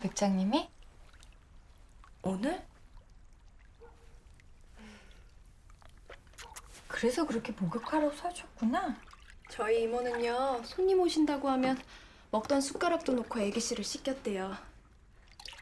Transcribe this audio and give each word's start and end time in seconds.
백장님이? 0.00 0.68
오늘? 2.22 2.66
그래서 6.88 7.26
그렇게 7.26 7.52
목욕하라고 7.52 8.14
사줬구나. 8.16 8.96
저희 9.50 9.82
이모는요 9.84 10.62
손님 10.64 11.00
오신다고 11.00 11.48
하면 11.50 11.80
먹던 12.30 12.60
숟가락도 12.60 13.12
놓고 13.12 13.40
애기씨를 13.40 13.84
씻겼대요. 13.84 14.56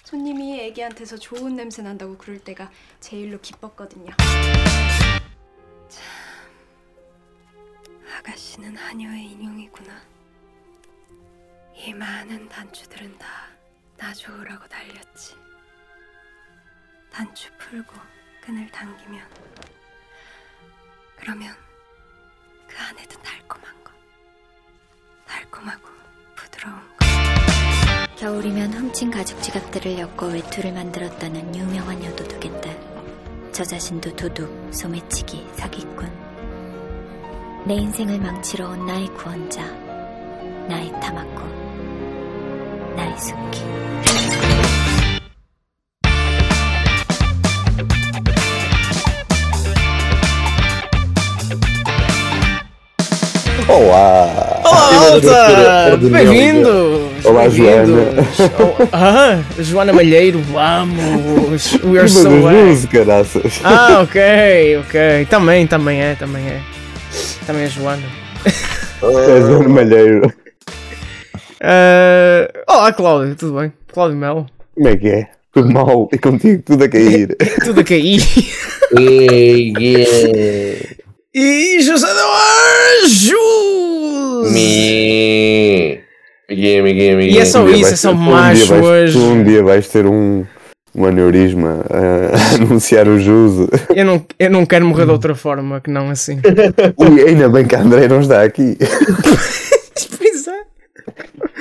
손님이 0.04 0.60
애기한테서 0.60 1.18
좋은 1.18 1.56
냄새 1.56 1.82
난다고 1.82 2.16
그럴 2.16 2.38
때가 2.42 2.70
제일로 3.00 3.40
기뻤거든요. 3.40 4.10
참, 5.88 6.04
아가씨는 8.16 8.76
하녀의 8.76 9.24
인형이구나. 9.32 10.00
이 11.74 11.92
많은 11.92 12.48
단추들은 12.48 13.18
다 13.18 13.57
나 13.98 14.14
좋으라고 14.14 14.66
달렸지. 14.68 15.36
단추 17.10 17.50
풀고 17.58 17.92
끈을 18.44 18.70
당기면 18.70 19.20
그러면 21.16 21.52
그 22.68 22.76
안에도 22.78 23.20
달콤한 23.20 23.84
거. 23.84 23.92
달콤하고 25.26 25.88
부드러운 26.36 26.76
거. 26.96 27.06
겨울이면 28.16 28.72
훔친 28.72 29.10
가죽 29.10 29.42
지갑들을 29.42 29.98
엮어 29.98 30.26
외투를 30.28 30.72
만들었다는 30.72 31.54
유명한 31.56 32.02
여도둑의 32.02 32.60
딸. 32.60 33.52
저 33.52 33.64
자신도 33.64 34.14
도둑, 34.14 34.72
소매치기, 34.72 35.48
사기꾼. 35.54 36.28
내 37.66 37.74
인생을 37.74 38.20
망치러 38.20 38.68
온 38.68 38.86
나의 38.86 39.08
구원자. 39.14 39.64
나의 40.68 40.92
타마꾼. 41.00 41.57
Daisuke. 42.98 43.62
Olá! 53.68 54.60
Olá, 54.64 55.12
alta! 55.12 55.96
Bem-vindo! 55.96 57.08
Olá, 57.22 57.48
Joana. 57.48 58.02
Ah, 58.92 59.38
Joana 59.60 59.92
Malheiro, 59.92 60.40
vamos! 60.52 61.74
We 61.84 62.00
are 62.00 62.08
so 62.08 62.28
música. 62.28 63.04
Ah, 63.62 64.00
ok, 64.02 64.78
ok. 64.78 65.26
Também, 65.30 65.68
também 65.68 66.02
é, 66.02 66.16
também 66.16 66.48
é. 66.48 66.60
Também 67.46 67.62
é 67.62 67.68
Joana. 67.68 68.02
É 69.04 69.40
Joana 69.40 69.68
Malheiro. 69.68 70.32
Ah, 71.60 72.48
olá, 72.68 72.92
Cláudio, 72.92 73.34
tudo 73.34 73.58
bem? 73.58 73.72
Cláudio 73.92 74.16
Melo. 74.16 74.46
Como 74.74 74.88
é 74.88 74.96
que 74.96 75.08
é? 75.08 75.28
Tudo 75.52 75.72
mal 75.72 76.08
e 76.12 76.18
contigo 76.18 76.62
tudo 76.64 76.84
a 76.84 76.88
cair. 76.88 77.36
Tudo 77.64 77.80
a 77.80 77.84
cair. 77.84 78.20
E 81.34 81.80
José 81.82 82.06
Jus! 83.06 84.52
Me. 84.52 86.00
Miguel, 86.48 86.84
Miguel, 86.84 87.16
Miguel. 87.16 87.34
E 87.34 87.38
é 87.38 87.44
só 87.44 87.62
Um 87.62 87.70
isso, 87.70 87.92
é 87.92 87.96
só 87.96 88.10
um 88.12 88.14
macho 88.14 88.64
dia 88.66 88.66
vais- 88.66 88.86
hoje. 88.86 89.12
tu 89.18 89.24
um 89.24 89.42
dia 89.44 89.62
vais 89.64 89.88
ter 89.88 90.06
um, 90.06 90.44
um 90.94 91.04
aneurisma 91.06 91.84
a 91.90 92.54
anunciar 92.62 93.08
o 93.08 93.18
juso. 93.18 93.68
Eu 93.94 94.04
não, 94.04 94.24
eu 94.38 94.50
não 94.50 94.64
quero 94.64 94.86
morrer 94.86 95.06
de 95.06 95.10
outra 95.12 95.34
forma 95.34 95.80
que 95.80 95.90
não 95.90 96.08
assim. 96.10 96.40
Ui, 96.96 97.20
ainda 97.28 97.48
bem 97.48 97.66
que 97.66 97.74
a 97.74 97.80
André 97.80 98.06
não 98.06 98.20
está 98.20 98.42
aqui. 98.42 98.76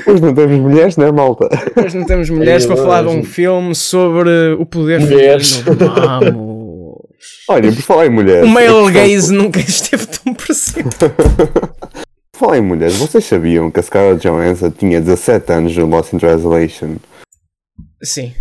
Pois. 0.07 0.15
Hoje 0.15 0.21
não 0.25 0.33
temos 0.33 0.57
mulheres, 0.59 0.97
não 0.97 1.05
é, 1.07 1.11
malta? 1.11 1.49
Hoje 1.83 1.97
não 1.97 2.05
temos 2.05 2.29
mulheres 2.29 2.63
É 2.63 2.67
para 2.67 2.77
falar 2.77 3.01
de 3.03 3.09
um 3.09 3.23
filme 3.23 3.75
sobre 3.75 4.53
o 4.57 4.65
poder 4.65 5.01
Mulheres. 5.01 5.57
feminino. 5.57 5.93
Vamos! 5.95 6.97
Olha, 7.49 7.71
por 7.71 7.81
falar 7.81 8.05
em 8.07 8.09
mulheres. 8.09 8.43
O 8.43 8.47
male 8.47 8.91
gaze 8.91 9.33
nunca 9.33 9.59
esteve 9.59 10.05
tão 10.05 10.33
presente. 10.33 10.95
Por 12.31 12.39
falar 12.39 12.57
em 12.57 12.61
mulheres, 12.61 12.95
vocês 12.95 13.25
sabiam 13.25 13.69
que 13.71 13.79
a 13.79 13.83
Scarlett 13.83 14.21
Johansson 14.27 14.69
tinha 14.69 15.01
17 15.01 15.51
anos 15.53 15.75
no 15.77 15.85
Lost 15.87 16.13
in 16.13 16.17
Translation? 16.19 16.95
Sim, 18.01 18.33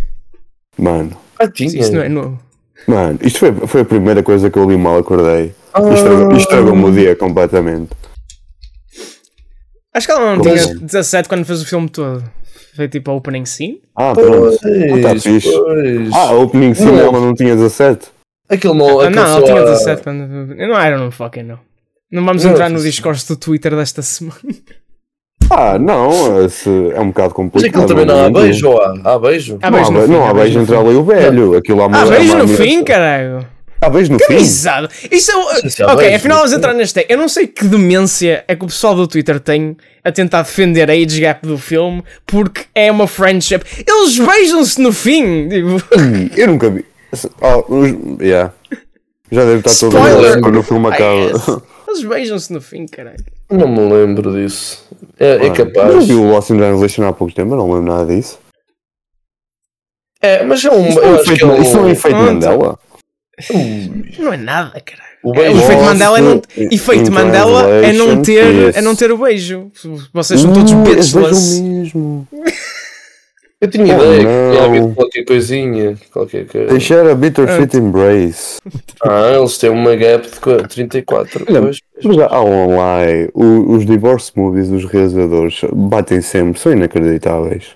Mano, 0.78 1.12
Ah, 1.38 1.48
tinha. 1.48 1.80
isso 1.80 1.92
não 1.92 2.02
é 2.02 2.08
novo. 2.08 2.38
mano, 2.86 3.18
isto 3.22 3.38
foi, 3.38 3.52
foi 3.66 3.80
a 3.80 3.84
primeira 3.86 4.22
coisa 4.22 4.50
que 4.50 4.58
eu 4.58 4.68
li 4.68 4.76
mal 4.76 4.98
acordei. 4.98 5.52
Ah. 5.72 5.80
Estragou- 5.94 6.36
Estragou-me 6.36 6.84
o 6.84 6.92
dia 6.92 7.16
completamente. 7.16 7.90
Acho 9.96 10.06
que 10.06 10.12
ela 10.12 10.34
não 10.36 10.42
tinha 10.42 10.54
assim? 10.54 10.78
17 10.78 11.28
quando 11.28 11.44
fez 11.44 11.62
o 11.62 11.66
filme 11.66 11.88
todo. 11.88 12.22
Foi 12.74 12.88
tipo 12.88 13.10
a 13.10 13.14
opening 13.14 13.46
scene. 13.46 13.80
Ah, 13.96 14.12
pronto. 14.12 14.58
Pois, 14.60 15.04
Ah, 15.04 15.08
tá 15.14 15.20
fixe. 15.20 15.50
pois. 15.50 16.12
Ah, 16.12 16.28
a 16.28 16.32
opening 16.34 16.74
scene 16.74 16.92
Não. 16.92 16.98
ela 17.00 17.20
não 17.20 17.34
tinha 17.34 17.54
17. 17.56 18.08
Aquilo 18.48 18.74
não. 18.74 19.00
Aquilo 19.00 19.14
não, 19.16 19.26
ela 19.26 19.42
tinha 19.42 19.60
há- 19.60 19.64
17 19.64 20.02
quando. 20.02 20.52
Eu 20.54 20.68
não 20.68 20.78
era, 20.78 20.98
não 20.98 21.10
fucking 21.10 21.42
não. 21.44 21.58
Não 22.12 22.24
vamos 22.24 22.44
Não, 22.44 22.52
entrar 22.52 22.68
no 22.68 22.78
discurso 22.80 23.26
do 23.34 23.36
Twitter 23.40 23.74
desta 23.74 24.02
semana. 24.02 24.36
Ah, 25.50 25.78
não, 25.78 26.44
esse 26.44 26.68
é 26.92 27.00
um 27.00 27.08
bocado 27.08 27.28
Mas 27.28 27.32
complicado. 27.32 27.68
aquilo 27.70 27.86
também 27.86 28.04
não 28.06 28.24
há 28.24 28.30
beijo, 28.30 28.68
ou 28.68 28.80
há? 28.82 28.94
Há 29.04 29.18
beijo? 29.18 29.58
Há 29.62 29.70
Não 29.70 29.78
beijo 29.78 29.90
há 29.92 30.00
be- 30.00 30.06
fim. 30.06 30.12
não 30.12 30.26
há 30.26 30.34
beijo 30.34 30.58
entre 30.60 30.74
ela 30.74 30.92
e 30.92 30.96
o 30.96 31.04
velho. 31.04 31.56
Aquilo 31.56 31.82
há 31.82 31.84
Há 31.86 32.04
beijo 32.06 32.32
há 32.34 32.38
no 32.38 32.48
fim, 32.48 32.82
caralho. 32.84 33.46
Beijo 33.92 34.12
no 34.12 34.18
fim. 34.18 34.26
Pesado. 34.38 34.88
Isso 35.10 35.30
é. 35.30 35.60
sei 35.60 35.70
se 35.70 35.82
há 35.82 35.92
Ok, 35.92 36.14
afinal 36.14 36.38
vamos 36.38 36.52
entrar 36.52 36.72
neste. 36.74 37.06
Eu 37.08 37.18
não 37.18 37.28
sei 37.28 37.46
que 37.46 37.64
demência 37.66 38.44
é 38.48 38.56
que 38.56 38.64
o 38.64 38.68
pessoal 38.68 38.94
do 38.94 39.06
Twitter 39.06 39.38
tem 39.38 39.76
a 40.02 40.10
tentar 40.10 40.42
defender 40.42 40.90
a 40.90 40.94
age 40.94 41.20
gap 41.20 41.46
do 41.46 41.58
filme 41.58 42.02
porque 42.26 42.62
é 42.74 42.90
uma 42.90 43.06
friendship. 43.06 43.60
Eles 43.86 44.18
beijam-se 44.18 44.80
no 44.80 44.92
fim. 44.92 45.48
Tipo, 45.48 45.82
Eu 46.36 46.46
nunca 46.48 46.70
vi. 46.70 46.84
Oh, 47.40 47.84
yeah. 48.20 48.52
Já 49.30 49.44
deve 49.44 49.58
estar 49.58 49.74
todo 49.78 49.98
mundo 49.98 50.40
quando 50.42 50.58
o 50.58 50.62
filme 50.62 50.86
Ah, 50.86 50.90
acaba. 50.94 51.62
Eles 51.88 52.04
beijam-se 52.04 52.52
no 52.52 52.60
fim, 52.60 52.86
caralho. 52.86 53.24
Não 53.50 53.68
me 53.68 53.92
lembro 53.92 54.32
disso. 54.32 54.84
É, 55.18 55.36
é 55.36 55.46
Eu 55.46 55.52
capaz. 55.52 56.06
vi 56.06 56.14
o 56.14 56.28
Lost 56.30 56.50
in 56.50 56.58
Translation 56.58 57.04
há 57.06 57.12
pouco 57.12 57.32
tempo, 57.32 57.52
eu 57.52 57.56
não 57.56 57.72
lembro 57.72 57.92
nada 57.92 58.12
disso. 58.14 58.38
É, 60.20 60.44
mas 60.44 60.64
é 60.64 60.70
um. 60.70 60.88
Isso 60.88 60.98
não 61.00 61.04
eu 61.04 61.14
é 61.14 61.14
acho 61.14 61.24
que 61.24 61.30
efeito, 61.32 61.46
é 61.46 61.48
um. 61.54 61.62
isso 61.62 61.78
é 61.78 61.90
efeito 61.90 62.16
Pronto. 62.16 62.78
Mandela? 63.52 64.04
Não 64.18 64.32
é 64.32 64.36
nada, 64.36 64.80
caralho. 64.80 65.06
O 65.22 65.30
O 65.30 65.34
efeito 65.42 65.82
Mandela 65.82 66.18
é 66.18 66.22
não, 66.22 66.42
efeito 66.56 67.10
Mandela 67.12 67.68
é 67.84 67.92
não 67.92 68.22
ter, 68.22 68.44
yes. 68.46 68.76
é 68.76 68.80
não 68.82 68.94
ter 68.94 69.10
o 69.10 69.18
beijo. 69.18 69.70
Vocês 70.12 70.40
são 70.40 70.52
todos 70.52 70.72
bitchless. 70.72 71.60
mesmo. 71.60 72.26
Eu 73.58 73.68
tinha 73.68 73.84
Oh, 73.98 74.02
ideia 74.04 74.18
que 74.18 74.24
não. 74.24 74.50
tinha 74.52 74.64
havido 74.66 74.94
qualquer 74.94 75.24
coisinha. 75.24 75.96
Qualquer 76.12 76.46
coisa. 76.46 76.66
Deixar 76.68 77.06
a 77.08 77.14
bittersweet 77.14 77.74
embrace. 77.78 78.58
Ah, 79.02 79.32
eles 79.34 79.56
têm 79.56 79.70
uma 79.70 79.96
gap 79.96 80.28
de 80.30 80.38
qu- 80.38 80.68
34. 80.68 81.46
Olha. 81.48 81.62
Mas 81.62 81.78
há 82.30 82.42
um 82.44 82.66
lie. 82.76 83.30
O- 83.32 83.72
os 83.72 83.86
divorce 83.86 84.30
movies 84.36 84.68
dos 84.68 84.84
realizadores 84.84 85.62
batem 85.72 86.20
sempre, 86.20 86.60
são 86.60 86.70
inacreditáveis. 86.72 87.68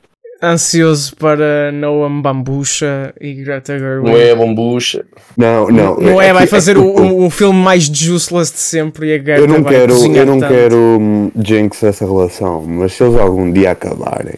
Ansioso 0.42 1.14
para 1.16 1.70
Noam 1.70 2.22
Bambucha 2.22 3.14
e 3.20 3.34
Greta 3.34 3.78
Gerwig. 3.78 4.08
Não 4.10 4.16
é 4.16 4.34
bombucha. 4.34 5.04
Não, 5.36 5.68
não. 5.68 5.96
Não 5.96 6.20
é, 6.22 6.32
vai 6.32 6.46
fazer 6.46 6.78
o, 6.78 6.82
o, 6.84 7.26
o 7.26 7.30
filme 7.30 7.58
mais 7.58 7.84
juiceless 7.84 8.50
de 8.50 8.58
sempre 8.58 9.08
e 9.08 9.14
a 9.14 9.18
Greta 9.18 9.40
Eu 9.42 9.46
não 9.46 9.62
vai 9.62 9.74
quero, 9.74 9.92
eu 9.92 10.26
não 10.26 10.38
tanto. 10.40 10.52
quero 10.52 10.76
hum, 10.76 11.30
jinx 11.36 11.82
essa 11.82 12.06
relação, 12.06 12.62
mas 12.62 12.94
se 12.94 13.02
eles 13.04 13.16
algum 13.16 13.52
dia 13.52 13.72
acabarem, 13.72 14.36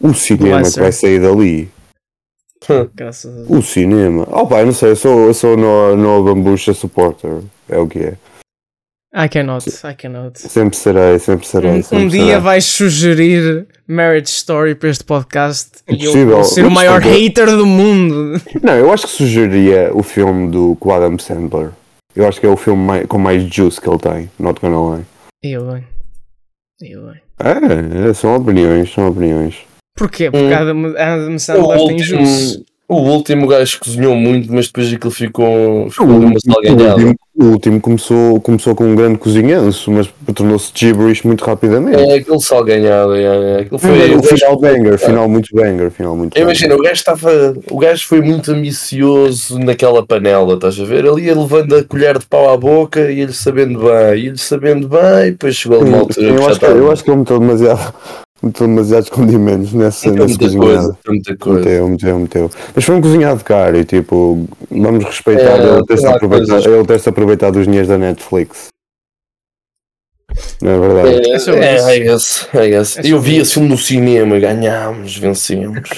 o 0.00 0.12
cinema 0.12 0.62
que 0.62 0.78
vai 0.80 0.92
sair 0.92 1.20
dali, 1.20 1.70
Graças 2.94 3.32
a 3.32 3.36
Deus. 3.44 3.50
o 3.50 3.62
cinema. 3.62 4.28
Oh 4.30 4.46
pá, 4.46 4.60
eu 4.60 4.66
não 4.66 4.72
sei, 4.72 4.90
eu 4.90 4.96
sou, 4.96 5.26
eu 5.26 5.34
sou 5.34 5.56
no, 5.56 5.96
no 5.96 6.22
Bambucha 6.22 6.72
supporter, 6.74 7.40
é 7.68 7.78
o 7.78 7.86
que 7.88 7.98
é. 7.98 8.14
I 9.14 9.28
cannot, 9.28 9.66
I 9.84 9.94
cannot. 9.94 10.38
Sempre 10.38 10.76
serei, 10.76 11.18
sempre 11.18 11.46
serei. 11.46 11.70
Um, 11.70 11.82
sempre 11.82 12.04
um 12.04 12.08
dia 12.08 12.24
serei. 12.24 12.40
vais 12.40 12.64
sugerir 12.64 13.66
Marriage 13.86 14.30
Story 14.30 14.74
para 14.74 14.88
este 14.88 15.04
podcast 15.04 15.68
e 15.86 16.04
eu 16.04 16.26
vou 16.28 16.44
ser 16.44 16.64
o 16.64 16.70
maior 16.70 17.00
hater 17.02 17.46
do 17.56 17.66
mundo. 17.66 18.40
Não, 18.62 18.72
eu 18.74 18.90
acho 18.90 19.06
que 19.06 19.12
sugeriria 19.12 19.90
o 19.94 20.02
filme 20.02 20.50
do 20.50 20.76
com 20.80 20.92
Adam 20.94 21.18
Sandler. 21.18 21.70
Eu 22.16 22.26
acho 22.26 22.40
que 22.40 22.46
é 22.46 22.48
o 22.48 22.56
filme 22.56 22.82
mai- 22.82 23.06
com 23.06 23.18
mais 23.18 23.42
juice 23.42 23.78
que 23.80 23.88
ele 23.88 23.98
tem, 23.98 24.30
not 24.38 24.58
gonna 24.60 24.96
lie. 24.96 25.04
E 25.44 25.52
eu 25.52 25.64
bem. 25.70 25.84
E 26.80 26.92
eu 26.96 27.02
bem. 27.06 27.20
É, 27.38 28.14
são 28.14 28.34
opiniões, 28.36 28.92
são 28.94 29.08
opiniões. 29.08 29.56
Porquê? 29.96 30.30
Porque 30.30 30.46
Hum. 30.46 30.54
Adam, 30.54 30.86
Adam 30.96 31.34
O 31.34 31.38
Sandler 31.38 31.76
tem 31.78 31.92
último, 31.92 31.98
juice. 31.98 32.64
O 32.88 32.96
último 32.96 33.46
gajo 33.46 33.78
cozinhou 33.80 34.14
muito, 34.14 34.52
mas 34.52 34.66
depois 34.66 34.92
aquilo 34.92 35.10
ficou, 35.10 35.88
ficou 35.90 36.06
O 36.06 36.10
uma 36.10 36.18
último, 36.26 36.36
o 36.36 36.52
salganhada. 36.52 36.94
último- 36.94 37.16
o 37.34 37.44
último 37.46 37.80
começou, 37.80 38.40
começou 38.42 38.74
com 38.74 38.84
um 38.84 38.94
grande 38.94 39.16
cozinhanço, 39.16 39.90
mas 39.90 40.06
tornou-se 40.34 40.70
gibberish 40.74 41.24
muito 41.24 41.42
rapidamente. 41.42 41.96
É 42.02 42.16
aquele 42.16 42.38
salganhado, 42.40 43.14
é, 43.14 43.22
é. 43.22 43.60
Aquilo 43.62 43.78
foi. 43.78 44.14
o 44.14 44.22
final 44.22 44.60
banger, 44.60 44.98
final 44.98 45.28
muito 45.28 45.48
banger, 45.54 45.90
final 45.90 46.14
muito 46.14 46.34
banger. 46.34 46.44
Imagina, 46.44 46.74
o 46.74 46.78
gajo 46.78 46.92
estava. 46.94 47.54
O 47.70 47.78
gajo 47.78 48.06
foi 48.06 48.20
muito 48.20 48.52
ambicioso 48.52 49.58
naquela 49.58 50.04
panela, 50.06 50.54
estás 50.54 50.78
a 50.78 50.84
ver? 50.84 51.06
Ali 51.06 51.24
ia 51.24 51.34
levando 51.38 51.74
a 51.74 51.82
colher 51.82 52.18
de 52.18 52.26
pau 52.26 52.50
à 52.52 52.56
boca 52.58 53.10
e 53.10 53.20
ele 53.20 53.32
sabendo 53.32 53.78
bem, 53.78 54.22
e 54.22 54.26
ele 54.28 54.38
sabendo 54.38 54.86
bem, 54.86 55.28
e 55.28 55.30
depois 55.30 55.56
chegou 55.56 55.80
a 55.80 55.84
uma 55.84 55.98
altura 56.00 56.26
eu, 56.26 56.46
acho 56.46 56.60
que, 56.60 56.66
eu 56.66 56.90
acho 56.92 57.02
que 57.04 57.10
ele 57.10 57.18
meteu 57.18 57.38
demasiado, 57.40 57.94
meteu 58.42 58.66
demasiados 58.66 59.08
condimentos 59.10 59.72
nessa, 59.72 60.08
Meteu 60.10 60.26
nessa 60.26 60.38
muita 60.38 60.44
cozinhada. 60.44 60.66
coisa, 60.74 60.98
muita 61.08 61.36
coisa. 61.36 61.58
Meteu, 61.60 61.88
meteu, 61.88 62.18
meteu. 62.18 62.50
Mas 62.74 62.84
foi 62.84 62.94
um 62.96 63.00
cozinhado 63.00 63.44
caro 63.44 63.78
e 63.78 63.84
tipo, 63.84 64.46
vamos 64.70 65.04
respeitar 65.04 65.58
É, 65.60 65.74
ele 65.76 65.84
ter-se 65.86 66.06
aproveitado, 66.06 66.68
ele 66.68 66.84
ter-se 66.86 67.08
aproveitado 67.08 67.54
dos 67.54 67.64
dinheiros 67.64 67.88
da 67.88 67.98
Netflix. 67.98 68.68
Não 70.62 70.70
é 70.70 70.78
verdade? 70.78 71.08
É, 71.08 71.12
É 71.12 71.32
é, 71.32 71.36
isso. 71.36 71.50
é 71.50 71.98
esse, 71.98 72.46
é 72.56 72.68
esse. 72.80 73.00
É 73.00 73.12
Eu 73.12 73.20
vi 73.20 73.36
esse 73.36 73.52
filme 73.52 73.68
no 73.68 73.76
cinema, 73.76 74.38
ganhámos, 74.38 75.16
vencemos. 75.18 75.88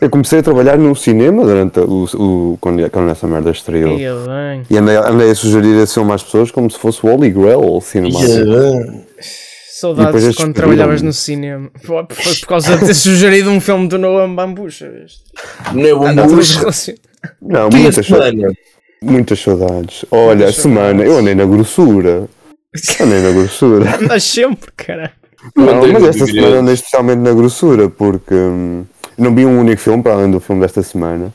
Eu 0.00 0.10
comecei 0.10 0.40
a 0.40 0.42
trabalhar 0.42 0.76
no 0.76 0.94
cinema 0.94 1.42
durante 1.44 1.80
o, 1.80 2.04
o, 2.14 2.58
quando, 2.60 2.88
quando 2.90 3.10
essa 3.10 3.26
merda 3.26 3.50
estreou. 3.50 3.98
E 3.98 4.76
andei, 4.76 4.96
andei 4.96 5.30
a 5.30 5.34
sugerir 5.34 5.80
esse 5.82 5.94
filme 5.94 6.12
às 6.12 6.22
pessoas 6.22 6.50
como 6.50 6.70
se 6.70 6.78
fosse 6.78 7.04
o 7.06 7.10
Holy 7.10 7.30
Grail 7.30 7.80
cinemático. 7.80 8.30
E 8.30 8.42
Saudades 9.82 10.30
de 10.30 10.34
quando 10.36 10.54
trabalhavas 10.54 11.02
no 11.02 11.12
cinema. 11.12 11.70
Foi 11.82 12.04
por 12.40 12.46
causa 12.46 12.76
de 12.76 12.86
ter 12.86 12.94
sugerido 12.94 13.50
um 13.50 13.60
filme 13.60 13.88
do 13.88 13.98
é 16.06 16.10
Anda 16.10 16.22
tudo 16.22 16.30
Bambucha. 16.36 16.60
relacionado. 16.60 17.02
Não, 17.40 17.68
muitas, 17.68 18.06
sa- 18.06 18.14
semana? 18.14 18.52
muitas 19.02 19.40
saudades. 19.40 20.04
Olha, 20.10 20.36
Muitas 20.36 20.58
a 20.58 20.62
semana, 20.62 20.86
saudades. 20.88 21.12
eu 21.12 21.18
andei 21.18 21.34
na 21.34 21.44
grossura. 21.44 22.28
Andei 23.00 23.20
na 23.20 23.30
grossura. 23.32 23.96
Andas 23.96 24.24
sempre, 24.24 24.70
caralho. 24.76 25.10
Não, 25.56 25.92
mas 25.92 26.04
esta 26.04 26.26
semana 26.26 26.56
andei 26.58 26.74
especialmente 26.74 27.18
na 27.18 27.32
grossura 27.32 27.88
porque 27.90 28.34
hum, 28.34 28.84
não 29.18 29.34
vi 29.34 29.44
um 29.44 29.58
único 29.58 29.80
filme 29.82 30.00
para 30.02 30.12
além 30.12 30.30
do 30.30 30.38
filme 30.38 30.62
desta 30.62 30.82
semana. 30.82 31.34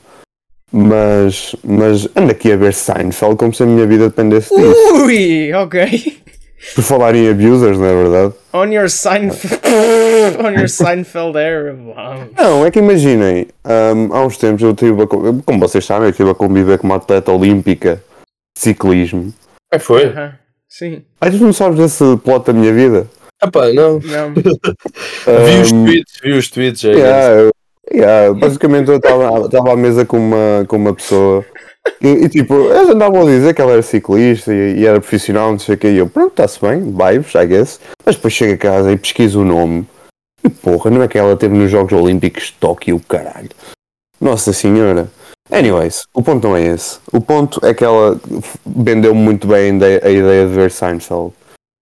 Mas, 0.72 1.54
mas 1.62 2.08
ando 2.16 2.30
aqui 2.32 2.50
a 2.52 2.56
ver 2.56 2.74
Seinfeld 2.74 3.36
como 3.36 3.52
se 3.54 3.62
a 3.62 3.66
minha 3.66 3.86
vida 3.86 4.08
dependesse 4.08 4.54
disso. 4.54 4.94
Ui, 5.04 5.52
ok. 5.54 6.18
Por 6.74 6.82
falar 6.82 7.14
em 7.14 7.28
abusers, 7.30 7.78
não 7.78 7.86
é 7.86 7.94
verdade? 8.02 8.34
On 8.52 8.64
your 8.64 8.88
Seinfeld, 8.90 9.60
on 10.44 10.50
your 10.58 10.68
Seinfeld 10.68 11.36
era. 11.38 11.76
Não, 12.36 12.66
é 12.66 12.70
que 12.70 12.78
imaginem, 12.80 13.46
hum, 13.64 14.08
há 14.12 14.24
uns 14.26 14.36
tempos 14.36 14.62
eu 14.62 14.74
tive, 14.74 15.02
a, 15.02 15.06
co- 15.06 15.40
como 15.44 15.58
vocês 15.60 15.84
sabem, 15.84 16.06
eu 16.06 16.10
estive 16.10 16.30
a 16.30 16.34
conviver 16.34 16.78
com 16.78 16.86
uma 16.88 16.96
atleta 16.96 17.30
olímpica 17.32 18.02
de 18.56 18.62
ciclismo. 18.62 19.32
É, 19.72 19.78
foi? 19.78 20.06
Aham, 20.06 20.32
Sim, 20.68 21.02
Ai, 21.20 21.30
tu 21.30 21.38
não 21.38 21.52
sabes 21.52 21.78
desse 21.78 22.04
plot 22.24 22.46
da 22.46 22.52
minha 22.52 22.72
vida? 22.72 23.06
Ah 23.40 23.48
pá, 23.50 23.68
não. 23.72 24.00
não. 24.00 24.34
Vi 24.34 25.60
os 25.62 25.72
Hum, 25.72 25.84
tweets, 25.86 26.12
vi 26.22 26.32
os 26.32 26.50
tweets. 26.50 26.84
É 26.84 26.88
Yeah, 26.92 27.34
eu- 27.40 27.52
yeah, 27.94 28.34
basicamente 28.34 28.88
eu 28.90 28.96
estava 28.96 29.72
à 29.72 29.76
mesa 29.76 30.04
com 30.04 30.18
uma, 30.18 30.64
com 30.66 30.76
uma 30.76 30.92
pessoa 30.94 31.44
e, 32.00 32.08
e, 32.08 32.28
tipo, 32.28 32.54
eles 32.54 32.90
andavam 32.90 33.22
a 33.22 33.24
dizer 33.24 33.54
que 33.54 33.60
ela 33.60 33.72
era 33.72 33.82
ciclista 33.82 34.52
e, 34.52 34.80
e 34.80 34.86
era 34.86 35.00
profissional, 35.00 35.52
não 35.52 35.58
sei 35.58 35.74
o 35.74 35.78
que, 35.78 35.88
e 35.88 35.98
eu, 35.98 36.08
pronto, 36.08 36.30
está-se 36.30 36.60
bem, 36.60 36.80
vibes, 36.80 37.34
I 37.34 37.46
guess. 37.46 37.80
Mas 38.04 38.16
depois 38.16 38.34
chego 38.34 38.54
a 38.54 38.56
casa 38.56 38.92
e 38.92 38.96
pesquiso 38.96 39.40
o 39.40 39.44
nome 39.44 39.86
e 40.44 40.48
porra, 40.48 40.90
não 40.90 41.02
é 41.02 41.08
que 41.08 41.18
ela 41.18 41.36
teve 41.36 41.56
nos 41.56 41.70
Jogos 41.70 41.92
Olímpicos 41.92 42.44
de 42.44 42.52
Tóquio, 42.54 43.00
caralho. 43.08 43.50
Nossa 44.20 44.52
Senhora. 44.52 45.10
Anyways, 45.50 46.02
o 46.14 46.22
ponto 46.22 46.46
não 46.46 46.56
é 46.56 46.62
esse. 46.62 46.98
O 47.12 47.20
ponto 47.20 47.64
é 47.64 47.72
que 47.72 47.84
ela 47.84 48.20
vendeu 48.64 49.14
muito 49.14 49.46
bem 49.46 49.72
a 50.02 50.10
ideia, 50.10 50.46
de 50.46 50.54
ver 50.54 50.70
Seinfeld. 50.70 51.32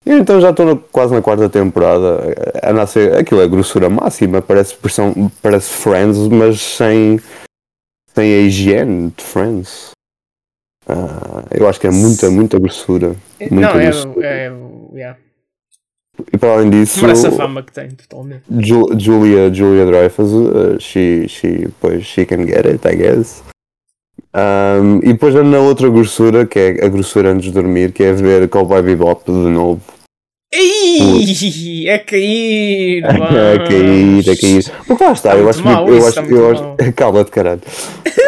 E 0.05 0.13
então 0.13 0.41
já 0.41 0.51
estou 0.51 0.77
quase 0.93 1.13
na 1.13 1.21
quarta 1.21 1.49
temporada. 1.49 2.21
A 2.63 2.73
nascer, 2.73 3.17
aquilo 3.17 3.41
é 3.41 3.49
grossura 3.49 3.91
máxima, 3.91 4.41
parece, 4.41 4.77
parece 5.43 5.69
Friends, 5.69 6.29
mas 6.29 6.61
sem, 6.61 7.21
sem 8.15 8.35
a 8.35 8.39
higiene 8.39 9.13
de 9.17 9.25
Friends. 9.25 9.96
Ah, 10.89 11.43
eu 11.51 11.69
acho 11.69 11.81
que 11.81 11.87
é 11.87 11.91
muita, 11.91 12.31
muita 12.31 12.59
grossura. 12.59 13.17
Muita 13.51 13.55
Não, 13.75 13.81
é. 13.81 13.85
grossura. 13.91 14.27
é 14.27 14.53
yeah. 14.95 15.19
E 16.33 16.39
para 16.39 16.53
além 16.55 16.71
disso, 16.71 17.03
Merece 17.03 17.27
a 17.27 17.33
fama 17.33 17.63
que 17.63 17.73
tem, 17.73 17.91
totalmente. 17.91 18.43
Ju- 18.61 18.89
Julia, 18.99 19.53
Julia 19.53 19.85
Dreyfus, 19.85 20.33
uh, 20.33 20.81
she, 20.81 21.27
she, 21.29 21.69
pois, 21.81 22.05
she 22.07 22.25
can 22.25 22.47
get 22.47 22.65
it, 22.67 22.87
I 22.89 22.97
guess. 22.97 23.43
Um, 24.35 24.99
e 25.03 25.13
depois 25.13 25.35
na 25.35 25.59
outra 25.59 25.89
grossura, 25.91 26.47
que 26.47 26.59
é 26.59 26.85
a 26.85 26.89
grossura 26.89 27.33
antes 27.33 27.47
de 27.47 27.53
dormir, 27.53 27.93
que 27.93 28.03
é 28.03 28.13
ver 28.13 28.49
Cowboy 28.49 28.83
Bebop 28.83 29.25
de 29.25 29.33
novo. 29.33 29.81
Ih, 30.55 31.89
é 31.89 31.99
cair! 31.99 33.05
a 33.05 33.13
cair, 33.67 34.31
a 34.31 34.37
cair. 34.37 34.73
Porque 34.87 35.05
lá 35.05 35.13
está, 35.13 35.31
Tá 35.33 35.37
eu 35.37 35.49
acho 35.51 35.63
que. 35.63 35.69
Eu 35.69 36.07
acho, 36.07 36.21
eu 36.21 36.51
acho. 36.51 36.93
Cala-te, 36.97 37.31
caralho. 37.31 37.61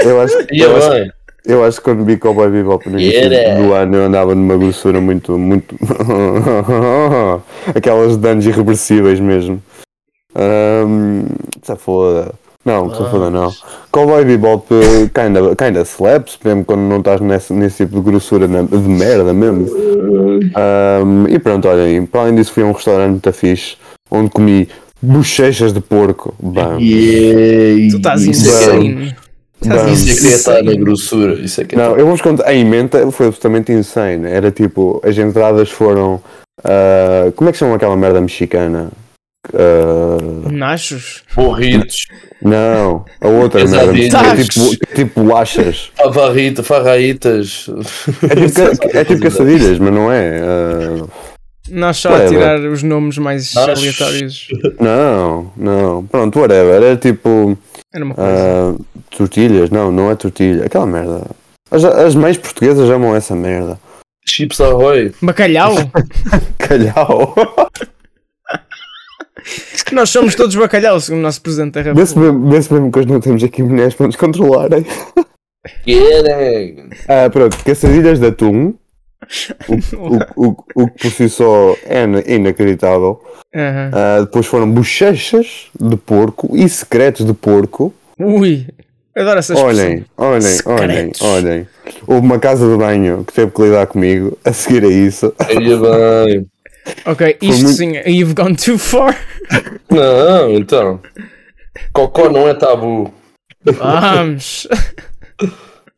Eu 0.05 0.21
acho, 0.21 0.37
E 0.53 0.61
eu, 0.61 0.77
acho, 0.77 0.91
bem, 0.91 1.13
eu 1.49 1.65
acho 1.65 1.79
que 1.79 1.85
quando 1.85 2.05
vi 2.05 2.17
Cowboy 2.17 2.49
Bebop 2.50 2.89
no 2.89 3.00
início 3.00 3.33
Era. 3.33 3.61
do 3.61 3.73
ano, 3.73 3.97
eu 3.97 4.05
andava 4.05 4.35
numa 4.35 4.56
grossura 4.56 5.00
muito. 5.00 5.37
muito 5.39 5.75
Aquelas 7.75 8.17
danos 8.17 8.47
irreversíveis 8.47 9.19
mesmo. 9.19 9.61
Um, 10.37 11.25
se 11.62 11.75
foda. 11.77 12.33
Não, 12.65 12.91
se 12.95 12.99
foda 13.11 13.31
não. 13.31 13.50
Cowboy 13.91 14.25
Bebop 14.25 14.67
eh, 14.75 15.09
kinda, 15.15 15.56
kinda 15.56 15.81
slaps, 15.83 16.39
mesmo 16.45 16.65
quando 16.65 16.81
não 16.83 16.99
estás 16.99 17.21
nesse, 17.21 17.53
nesse 17.55 17.85
tipo 17.87 17.97
de 17.97 18.03
grossura 18.03 18.47
na- 18.47 18.62
de 18.62 18.77
merda 18.77 19.33
mesmo. 19.33 19.67
Um, 19.75 21.27
e 21.29 21.39
pronto, 21.39 21.67
olhem, 21.67 22.05
para 22.05 22.23
além 22.23 22.35
disso 22.35 22.53
fui 22.53 22.62
a 22.62 22.67
um 22.67 22.73
restaurante 22.73 23.11
muito 23.12 23.33
fixe, 23.33 23.77
onde 24.11 24.29
comi 24.31 24.69
bochechas 25.00 25.73
de 25.73 25.81
porco. 25.81 26.35
Bam. 26.43 26.79
Yeah, 26.79 27.91
Tu 27.91 27.97
estás 27.97 28.27
isso 29.61 29.71
é 29.71 29.75
que 29.75 29.79
é- 29.79 29.83
Vamos. 29.83 30.01
Isso 30.01 30.11
é 30.11 30.21
que 30.21 30.27
é 30.27 30.37
estar 30.37 30.53
na 30.55 30.61
insane. 30.61 30.79
grossura. 30.79 31.33
Isso 31.35 31.61
é 31.61 31.65
que 31.65 31.75
é 31.75 31.79
Não, 31.79 31.97
eu 31.97 32.05
vou-vos 32.07 32.21
contar. 32.21 32.47
A 32.49 32.55
emenda 32.55 33.11
foi 33.11 33.27
absolutamente 33.27 33.73
insane. 33.73 34.27
Era 34.31 34.51
tipo, 34.51 35.01
as 35.05 35.17
entradas 35.19 35.71
foram. 35.71 36.21
ah, 36.65 37.31
como 37.37 37.49
é 37.51 37.53
que 37.53 37.59
chama 37.59 37.77
aquela 37.77 37.97
merda 37.97 38.21
mexicana? 38.21 38.91
Ah, 39.55 40.49
Nachos? 40.51 41.23
Burritos, 41.35 42.07
não, 42.43 43.05
a 43.21 43.29
outra 43.29 43.61
merda 43.65 43.93
Quesadillas. 43.93 44.13
mexicana. 44.13 44.41
É 44.41 44.45
tipo, 44.45 44.95
tipo 44.95 45.23
bolachas. 45.23 45.91
favarrita, 45.97 46.63
farraitas. 46.63 47.67
É 48.23 48.35
tipo, 48.47 48.79
ca- 48.91 48.91
é 48.99 49.05
tipo 49.05 49.21
caçadilhas, 49.23 49.79
mas 49.79 49.93
não 49.95 50.13
é. 50.13 50.41
ah, 50.43 51.07
Nós 51.70 51.97
só 51.99 52.09
a 52.09 52.12
Whatever. 52.12 52.38
tirar 52.38 52.61
os 52.61 52.82
nomes 52.82 53.19
mais 53.19 53.56
aleatórios. 53.56 54.49
não, 54.81 55.53
não. 55.56 56.06
Pronto, 56.06 56.38
whatever. 56.41 56.75
Era 56.82 56.97
tipo. 56.97 57.56
Era 57.93 58.05
uma 58.05 58.15
coisa. 58.15 58.31
ah, 58.31 58.75
tortilhas, 59.11 59.70
não, 59.70 59.91
não 59.91 60.11
é 60.11 60.15
tortilha. 60.15 60.65
Aquela 60.67 60.87
merda. 60.87 61.23
As, 61.70 61.85
as 61.85 62.15
mães 62.15 62.37
portuguesas 62.37 62.88
amam 62.91 63.15
essa 63.15 63.35
merda. 63.35 63.79
Chips 64.26 64.61
Ahoy. 64.61 65.12
Bacalhau? 65.23 65.75
Calhau. 66.59 67.35
Nós 69.93 70.11
somos 70.11 70.35
todos 70.35 70.55
bacalhau, 70.55 71.00
segundo 71.00 71.21
o 71.21 71.23
nosso 71.23 71.41
Presidente 71.41 71.73
da 71.82 71.93
Vê-se 71.94 72.14
República. 72.14 72.32
mesmo, 72.32 72.50
vê-se 72.50 72.73
mesmo 72.73 72.93
que 72.93 72.99
hoje 72.99 73.09
não 73.09 73.21
temos 73.21 73.43
aqui 73.43 73.62
mulheres 73.62 73.94
para 73.94 74.06
nos 74.06 74.17
controlarem. 74.17 74.85
Querem. 75.85 76.90
Ah, 77.09 77.31
pronto, 77.31 77.57
caçadilhas 77.64 78.19
de 78.21 78.26
atum. 78.26 78.75
O, 79.68 79.75
o, 79.97 80.47
o, 80.49 80.56
o 80.85 80.88
que 80.88 81.02
por 81.02 81.11
si 81.12 81.28
só 81.28 81.76
é 81.85 82.04
ina- 82.04 82.23
inacreditável. 82.26 83.20
Aham. 83.54 83.90
Ah, 83.92 84.20
depois 84.20 84.47
foram 84.47 84.70
bochechas 84.70 85.66
de 85.78 85.97
porco 85.97 86.56
e 86.56 86.68
secretos 86.68 87.25
de 87.26 87.32
porco. 87.35 87.92
Ui, 88.18 88.66
adoro 89.16 89.38
essas 89.38 89.58
Olhem, 89.58 90.04
olhem, 90.16 90.40
olhem, 90.66 91.12
Secretos. 91.12 91.23
olhem. 91.23 91.66
Houve 92.06 92.20
uma 92.26 92.38
casa 92.38 92.68
de 92.70 92.76
banho 92.76 93.25
que 93.25 93.32
teve 93.32 93.50
que 93.52 93.62
lidar 93.62 93.87
comigo 93.87 94.37
a 94.44 94.52
seguir 94.52 94.85
a 94.85 94.88
isso. 94.88 95.35
Aí 95.38 95.56
bem. 95.56 96.47
Ok, 97.04 97.37
isto 97.42 97.62
muito- 97.64 97.76
sim, 97.76 97.92
you've 98.06 98.35
gone 98.35 98.56
too 98.56 98.78
far. 98.78 99.14
Não, 99.90 100.50
então. 100.52 101.00
Cocó 101.92 102.28
não 102.30 102.49
é 102.49 102.54
tabu. 102.54 103.12
Vamos. 103.64 104.66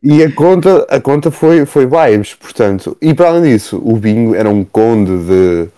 E 0.02 0.22
a 0.22 0.32
conta, 0.32 0.86
a 0.88 1.00
conta 1.00 1.30
foi, 1.30 1.66
foi 1.66 1.86
vibes, 1.86 2.34
portanto. 2.34 2.96
E 3.02 3.12
para 3.12 3.28
além 3.28 3.52
disso, 3.52 3.80
o 3.84 3.96
bingo 3.96 4.34
era 4.34 4.48
um 4.48 4.64
conde 4.64 5.16
de. 5.26 5.68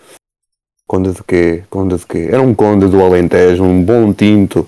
Conde 0.87 1.11
de 1.11 1.23
quê? 1.23 1.63
Conde 1.69 1.97
de 1.97 2.05
quê? 2.05 2.27
Era 2.31 2.41
um 2.41 2.53
conde 2.53 2.87
do 2.87 3.01
Alentejo, 3.03 3.63
um 3.63 3.83
bom 3.83 4.13
tinto. 4.13 4.67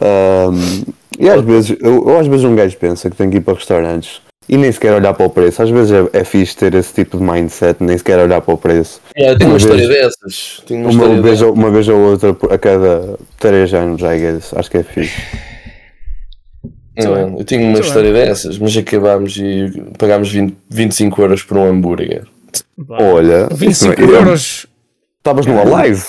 Ahm, 0.00 0.84
e 1.18 1.30
às 1.30 1.40
vezes, 1.42 1.76
eu, 1.80 2.08
eu 2.08 2.18
às 2.18 2.26
vezes 2.26 2.44
um 2.44 2.54
gajo 2.56 2.76
pensa 2.76 3.08
que 3.08 3.16
tem 3.16 3.30
que 3.30 3.36
ir 3.36 3.40
para 3.40 3.54
restaurantes 3.54 4.20
e 4.48 4.56
nem 4.58 4.70
sequer 4.72 4.92
olhar 4.94 5.14
para 5.14 5.26
o 5.26 5.30
preço. 5.30 5.62
Às 5.62 5.70
vezes 5.70 5.92
é, 5.92 6.20
é 6.20 6.24
fixe 6.24 6.56
ter 6.56 6.74
esse 6.74 6.92
tipo 6.92 7.16
de 7.16 7.22
mindset, 7.22 7.82
nem 7.82 7.96
sequer 7.96 8.18
olhar 8.18 8.40
para 8.42 8.52
o 8.54 8.58
preço. 8.58 9.00
Yeah, 9.16 9.38
tenho 9.38 9.50
uma 9.50 9.54
Uma 9.54 9.58
história 9.58 9.86
vez- 9.88 10.00
dessas. 10.18 10.62
Tenho 10.66 10.80
uma, 10.80 10.90
Uma 10.90 10.92
história 10.92 11.22
vez, 11.22 11.38
dessas. 11.40 11.54
uma 11.54 11.70
vez 11.70 11.88
ou 11.88 11.98
outra 12.00 12.36
a 12.50 12.58
cada 12.58 13.18
3 13.38 13.72
anos, 13.74 14.02
I 14.02 14.18
guess. 14.18 14.52
Acho 14.54 14.70
que 14.70 14.78
é 14.78 14.82
fixe. 14.82 15.22
Não, 16.96 17.38
eu 17.38 17.44
tenho 17.44 17.62
uma 17.62 17.72
Muito 17.72 17.86
história 17.86 18.12
dessas, 18.12 18.58
mas 18.58 18.76
acabámos 18.76 19.36
e 19.36 19.82
pagámos 19.98 20.30
20, 20.30 20.56
25 20.70 21.22
euros 21.22 21.42
por 21.42 21.56
um 21.58 21.64
hambúrguer. 21.64 22.24
Olha, 22.88 23.46
isso 23.50 23.56
25 23.56 24.00
não- 24.02 24.08
é- 24.08 24.16
euros. 24.20 24.66
Estavas 25.18 25.46
numa 25.46 25.64
live? 25.64 26.04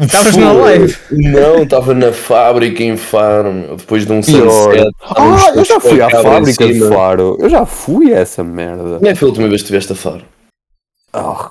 Estavas 0.00 0.36
na 0.36 0.52
live. 0.52 0.96
Não, 1.12 1.62
estava 1.62 1.94
na 1.94 2.12
fábrica 2.12 2.82
em 2.82 2.96
Faro, 2.96 3.76
depois 3.76 4.04
de 4.04 4.12
um 4.12 4.20
sunset. 4.22 4.84
Ah, 5.00 5.52
eu 5.54 5.64
já 5.64 5.78
fui 5.78 6.00
à 6.02 6.10
fábrica 6.10 6.66
de. 6.66 6.88
Faro. 6.88 7.36
Eu 7.40 7.48
já 7.48 7.64
fui 7.64 8.12
a 8.12 8.18
essa 8.18 8.42
merda. 8.42 8.82
Quando 8.98 9.06
é 9.06 9.12
que 9.12 9.18
foi 9.18 9.26
a 9.26 9.30
última 9.30 9.48
vez 9.48 9.60
que 9.62 9.66
estiveste 9.66 9.92
a 9.92 9.94
Faro? 9.96 10.24
Ah, 11.12 11.50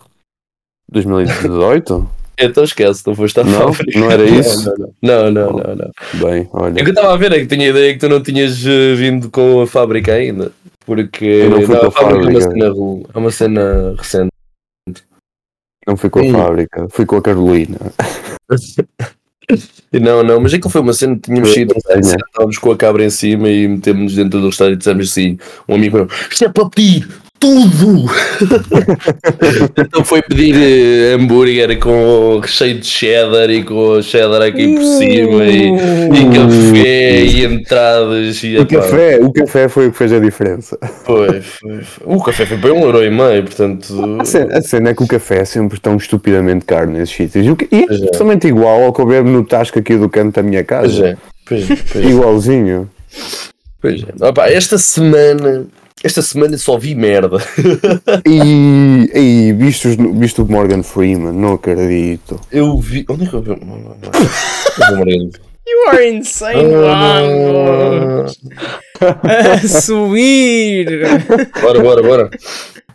2018? 0.92 2.10
Então 2.42 2.64
esquece, 2.64 3.04
não 3.06 3.16
foste 3.16 3.40
à 3.40 3.44
Não? 3.44 3.74
fábrica. 3.74 4.00
Não 4.00 4.12
era 4.12 4.24
isso? 4.24 4.74
Não, 5.02 5.32
não, 5.32 5.32
não, 5.32 5.52
não. 5.54 5.76
não. 5.76 6.30
Bem, 6.30 6.48
olha. 6.52 6.72
O 6.74 6.76
que 6.76 6.82
eu 6.82 6.90
estava 6.90 7.14
a 7.14 7.18
ver 7.18 7.32
é 7.34 7.40
que 7.40 7.48
tinha 7.48 7.68
a 7.68 7.70
ideia 7.70 7.94
que 7.94 8.00
tu 8.00 8.10
não 8.10 8.22
tinhas 8.22 8.66
eh, 8.66 8.96
vindo 8.96 9.30
com 9.30 9.62
a 9.62 9.68
fábrica 9.68 10.14
ainda. 10.14 10.52
Porque 10.86 11.26
Eu 11.26 11.50
não 11.52 11.62
fui 11.62 11.78
com 11.78 11.86
a 11.86 11.92
fábrica 11.92 12.28
é 12.28 12.32
uma 12.32 12.42
cena, 12.42 12.66
é 13.14 13.18
uma 13.18 13.32
cena 13.32 13.96
recente. 13.98 14.32
Não 15.88 15.98
fui 15.98 16.10
com 16.10 16.20
a 16.20 16.24
Sim. 16.24 16.32
fábrica, 16.32 16.88
fui 16.90 17.06
com 17.06 17.16
a 17.18 17.22
Carolina. 17.22 17.78
E 19.92 20.00
Não, 20.00 20.24
não, 20.24 20.40
mas 20.40 20.54
aquilo 20.54 20.70
foi 20.70 20.80
uma 20.80 20.94
cena 20.94 21.16
que 21.16 21.24
tínhamos 21.24 21.54
cena. 21.54 21.74
estávamos 22.00 22.58
com 22.58 22.72
a 22.72 22.78
cabra 22.78 23.04
em 23.04 23.10
cima 23.10 23.50
e 23.50 23.68
metemos-nos 23.68 24.16
dentro 24.16 24.40
do 24.40 24.48
restaurante 24.48 24.76
e 24.76 24.78
dissemos 24.78 25.10
assim: 25.12 25.38
um 25.68 25.76
amigo 25.76 25.98
meu, 25.98 26.08
isto 26.30 26.46
é 26.46 26.50
para 26.50 26.70
pedir 26.70 27.08
tudo! 27.42 28.06
então 29.78 30.06
foi 30.06 30.22
pedir 30.22 30.56
eh, 30.56 31.16
hambúrguer 31.16 31.80
com 31.80 32.40
recheio 32.40 32.80
de 32.80 32.86
cheddar 32.86 33.50
e 33.50 33.64
com 33.64 34.00
cheddar 34.02 34.44
aqui 34.44 34.76
por 34.76 34.84
cima 34.84 35.44
e, 35.46 35.74
e 35.74 36.30
café 36.36 37.22
e 37.24 37.44
entradas 37.46 38.44
e 38.44 38.58
O 38.60 38.66
café, 38.68 39.20
o 39.20 39.34
café 39.34 39.68
foi 39.68 39.88
o 39.88 39.92
que 39.92 39.98
fez 39.98 40.14
a 40.14 40.20
diferença. 40.20 40.78
Foi, 41.04 41.42
foi, 41.42 41.82
foi. 41.82 42.16
O 42.16 42.22
café 42.24 42.46
foi 42.46 42.58
para 42.58 42.74
um 42.74 42.82
euro 42.82 43.04
e 43.04 43.10
meio, 43.10 43.44
portanto. 43.44 43.92
A 44.22 44.24
cena, 44.26 44.58
a 44.58 44.62
cena 44.62 44.90
é 44.92 44.94
que 44.94 45.04
o 45.04 45.08
café 45.08 45.40
é 45.40 45.46
sempre 45.46 45.80
tão 45.80 45.98
estupidamente 45.98 46.64
caro 46.66 46.92
nesses 46.92 47.16
sítios. 47.16 47.46
E 47.46 47.50
é 47.50 47.56
Pois 47.56 48.02
é. 48.02 48.06
absolutamente 48.06 48.48
igual 48.48 48.84
ao 48.84 48.94
que 48.94 49.02
eu 49.02 49.06
bebo 49.08 49.30
no 49.30 49.44
tasco 49.44 49.80
aqui 49.80 49.98
do 49.98 50.08
canto 50.08 50.36
da 50.36 50.44
minha 50.44 50.64
Pois 50.64 50.92
casa. 50.92 51.08
é, 51.08 51.18
pois, 51.48 51.72
é, 51.72 51.76
pois, 51.92 52.06
é, 52.06 52.08
Igualzinho. 52.08 52.90
pois 53.82 54.04
é. 54.04 54.26
Opa, 54.28 54.48
esta 54.48 54.78
semana. 54.78 55.66
Esta 56.04 56.22
semana 56.22 56.58
só 56.58 56.78
vi 56.78 56.96
merda. 56.96 57.38
E, 58.28 59.10
e 59.14 59.54
visto, 59.54 59.88
visto 60.18 60.44
o 60.44 60.52
Morgan 60.52 60.84
Freeman, 60.84 61.34
não 61.34 61.54
acredito. 61.54 62.40
Eu 62.52 62.78
vi. 62.80 63.06
Onde 63.10 63.26
é 63.26 63.28
que 63.28 63.34
eu 63.34 63.42
vi? 63.42 63.50
Não, 63.50 63.58
não, 63.58 63.78
não. 63.78 63.98
Eu 64.12 64.88
vou 64.88 64.98
morrer. 64.98 65.30
You 65.68 65.90
are 65.90 66.10
insane, 66.10 66.68
vamos! 66.70 68.38
A 69.00 69.58
subir! 69.68 70.88
Bora, 71.62 71.80
bora, 71.80 72.02
bora. 72.04 72.30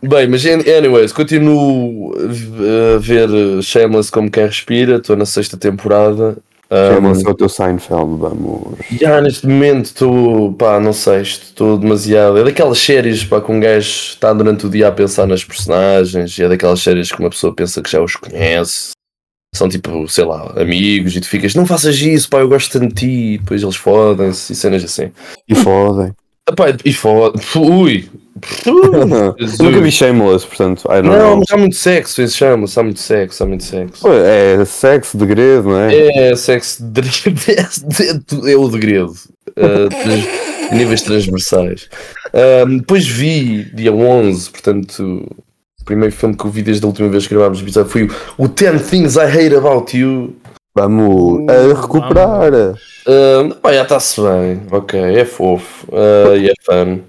Bem, 0.03 0.27
mas 0.27 0.45
an- 0.45 0.63
anyways, 0.77 1.11
continuo 1.11 2.13
a 2.15 2.99
ver 2.99 3.29
Shameless 3.63 4.11
como 4.11 4.29
quem 4.29 4.45
respira, 4.45 4.97
estou 4.97 5.15
na 5.15 5.25
sexta 5.25 5.57
temporada. 5.57 6.37
Um, 6.69 6.95
Chama-se 6.95 7.27
o 7.27 7.33
teu 7.33 7.47
Seinfeld, 7.47 8.17
vamos. 8.17 8.77
já 8.99 9.21
neste 9.21 9.47
momento 9.47 9.85
estou, 9.85 10.51
pá, 10.53 10.79
não 10.79 10.91
sei, 10.91 11.21
estou 11.21 11.77
demasiado. 11.77 12.37
É 12.37 12.43
daquelas 12.43 12.77
séries, 12.77 13.23
pá, 13.23 13.39
que 13.39 13.51
um 13.51 13.59
gajo 13.59 13.87
está 13.87 14.33
durante 14.33 14.65
o 14.65 14.69
dia 14.69 14.89
a 14.89 14.91
pensar 14.91 15.25
nas 15.25 15.43
personagens, 15.45 16.37
e 16.37 16.43
é 16.43 16.49
daquelas 16.49 16.81
séries 16.81 17.11
que 17.11 17.19
uma 17.19 17.29
pessoa 17.29 17.55
pensa 17.55 17.81
que 17.81 17.89
já 17.89 18.01
os 18.01 18.15
conhece. 18.17 18.91
São 19.55 19.69
tipo, 19.69 20.07
sei 20.09 20.25
lá, 20.25 20.53
amigos, 20.57 21.15
e 21.15 21.21
tu 21.21 21.27
ficas, 21.27 21.55
não 21.55 21.65
faças 21.65 21.95
isso, 22.01 22.29
pá, 22.29 22.39
eu 22.39 22.49
gosto 22.49 22.77
tanto 22.77 22.93
de 22.93 23.01
ti, 23.01 23.33
e 23.33 23.37
depois 23.37 23.63
eles 23.63 23.75
fodem-se 23.77 24.51
e 24.51 24.55
cenas 24.55 24.83
assim. 24.83 25.09
E 25.47 25.55
fodem. 25.55 26.13
Epá, 26.49 26.65
e 26.83 26.93
foda 26.93 27.39
Ui! 27.55 28.09
Eu 28.65 29.05
nunca 29.63 29.81
vi 29.81 29.91
Shameless, 29.91 30.45
portanto, 30.45 30.83
Não, 30.87 31.01
know. 31.03 31.37
mas 31.37 31.45
há 31.51 31.57
muito 31.57 31.75
sexo, 31.75 32.21
isso 32.21 32.37
chama-se, 32.37 32.79
há 32.79 32.83
muito 32.83 32.99
sexo, 32.99 33.43
há 33.43 33.45
muito 33.47 33.63
sexo. 33.63 34.01
Pô, 34.01 34.13
É 34.13 34.63
sexo, 34.65 35.17
degredo, 35.17 35.69
não 35.69 35.79
é? 35.79 36.29
É 36.31 36.35
sexo 36.35 36.83
de 36.83 37.01
é 38.51 38.55
o 38.55 38.67
degredo. 38.67 39.13
Uh, 39.49 39.89
trans- 39.89 40.71
níveis 40.71 41.01
transversais. 41.01 41.89
Depois 42.79 43.07
vi 43.07 43.63
dia 43.73 43.91
11, 43.93 44.49
portanto, 44.51 45.25
o 45.81 45.85
primeiro 45.85 46.13
filme 46.13 46.35
que 46.35 46.45
eu 46.45 46.51
vi 46.51 46.61
desde 46.61 46.83
a 46.83 46.87
última 46.87 47.07
vez 47.09 47.25
que 47.25 47.33
gravámos 47.33 47.59
o 47.59 47.63
episódio 47.63 47.89
foi 47.89 48.03
o, 48.03 48.09
o 48.37 48.47
10 48.47 48.89
Things 48.89 49.15
I 49.15 49.21
Hate 49.21 49.55
About 49.55 49.97
You. 49.97 50.35
Vamos 50.75 51.49
a 51.49 51.81
recuperar. 51.81 52.51
Um, 53.07 53.49
pá, 53.51 53.73
já 53.73 53.83
está-se 53.83 54.21
bem, 54.21 54.61
ok, 54.69 54.99
é 54.99 55.25
fofo 55.25 55.87
uh, 55.87 56.35
e 56.37 56.49
é 56.49 56.53
fun. 56.63 56.99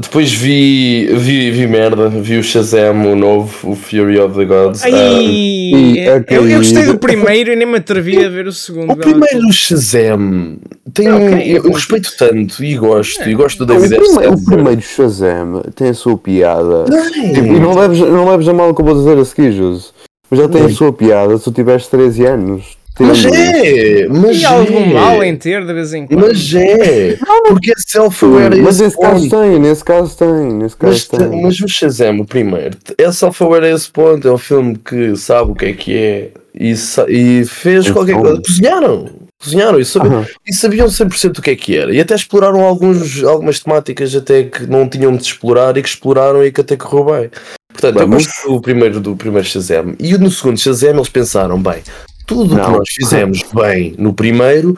Depois 0.00 0.32
vi, 0.32 1.06
vi, 1.14 1.50
vi 1.52 1.66
merda, 1.68 2.08
vi 2.08 2.36
o 2.36 2.42
Shazam, 2.42 3.12
o 3.12 3.14
novo, 3.14 3.70
o 3.70 3.76
Fury 3.76 4.18
of 4.18 4.34
the 4.36 4.44
Gods. 4.44 4.82
Ai, 4.82 4.92
e 5.24 5.98
eu, 6.04 6.16
aquele- 6.16 6.52
eu 6.52 6.58
gostei 6.58 6.84
do 6.84 6.98
primeiro 6.98 7.52
e 7.52 7.56
nem 7.56 7.66
me 7.66 7.76
atrevi 7.76 8.24
a 8.24 8.28
ver 8.28 8.46
o 8.48 8.52
segundo. 8.52 8.92
O 8.92 8.96
primeiro 8.96 9.52
Shazam 9.52 10.56
tem, 10.92 11.10
Ok, 11.12 11.42
eu, 11.56 11.64
eu 11.64 11.72
respeito 11.72 12.10
tanto 12.18 12.64
e 12.64 12.74
gosto, 12.76 13.28
e 13.28 13.34
gosto 13.34 13.64
do 13.64 13.72
O 13.72 13.78
David 13.78 13.94
primeiro, 13.96 14.12
o 14.12 14.36
Sandberg. 14.36 14.44
primeiro 14.46 14.80
Shazam 14.82 15.62
tem 15.76 15.88
a 15.90 15.94
sua 15.94 16.18
piada. 16.18 16.84
Tipo, 17.32 17.46
e 17.54 17.60
não 17.60 17.74
leves, 17.78 17.98
não 18.00 18.28
leves 18.28 18.48
a 18.48 18.52
mal 18.52 18.70
o 18.70 18.74
que 18.74 18.80
eu 18.80 18.86
vou 18.86 18.94
dizer 18.96 19.16
a 19.16 19.24
seguir, 19.24 19.52
Jose. 19.52 19.86
Mas 20.30 20.40
já 20.40 20.48
tem 20.48 20.64
a 20.64 20.70
sua 20.70 20.92
piada 20.92 21.38
se 21.38 21.44
tu 21.44 21.52
tiveres 21.52 21.86
13 21.86 22.24
anos. 22.24 22.76
Mas 22.98 23.24
é, 23.24 24.06
mas 24.08 24.40
E 24.40 24.44
algum 24.44 24.78
é. 24.78 24.92
mal 24.92 25.24
em 25.24 25.36
ter 25.36 25.66
de 25.66 25.72
vez 25.72 25.92
em 25.92 26.06
quando. 26.06 26.20
Mas 26.28 26.54
é, 26.54 27.16
porque 27.48 27.72
é 27.72 27.74
self-aware 27.76 28.60
a 28.60 28.62
Mas 28.62 28.80
esse 28.80 28.84
nesse 28.84 29.00
caso 29.00 29.28
tem, 29.30 29.58
nesse 29.60 29.84
caso 29.84 30.16
tem, 30.16 30.28
nesse 30.54 30.76
Mas, 30.80 31.04
caso 31.04 31.28
tem. 31.30 31.42
mas 31.42 31.60
o 31.60 31.68
Shazam, 31.68 32.20
o 32.20 32.24
primeiro, 32.24 32.78
é 32.96 33.10
self-aware 33.10 33.64
a 33.66 33.70
esse 33.70 33.90
ponto. 33.90 34.28
É 34.28 34.32
um 34.32 34.38
filme 34.38 34.76
que 34.78 35.16
sabe 35.16 35.50
o 35.50 35.54
que 35.54 35.64
é 35.66 35.72
que 35.72 35.96
é 35.96 36.30
e, 36.54 36.74
e 37.08 37.44
fez 37.44 37.90
qualquer 37.90 38.16
coisa. 38.20 38.40
Cozinharam, 38.46 39.08
cozinharam 39.42 39.80
e, 39.80 39.84
sabiam, 39.84 40.12
Aham. 40.18 40.26
e 40.46 40.54
sabiam 40.54 40.86
100% 40.86 41.38
o 41.38 41.42
que 41.42 41.50
é 41.50 41.56
que 41.56 41.76
era. 41.76 41.92
E 41.92 42.00
até 42.00 42.14
exploraram 42.14 42.60
alguns, 42.60 43.24
algumas 43.24 43.58
temáticas 43.58 44.14
até 44.14 44.44
que 44.44 44.66
não 44.68 44.88
tinham 44.88 45.16
de 45.16 45.22
explorar 45.24 45.76
e 45.76 45.82
que 45.82 45.88
exploraram 45.88 46.44
e 46.44 46.52
que 46.52 46.60
até 46.60 46.76
correu 46.76 47.06
bem. 47.20 47.30
Portanto, 47.72 47.96
eu 47.98 48.06
Vamos. 48.08 48.24
gosto 48.26 48.52
do 48.52 48.60
primeiro, 48.60 49.00
do 49.00 49.16
primeiro 49.16 49.46
Shazam. 49.48 49.96
E 49.98 50.16
no 50.16 50.30
segundo 50.30 50.56
Shazam 50.60 50.90
eles 50.90 51.08
pensaram, 51.08 51.60
bem, 51.60 51.82
tudo 52.26 52.54
o 52.54 52.58
que 52.64 52.70
nós 52.70 52.88
fizemos 52.90 53.42
bem 53.54 53.94
no 53.98 54.12
primeiro, 54.12 54.76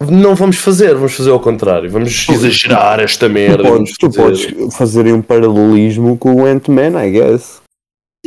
não 0.00 0.34
vamos 0.34 0.56
fazer, 0.58 0.94
vamos 0.94 1.14
fazer 1.14 1.30
ao 1.30 1.40
contrário. 1.40 1.90
Vamos 1.90 2.26
exagerar 2.28 3.00
esta 3.00 3.26
Tu 3.28 3.32
merda. 3.32 3.64
podes, 3.64 3.94
tu 3.98 4.10
vamos 4.10 4.42
fazer- 4.42 4.54
podes 4.56 4.76
fazer 4.76 5.12
um 5.12 5.22
paralelismo 5.22 6.16
com 6.16 6.34
o 6.42 6.46
Ant-Man, 6.46 7.04
I 7.04 7.10
guess. 7.10 7.60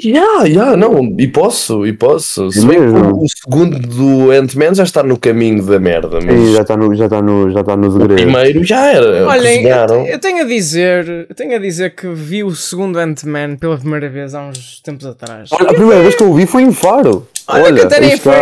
Yeah, 0.04 0.46
yeah, 0.46 0.78
não, 0.78 1.16
e 1.20 1.28
posso, 1.28 1.86
e 1.86 1.92
posso. 1.92 2.50
Se 2.50 2.66
bem 2.66 2.78
que 2.80 2.86
Mesmo? 2.88 3.24
o, 3.24 3.26
segundo 3.28 3.78
do 3.78 4.32
Ant-Man 4.32 4.74
já 4.74 4.84
está 4.84 5.04
no 5.04 5.18
caminho 5.18 5.64
da 5.66 5.80
merda, 5.80 6.18
mas 6.26 6.34
Sim, 6.34 6.54
já 6.56 6.62
está 6.62 6.78
no, 6.78 6.96
já 6.96 7.06
está 7.06 7.22
no, 7.22 7.52
já 7.52 7.60
está 7.60 7.76
no 7.76 8.04
o 8.04 8.08
primeiro 8.08 8.64
já 8.64 8.88
era. 8.90 9.28
Olhem, 9.28 9.64
eu, 9.66 10.06
eu 10.08 10.18
tenho 10.20 10.44
a 10.44 10.48
dizer, 10.48 11.28
eu 11.30 11.36
tenho 11.36 11.56
a 11.56 11.60
dizer 11.60 11.94
que 11.94 12.08
vi 12.08 12.42
o 12.44 12.56
segundo 12.56 12.98
Ant-Man 12.98 13.58
pela 13.58 13.78
primeira 13.78 14.10
vez 14.10 14.34
há 14.34 14.42
uns 14.48 14.80
tempos 14.82 15.06
atrás. 15.06 15.50
Olha, 15.52 15.70
a 15.70 15.74
primeira 15.74 16.02
vez 16.02 16.16
que 16.16 16.24
eu 16.24 16.32
o 16.32 16.36
vi 16.36 16.46
foi 16.48 16.64
em 16.64 16.72
Faro. 16.72 17.28
Olha, 17.52 17.64
Olha, 17.66 17.76
que 17.76 17.82
até 17.86 18.00
nem 18.00 18.18
foi, 18.18 18.34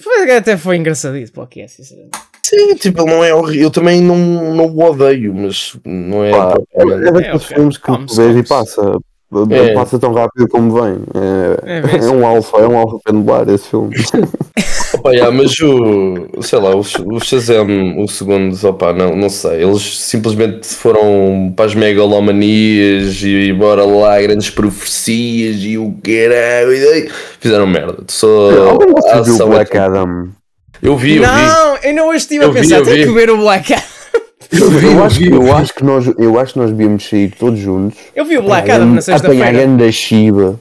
foi- 0.00 0.30
até 0.36 0.56
foi 0.56 0.76
para 1.30 1.44
o 1.44 1.46
que 1.46 1.60
é, 1.60 1.68
sinceramente. 1.68 2.18
Sim, 2.44 2.74
tipo, 2.76 3.02
ele 3.02 3.10
não 3.10 3.24
é 3.24 3.34
horrível. 3.34 3.64
Eu 3.64 3.70
também 3.70 4.00
não, 4.00 4.16
não 4.54 4.66
o 4.66 4.82
odeio, 4.82 5.34
mas 5.34 5.76
não 5.84 6.24
é. 6.24 6.30
Pá, 6.30 6.54
é, 6.74 6.82
é 6.82 7.12
daqueles 7.12 7.44
filmes 7.44 7.76
que 7.76 7.84
tu 8.06 8.14
vês 8.14 8.36
e 8.36 8.42
passa. 8.48 8.98
É. 9.50 9.74
Passa 9.74 9.98
tão 9.98 10.12
rápido 10.12 10.48
como 10.48 10.72
vem. 10.82 10.96
É 11.14 11.82
É, 12.02 12.06
é 12.06 12.10
um 12.10 12.24
alfa, 12.26 12.58
é 12.58 12.66
um 12.68 12.76
alfa 12.76 12.98
pendular 13.04 13.48
esse 13.48 13.68
filme. 13.68 13.94
Opa, 14.94 15.10
yeah, 15.10 15.30
mas 15.30 15.58
o. 15.60 16.28
Sei 16.40 16.58
lá, 16.58 16.74
o, 16.74 16.80
o 16.80 17.20
Shazam, 17.20 17.66
o 17.98 18.08
segundo, 18.08 18.56
opa, 18.68 18.92
não, 18.92 19.14
não 19.16 19.28
sei. 19.28 19.62
Eles 19.64 19.98
simplesmente 20.00 20.66
foram 20.68 21.52
para 21.54 21.66
as 21.66 21.74
megalomanias 21.74 23.20
e 23.22 23.52
bora 23.52 23.84
lá, 23.84 24.20
grandes 24.22 24.48
profecias 24.50 25.56
e 25.60 25.76
o 25.76 25.94
caralho. 26.02 26.72
e- 26.72 27.10
Fizeram 27.40 27.66
merda. 27.66 27.98
Só. 28.08 28.28
Alguém 28.70 29.34
ver 29.36 29.42
o 29.42 29.46
Black 29.48 29.76
Adam? 29.76 30.28
Eu 30.82 30.96
vi, 30.96 31.16
eu 31.16 31.22
vi. 31.22 31.26
Não, 31.28 31.76
eu 31.82 31.94
não 31.94 32.08
hoje 32.08 32.18
estive 32.18 32.44
a 32.44 32.48
Eu 32.48 32.52
vi, 32.52 32.60
pensar, 32.60 32.76
eu 32.78 32.84
tenho 32.84 32.96
vi. 32.96 33.04
que 33.06 33.12
ver 33.12 33.30
o 33.30 33.38
Black 33.38 33.72
Adam. 33.72 33.84
Eu 34.52 34.70
vi, 34.70 34.86
Eu 34.86 34.92
eu 34.92 35.04
acho, 35.04 35.18
vi, 35.18 35.26
eu 35.30 35.34
eu, 35.36 35.42
vi. 35.42 35.50
acho 35.50 35.74
que 35.74 35.84
nós, 35.84 36.06
eu 36.18 36.38
acho 36.38 36.52
que 36.54 36.58
nós 36.58 36.70
devíamos 36.70 37.08
sair 37.08 37.30
todos 37.38 37.58
juntos. 37.58 37.98
Eu 38.14 38.24
vi 38.24 38.38
o 38.38 38.42
Black 38.42 38.70
apanhar 38.70 38.76
Adam 38.76 38.86
na 38.94 39.00
grande- 39.00 39.10
Apanhar 39.10 39.20
sexta-feira. 39.20 39.52
grande 39.52 39.92
Shiba 39.92 40.60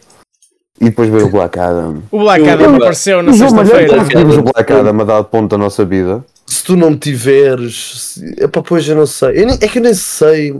e 0.82 0.86
depois 0.86 1.10
ver 1.10 1.24
o 1.24 1.30
Black 1.30 1.60
Adam. 1.60 2.04
O 2.12 2.20
Black 2.20 2.44
Eu- 2.46 2.52
Adam 2.54 2.70
eu- 2.72 2.76
apareceu 2.76 3.24
na 3.24 3.34
sexta-feira. 3.34 3.96
é 3.98 4.04
vimos 4.04 4.38
o 4.38 4.42
Black 4.44 4.74
Adam 4.74 5.02
a 5.02 5.04
dar 5.04 5.24
ponto 5.24 5.52
da 5.52 5.58
nossa 5.58 5.86
vida. 5.86 6.24
Se 6.48 6.64
tu 6.64 6.76
não 6.76 6.96
tiveres. 6.98 8.14
se- 8.16 8.36
Epá, 8.44 8.62
pois 8.62 8.88
eu 8.88 8.96
não 8.96 9.06
sei. 9.06 9.30
Eu 9.42 9.48
nem- 9.48 9.58
é 9.62 9.68
que 9.68 9.80
eu 9.80 9.84
nem 9.84 9.94
sei 9.94 10.56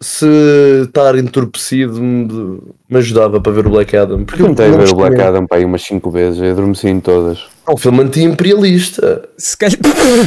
se 0.00 0.26
estar 0.84 1.14
entorpecido 1.18 2.00
me, 2.00 2.58
me 2.88 2.98
ajudava 2.98 3.40
para 3.40 3.52
ver 3.52 3.66
o 3.66 3.70
Black 3.70 3.96
Adam. 3.96 4.24
Porque 4.24 4.42
Eu 4.42 4.46
tentei 4.48 4.70
ver 4.70 4.88
o 4.88 4.94
Black. 4.96 5.20
Adam 5.20 5.46
para 5.46 5.58
aí 5.58 5.64
umas 5.64 5.82
5 5.82 6.10
vezes 6.10 6.40
e 6.40 6.46
adormeci 6.46 6.88
em 6.88 7.00
todas. 7.00 7.40
É 7.70 7.72
um 7.72 7.76
filme 7.76 8.00
anti-imperialista. 8.02 9.22
Se 9.38 9.56
calhar... 9.56 9.78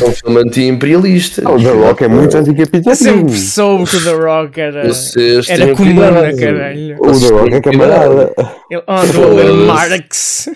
É 0.01 0.05
um 0.05 0.11
filme 0.13 0.39
anti-imperialista. 0.39 1.51
O 1.51 1.61
The 1.61 1.71
Rock 1.71 2.03
é 2.05 2.07
muito 2.07 2.37
Eu 2.37 2.39
anticapitalismo. 2.41 2.95
sempre 2.95 3.37
soube 3.39 3.89
que 3.89 3.97
o 3.97 4.03
The 4.03 4.13
Rock 4.13 4.61
era, 4.61 4.87
Vocês 4.87 5.49
era 5.49 5.75
cuidado. 5.75 6.37
caralho. 6.37 6.95
O 6.99 7.19
The 7.19 7.27
Rock 7.27 7.53
é 7.55 7.61
camarada. 7.61 8.33
Ele 8.71 8.81
andou 8.87 9.23
a 9.25 9.33
ler. 9.33 9.53
Marx. 9.65 10.49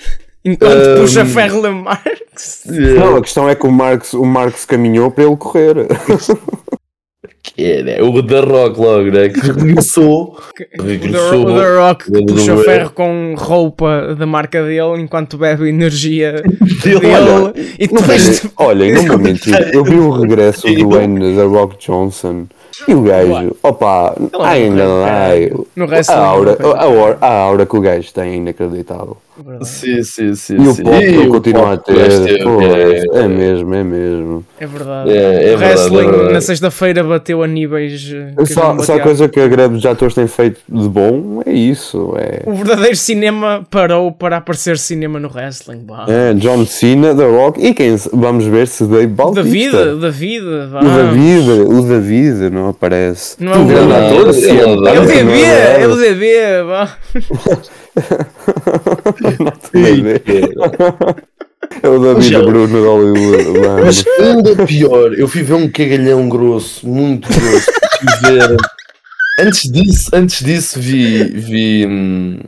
Enquanto 0.46 0.88
Um, 0.88 1.02
puxa 1.02 1.26
ferro 1.26 1.60
lê 1.60 1.70
Marx. 1.72 2.62
Não, 2.68 3.18
a 3.18 3.22
questão 3.22 3.50
é 3.50 3.56
que 3.56 3.66
o 3.68 3.72
Marx, 3.72 4.14
o 4.14 4.24
Marx 4.24 4.64
caminhou 4.64 5.12
para 5.12 5.26
ele 5.26 5.36
correr. 5.36 5.76
É, 7.58 7.82
né? 7.82 8.02
O 8.04 8.22
The 8.22 8.40
Rock 8.42 8.80
logo, 8.80 9.10
né? 9.12 9.30
Que 9.30 9.40
regressou. 9.40 10.38
O 10.38 10.54
The, 10.54 10.68
Regressou. 10.84 11.42
o 11.42 11.56
The 11.60 11.78
Rock 11.80 12.12
puxa 12.26 12.58
ferro 12.58 12.92
com 12.92 13.34
roupa 13.36 14.16
da 14.16 14.28
marca 14.28 14.62
dele 14.64 15.02
enquanto 15.02 15.38
bebe 15.38 15.68
energia 15.68 16.34
Dele. 16.84 17.00
dele 17.00 17.76
e 17.80 17.88
depois. 17.88 18.46
Olhem, 18.58 18.94
não 18.94 19.06
vou 19.06 19.18
mentir, 19.18 19.56
eu 19.74 19.84
vi 19.84 19.96
o 19.96 20.12
regresso 20.12 20.68
do 20.72 20.90
Wayne 20.94 21.36
da 21.36 21.46
Rock 21.46 21.78
Johnson 21.84 22.46
e 22.88 22.94
o 22.94 23.02
gajo, 23.02 23.56
opa, 23.64 24.16
é 24.40 24.46
ainda 24.46 24.86
wrestling, 25.76 26.16
a 26.16 26.20
aura, 26.20 26.58
não 26.60 26.72
a, 26.74 26.84
aura, 26.84 27.18
a 27.22 27.34
aura 27.40 27.66
que 27.66 27.76
o 27.76 27.82
gajo 27.82 28.14
tem 28.14 28.32
é 28.32 28.36
inacreditável. 28.36 29.18
Sim, 29.62 30.04
sim, 30.04 30.36
sim. 30.36 30.56
E 30.56 30.68
o 30.68 30.74
sim. 30.74 30.84
pop 30.84 31.04
ele 31.04 31.18
o 31.28 31.30
continua 31.30 31.74
a 31.74 31.78
pop 31.78 31.92
o 31.92 31.96
gajo 31.96 32.24
ter, 32.24 32.44
pois, 32.44 32.72
é- 32.74 33.06
é 33.24 33.28
mesmo, 33.28 33.74
é 33.76 33.84
mesmo. 33.84 34.46
É 34.60 34.66
verdade. 34.66 35.10
É, 35.12 35.16
é 35.52 35.56
o 35.56 35.58
verdade, 35.58 35.64
wrestling 35.80 35.98
é 36.08 36.12
verdade. 36.12 36.34
na 36.34 36.42
sexta-feira 36.42 37.04
bateu 37.04 37.44
a 37.44 37.48
níveis. 37.48 38.12
eh, 38.14 38.34
que 38.38 38.54
Só, 38.54 38.78
só 38.80 38.96
a 38.96 39.00
coisa 39.00 39.28
que 39.30 39.40
a 39.40 39.48
greve 39.48 39.76
dos 39.76 39.86
atores 39.86 40.14
tem 40.16 40.28
feito 40.28 40.60
de 40.68 40.90
bom 40.90 41.42
é 41.46 41.52
isso, 41.52 42.14
é... 42.18 42.42
O 42.46 42.54
verdadeiro 42.56 42.96
cinema 42.96 43.66
parou 43.70 44.12
para 44.12 44.38
aparecer 44.38 44.78
cinema 44.78 45.20
no 45.20 45.30
wrestling. 45.30 45.80
Bah. 45.86 46.06
É, 46.08 46.34
John 46.34 46.66
Cena, 46.66 47.14
The 47.14 47.26
Rock 47.30 47.64
e 47.64 47.74
quem 47.74 47.96
vamos 48.14 48.46
ver 48.46 48.68
se 48.68 48.86
Dave 48.86 49.06
O 49.06 49.10
Bautista. 49.10 49.44
David, 49.44 50.00
David. 50.02 50.46
O 50.46 50.82
David, 50.82 51.50
o 51.68 51.82
David 51.84 52.50
não 52.50 52.70
aparece. 52.70 53.36
Não 53.40 53.54
é 53.54 53.58
o 53.58 53.66
grande 53.66 53.94
ator, 53.94 54.22
Ele 54.28 54.34
sim, 54.34 54.58
é 54.58 54.66
o 54.66 54.78
É 61.84 61.90
o 61.90 61.96
é 61.96 61.96
é. 61.96 61.98
É 62.00 62.00
David 62.14 62.30
Já. 62.32 62.42
Bruno 62.42 62.68
de 62.68 62.88
Hollywood. 62.88 63.60
mano. 63.60 63.86
Mas 63.86 64.06
ainda 64.20 64.56
pior, 64.66 65.14
eu 65.14 65.28
fui 65.28 65.44
ver 65.44 65.54
um 65.56 65.70
cagalhão 65.70 66.30
grosso, 66.30 66.88
muito 66.88 67.28
grosso. 67.28 67.72
Fui 68.00 68.32
ver. 68.32 68.56
Antes 69.40 69.72
disso, 69.72 70.10
antes 70.14 70.44
disso 70.44 70.80
vi. 70.80 71.24
vi. 71.24 71.86
hum, 71.88 72.40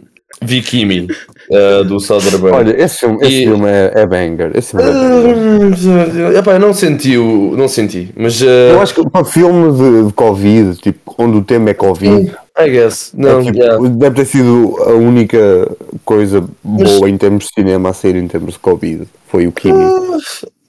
vi 0.41 0.61
Kimi, 0.61 1.07
eh, 1.51 1.83
do 1.83 1.99
Soderbergh. 1.99 2.55
Olha, 2.55 2.81
esse 2.83 2.99
filme, 2.99 3.17
esse 3.21 3.41
E- 3.41 3.43
filme 3.43 3.67
é, 3.67 3.91
é 3.93 4.07
banger. 4.07 4.51
Esse 4.55 4.71
filme 4.71 4.89
é 4.89 4.93
banger. 4.93 6.35
Epá, 6.37 6.53
eu 6.53 6.59
não 6.59 6.73
senti 6.73 7.17
o. 7.17 7.55
Não 7.57 7.67
senti, 7.67 8.09
mas. 8.15 8.41
eh, 8.41 8.71
Eu 8.71 8.81
acho 8.81 8.95
que 8.95 9.07
para 9.09 9.25
filme 9.25 9.71
de, 9.77 10.07
de 10.07 10.13
Covid, 10.13 10.77
tipo, 10.79 11.13
onde 11.17 11.37
o 11.37 11.43
tema 11.43 11.71
é 11.71 11.73
Covid, 11.73 12.31
I 12.59 12.69
guess. 12.69 13.13
é 13.13 13.17
Não, 13.21 13.43
tipo, 13.43 13.57
yeah. 13.57 13.89
deve 13.89 14.15
ter 14.17 14.25
sido 14.25 14.75
a 14.83 14.93
única 14.93 15.37
coisa 16.03 16.43
boa 16.63 17.09
em 17.09 17.17
termos 17.17 17.45
de 17.45 17.51
cinema 17.53 17.89
a 17.89 17.93
sair 17.93 18.15
em 18.15 18.27
termos 18.27 18.53
de 18.53 18.59
Covid. 18.59 19.07
Foi 19.27 19.47
o 19.47 19.51
Kimi. 19.51 19.73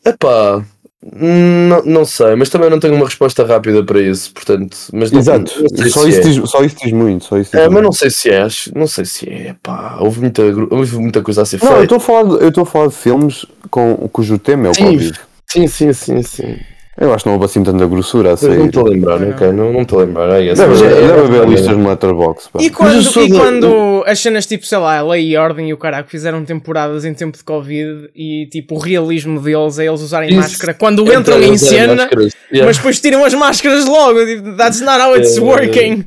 Epá, 0.05 0.65
não, 1.03 1.83
não 1.85 2.05
sei, 2.05 2.37
mas 2.37 2.51
também 2.51 2.69
não 2.69 2.79
tenho 2.79 2.95
uma 2.95 3.07
resposta 3.07 3.45
rápida 3.45 3.83
para 3.83 4.01
isso, 4.01 4.33
portanto. 4.33 4.77
Mas 4.93 5.11
não, 5.11 5.19
Exato, 5.19 5.53
não 5.73 5.89
só 5.89 6.07
isso, 6.07 6.21
é. 6.21 6.23
diz, 6.23 6.51
só 6.51 6.63
isso 6.63 6.77
diz 6.83 6.93
muito. 6.93 7.25
Só 7.25 7.39
isso 7.39 7.51
diz 7.53 7.61
É, 7.61 7.65
mas 7.65 7.73
muito. 7.73 7.85
não 7.85 7.93
sei 7.93 8.11
se 8.11 8.29
é, 8.31 8.47
não 8.75 8.87
sei 8.87 9.05
se 9.07 9.29
é, 9.29 9.55
pá, 9.63 9.97
houve 9.99 10.21
muita, 10.21 10.43
houve 10.43 10.97
muita 10.99 11.23
coisa 11.23 11.43
a 11.43 11.47
ser 11.47 11.59
Não, 11.63 11.71
eu 11.73 11.79
feita. 11.79 11.97
de, 11.97 12.43
eu 12.45 12.49
estou 12.49 12.63
a 12.63 12.67
falar 12.67 12.89
de 12.89 12.95
filmes 12.95 13.47
com, 13.71 13.97
cujo 14.13 14.39
tema 14.39 14.67
é 14.67 14.71
o 14.71 14.75
Sim, 14.75 14.85
Covid. 14.85 15.21
Sim, 15.51 15.67
sim, 15.67 15.93
sim, 15.93 16.23
sim. 16.23 16.57
Eu 17.01 17.15
acho 17.15 17.25
que 17.25 17.29
não 17.31 17.35
houve 17.35 17.47
assim 17.47 17.63
tanta 17.65 17.87
grossura 17.87 18.29
a 18.29 18.33
Mas 18.33 18.43
não 18.43 18.51
sair. 18.57 18.67
estou 18.67 18.87
a 18.87 18.91
lembrar, 18.91 19.19
Não. 19.19 19.31
ok? 19.31 19.53
Não 19.53 19.73
não 19.73 19.81
estou 19.83 20.01
a 20.01 20.05
lembrar. 20.05 20.27
Deve, 20.29 20.53
é- 20.53 21.19
haver 21.19 21.49
listas 21.49 21.75
no 21.77 21.89
Letterboxd. 21.89 22.51
pá. 22.53 22.59
E 22.63 22.69
quando, 22.69 23.01
e 23.23 23.31
quando 23.31 24.05
as 24.07 24.21
cenas 24.21 24.45
tipo, 24.45 24.67
sei 24.67 24.77
lá, 24.77 25.01
Lei 25.03 25.31
e 25.31 25.37
Ordem 25.39 25.71
e 25.71 25.73
o 25.73 25.79
caraco 25.79 26.11
fizeram 26.11 26.45
temporadas 26.45 27.07
em 27.07 27.15
tempo 27.15 27.39
de 27.39 27.43
Covid 27.45 28.11
e 28.15 28.47
tipo 28.53 28.75
o 28.75 28.79
realismo 28.79 29.41
deles 29.41 29.79
é 29.79 29.87
eles 29.87 30.03
usarem 30.03 30.29
Isso. 30.29 30.39
máscara 30.41 30.75
quando 30.75 31.03
Então, 31.03 31.21
entram 31.21 31.43
em 31.43 31.57
cena, 31.57 31.95
máscaras. 31.97 32.33
Yeah. 32.53 32.67
mas 32.67 32.77
depois 32.77 33.01
tiram 33.01 33.25
as 33.25 33.33
máscaras 33.33 33.87
logo. 33.87 34.25
tipo, 34.27 34.53
That's 34.57 34.81
not 34.83 35.01
how 35.01 35.17
it's 35.17 35.39
É, 35.39 35.41
working. 35.41 36.05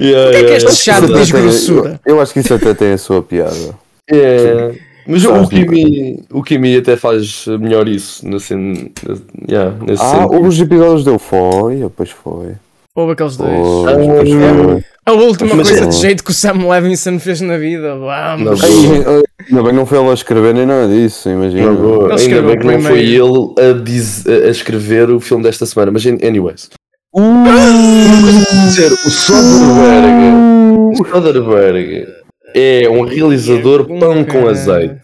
Yeah, 0.00 0.24
Porquê 0.24 0.36
é 0.36 0.40
que 0.40 0.52
yeah, 0.52 0.56
este 0.56 0.90
yeah. 0.90 1.06
chato 1.06 1.14
diz 1.14 1.30
grossura? 1.30 2.00
Eu, 2.04 2.16
eu 2.16 2.20
acho 2.20 2.32
que 2.32 2.40
isso 2.40 2.52
até 2.52 2.74
tem 2.74 2.92
a 2.92 2.98
sua 2.98 3.22
piada. 3.22 3.74
É. 4.10 4.72
Mas 5.06 5.24
o, 5.24 5.46
Kimi, 5.48 6.20
o 6.32 6.42
Kimi 6.42 6.76
até 6.76 6.96
faz 6.96 7.46
melhor 7.60 7.86
isso 7.88 8.26
nesse, 8.28 8.54
nesse, 8.54 9.22
yeah, 9.48 9.74
nesse 9.86 10.02
Ah, 10.02 10.06
sentido. 10.10 10.34
houve 10.34 10.48
os 10.48 10.60
episódios 10.60 11.04
dele 11.04 11.18
foi, 11.18 11.86
pois 11.96 12.10
foi. 12.10 12.52
Houve 12.94 13.12
aqueles 13.12 13.36
dois. 13.36 13.50
Pois, 13.50 13.88
Ah, 13.88 14.14
pois 14.16 14.30
foi. 14.30 14.84
A 15.06 15.12
última 15.12 15.54
Mas 15.54 15.68
coisa 15.70 15.84
é- 15.84 15.88
de 15.88 15.96
jeito 15.96 16.24
que 16.24 16.30
o 16.30 16.34
Sam 16.34 16.66
Levinson 16.68 17.18
fez 17.20 17.40
na 17.40 17.56
vida. 17.56 17.94
Vamos. 17.96 18.64
Ai, 18.64 19.24
Ainda 19.48 19.62
bem 19.62 19.70
que 19.70 19.76
não 19.76 19.86
foi 19.86 19.98
ele 20.00 20.08
a 20.10 20.14
escrever 20.14 20.54
nem 20.54 20.66
nada 20.66 20.88
disso, 20.88 21.28
imagina. 21.28 21.70
Ainda 21.70 22.42
bem 22.42 22.58
que 22.58 22.66
não 22.66 22.80
foi 22.80 23.00
ele 23.00 23.54
a, 23.70 23.72
diz- 23.80 24.26
a- 24.26 24.46
a 24.46 24.50
escrever 24.50 25.08
o 25.10 25.20
filme 25.20 25.44
desta 25.44 25.64
semana, 25.66 25.92
mas 25.92 26.04
an- 26.06 26.18
anyways. 26.26 26.68
dizer, 28.66 28.92
o 28.92 29.10
Soderbergh, 29.10 31.00
o 31.00 31.04
Soderbergh 31.04 32.06
é 32.58 32.88
um 32.88 33.02
realizador 33.02 33.84
pão 33.98 34.24
com 34.24 34.48
azeite. 34.48 34.96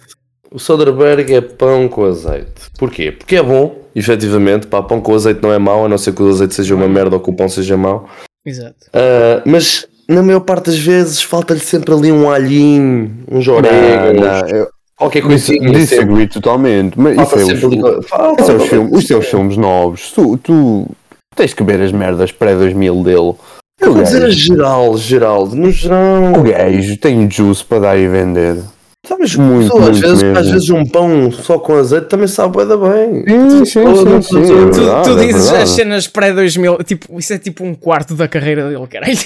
O 0.50 0.58
Soderbergh 0.58 1.30
é 1.32 1.40
pão 1.40 1.88
com 1.88 2.04
azeite. 2.04 2.70
Porquê? 2.78 3.12
Porque 3.12 3.36
é 3.36 3.42
bom, 3.42 3.74
efetivamente, 3.94 4.66
pá, 4.66 4.82
pão 4.82 5.00
com 5.00 5.14
azeite 5.14 5.40
não 5.42 5.52
é 5.52 5.58
mau, 5.58 5.84
a 5.84 5.88
não 5.88 5.98
ser 5.98 6.12
que 6.14 6.22
o 6.22 6.28
azeite 6.28 6.54
seja 6.54 6.74
uma 6.74 6.88
merda 6.88 7.16
ou 7.16 7.20
que 7.20 7.30
o 7.30 7.34
pão 7.34 7.48
seja 7.48 7.76
mau. 7.76 8.08
Exato. 8.44 8.74
Ah, 8.92 9.42
mas 9.46 9.86
na 10.08 10.22
maior 10.22 10.40
parte 10.40 10.66
das 10.66 10.78
vezes 10.78 11.22
falta-lhe 11.22 11.60
sempre 11.60 11.94
ali 11.94 12.10
um 12.12 12.30
alhinho, 12.30 13.10
uns 13.30 13.46
Não, 13.46 13.54
orégãos, 13.54 14.68
qualquer 14.96 15.22
coisinha. 15.22 15.70
disagree 15.70 16.26
totalmente. 16.26 16.98
Mas 16.98 17.16
isso 17.16 17.26
Falta 17.26 17.40
é 17.40 17.54
os, 17.54 17.64
ali- 17.64 18.02
falta- 18.08 18.42
isso 18.42 18.50
é 18.50 18.54
os, 18.56 18.68
filmes, 18.68 18.92
os 18.98 19.04
teus 19.06 19.26
filmes 19.26 19.56
novos. 19.56 20.12
Tu, 20.12 20.36
tu 20.38 20.86
tens 21.34 21.54
que 21.54 21.62
ver 21.62 21.80
as 21.80 21.92
merdas 21.92 22.30
pré-2000 22.32 23.02
dele. 23.04 23.34
Eu 23.82 23.94
vou 23.94 24.02
dizer 24.02 24.30
geral, 24.30 24.96
geral, 24.96 25.46
no 25.46 25.70
geral. 25.70 26.32
o 26.38 26.42
gajo 26.42 26.96
tem 26.96 27.28
juice 27.28 27.64
para 27.64 27.80
dar 27.80 27.98
e 27.98 28.06
vender. 28.06 28.62
Sabes, 29.04 29.34
Muito, 29.34 29.76
às, 29.78 29.82
muito 29.82 30.00
vezes, 30.00 30.22
mesmo. 30.22 30.38
às 30.38 30.48
vezes 30.48 30.70
um 30.70 30.86
pão 30.86 31.32
só 31.32 31.58
com 31.58 31.74
azeite 31.74 32.06
também 32.06 32.28
sabe 32.28 32.58
bem. 32.64 33.24
Sim, 33.26 33.64
sim, 33.64 33.64
sim, 33.64 34.22
sim, 34.22 34.38
é 34.38 34.70
Tu, 34.70 34.72
verdade, 34.74 35.02
tu 35.10 35.18
é 35.18 35.26
dizes 35.26 35.42
verdade. 35.42 35.62
as 35.64 35.70
cenas 35.70 36.06
pré-2000, 36.06 36.84
tipo, 36.84 37.18
isso 37.18 37.32
é 37.32 37.38
tipo 37.38 37.64
um 37.64 37.74
quarto 37.74 38.14
da 38.14 38.28
carreira 38.28 38.68
dele, 38.68 38.86
caralho. 38.86 39.12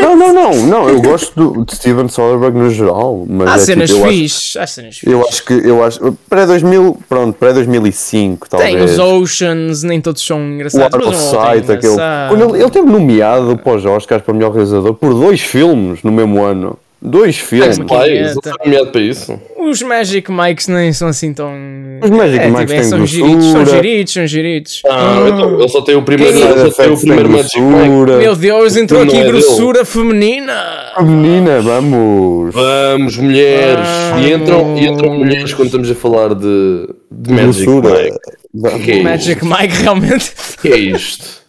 Não, 0.00 0.16
não, 0.16 0.32
não, 0.34 0.66
não. 0.66 0.88
Eu 0.88 1.00
gosto 1.00 1.32
do, 1.52 1.64
de 1.64 1.76
Steven 1.76 2.08
Soderbergh 2.08 2.58
no 2.58 2.68
geral. 2.70 3.24
Mas 3.28 3.48
Há 3.48 3.54
é 3.54 3.58
cenas 3.58 3.90
tipo, 3.90 4.00
eu 4.02 4.04
acho- 4.08 4.12
fixe, 4.18 4.58
há 4.58 4.66
cenas 4.66 4.98
fixe. 4.98 5.12
Eu 5.12 5.28
acho 5.28 5.44
que, 5.44 5.52
eu 5.54 5.84
acho, 5.84 6.18
pré-2000, 6.28 6.96
pronto, 7.08 7.38
pré-2005 7.38 8.10
Tem 8.10 8.38
talvez. 8.76 8.90
os 8.92 8.98
Oceans, 8.98 9.82
nem 9.84 10.00
todos 10.00 10.26
são 10.26 10.38
O 10.38 10.52
engraçados. 10.54 10.94
Out 10.96 11.14
é 11.14 11.18
Sight, 11.60 11.72
aquele. 11.72 11.94
Quando 12.28 12.54
ele, 12.56 12.62
ele 12.64 12.70
teve 12.70 12.90
nomeado 12.90 13.56
para 13.56 13.76
os 13.76 13.84
Oscars 13.86 14.22
para 14.22 14.34
melhor 14.34 14.50
realizador 14.50 14.94
por 14.94 15.14
dois 15.14 15.40
filmes 15.40 16.02
no 16.02 16.10
mesmo 16.10 16.42
ano. 16.42 16.76
Dois 17.04 17.36
filmes. 17.36 17.78
Nomeado 17.78 18.92
para 18.92 19.00
isso. 19.00 19.40
Os 19.58 19.82
Magic 19.82 20.30
Mikes 20.30 20.68
nem 20.68 20.92
são 20.92 21.08
assim 21.08 21.34
tão. 21.34 21.52
Os 22.00 22.10
Magic 22.10 22.38
é, 22.38 22.48
Mikes 22.48 22.60
tipo, 22.60 22.72
é, 22.72 22.76
têm 22.76 22.84
são 22.84 23.06
giritos, 23.06 23.44
são 23.50 23.66
giritos, 23.66 24.12
são 24.12 24.26
giritos. 24.26 24.82
Ah, 24.88 25.24
então, 25.26 25.58
ele 25.58 25.68
só 25.68 25.82
tem 25.82 25.96
o 25.96 26.02
primeiro, 26.02 26.38
ele 26.38 26.46
só 26.46 26.54
tem 26.54 26.62
o 26.62 26.66
Effects 26.68 27.00
primeiro 27.00 27.28
Magic 27.28 27.60
Mike. 27.60 28.18
Meu 28.18 28.36
Deus, 28.36 28.76
entrou 28.76 29.02
aqui 29.02 29.16
é 29.16 29.24
dele. 29.24 29.32
grossura 29.32 29.84
feminina. 29.84 30.52
A 30.94 31.02
menina, 31.02 31.60
vamos. 31.60 32.54
Vamos, 32.54 33.16
mulheres. 33.16 33.88
E, 34.20 34.32
entram, 34.32 34.76
e 34.76 34.86
entram 34.86 35.08
Vamos. 35.08 35.26
mulheres 35.26 35.54
quando 35.54 35.66
estamos 35.66 35.90
a 35.90 35.94
falar 35.96 36.34
de, 36.34 36.88
de 37.10 37.32
Magic 37.32 37.64
Grossura. 37.64 38.02
Mike. 38.02 38.18
Vamos. 38.54 38.84
Que 38.84 38.92
é 38.92 39.02
Magic 39.02 39.44
Mike, 39.44 39.82
realmente. 39.82 40.32
O 40.58 40.62
que 40.62 40.68
é 40.68 40.76
isto? 40.76 41.41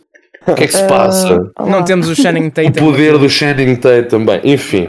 O 0.46 0.54
que 0.56 0.64
é 0.66 0.68
que 0.68 0.74
se 0.76 0.84
passa? 0.84 1.40
Não 1.66 1.84
temos 1.84 2.10
o 2.10 2.16
Channing 2.16 2.48
O 2.48 2.52
Tatum. 2.52 2.72
poder 2.74 3.18
do 3.18 3.30
Channing 3.30 3.76
Tate 3.76 4.10
também. 4.10 4.42
Enfim, 4.44 4.88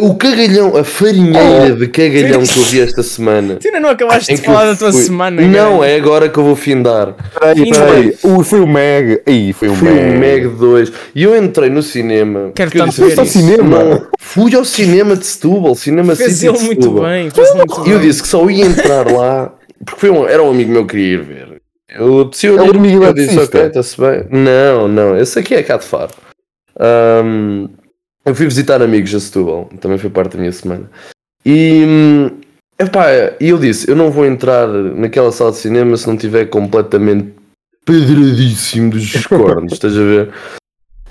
o 0.00 0.14
cagalhão, 0.14 0.76
a 0.76 0.82
farinheira 0.84 1.74
de 1.76 1.86
cagalhão 1.88 2.42
que 2.42 2.58
eu 2.58 2.62
vi 2.64 2.80
esta 2.80 3.02
semana. 3.02 3.56
Tu 3.56 3.68
ainda 3.68 3.80
não 3.80 3.90
acabaste 3.90 4.34
de 4.34 4.40
falar 4.40 4.64
da 4.66 4.74
tua 4.76 4.92
fui- 4.92 5.02
semana. 5.02 5.42
Não, 5.42 5.80
cara. 5.80 5.90
é 5.90 5.96
agora 5.96 6.28
que 6.30 6.38
eu 6.38 6.44
vou 6.44 6.56
findar. 6.56 7.14
Peraí, 7.38 7.62
Ainda 7.64 7.78
peraí. 7.78 8.14
O- 8.22 8.42
Foi 8.42 8.60
o 8.60 8.66
Meg. 8.66 9.20
Aí, 9.26 9.52
foi 9.52 9.68
o 9.68 9.74
Fui 9.74 9.90
Meg. 9.90 10.16
o 10.16 10.18
Meg 10.18 10.48
2 10.48 10.92
e 11.14 11.22
eu 11.22 11.36
entrei 11.36 11.68
no 11.68 11.82
cinema. 11.82 12.50
Quero 12.54 12.70
tanto 12.70 12.88
disse, 12.88 13.00
ver 13.02 13.06
"Foste 13.14 13.18
ao 13.20 13.24
isso." 13.26 13.38
cinema? 13.38 13.84
Não, 13.84 14.06
fui 14.18 14.54
ao 14.54 14.64
cinema 14.64 15.14
de 15.16 15.26
Setúbal, 15.26 15.74
cinema 15.74 16.16
Fez 16.16 16.32
City 16.34 16.46
ele 16.48 16.58
de 16.58 16.64
muito 16.64 16.82
Setúbal. 16.82 17.04
bem. 17.04 17.30
Fez 17.30 17.54
muito 17.54 17.74
E 17.86 17.90
eu 17.90 17.98
bem. 17.98 18.08
disse 18.08 18.22
que 18.22 18.28
só 18.28 18.48
ia 18.48 18.64
entrar 18.64 19.10
lá 19.10 19.52
porque 19.84 20.00
foi 20.00 20.10
um, 20.10 20.26
era 20.26 20.42
um 20.42 20.50
amigo 20.50 20.72
meu 20.72 20.86
que 20.86 20.92
queria 20.96 21.12
ir 21.14 21.22
ver. 21.22 21.56
Eu, 21.88 22.30
se 22.32 22.46
eu, 22.46 22.58
É 22.58 22.62
o 22.62 22.70
amigo 22.70 23.04
eu 23.04 23.12
disse, 23.12 23.34
eletricista? 23.34 23.58
ok, 23.58 23.66
está-se 23.68 24.00
bem. 24.00 24.26
Não, 24.30 24.88
não, 24.88 25.16
esse 25.16 25.38
aqui 25.38 25.54
é 25.54 25.62
cá 25.62 25.76
de 25.76 25.84
Faro. 25.84 26.12
Ahm, 26.78 27.68
eu 28.24 28.34
fui 28.34 28.46
visitar 28.46 28.82
amigos 28.82 29.14
a 29.14 29.20
Setúbal, 29.20 29.70
também 29.80 29.96
foi 29.98 30.10
parte 30.10 30.32
da 30.32 30.38
minha 30.40 30.52
semana. 30.52 30.90
E, 31.44 31.84
hum, 31.86 32.30
epá, 32.78 33.06
e 33.40 33.48
eu 33.48 33.58
disse, 33.58 33.88
eu 33.88 33.94
não 33.94 34.10
vou 34.10 34.26
entrar 34.26 34.66
naquela 34.66 35.30
sala 35.30 35.52
de 35.52 35.58
cinema 35.58 35.96
se 35.96 36.06
não 36.08 36.14
estiver 36.16 36.46
completamente 36.46 37.32
pedradíssimo 37.84 38.90
dos 38.90 39.26
cornos, 39.26 39.72
estás 39.74 39.96
a 39.96 40.02
ver? 40.02 40.32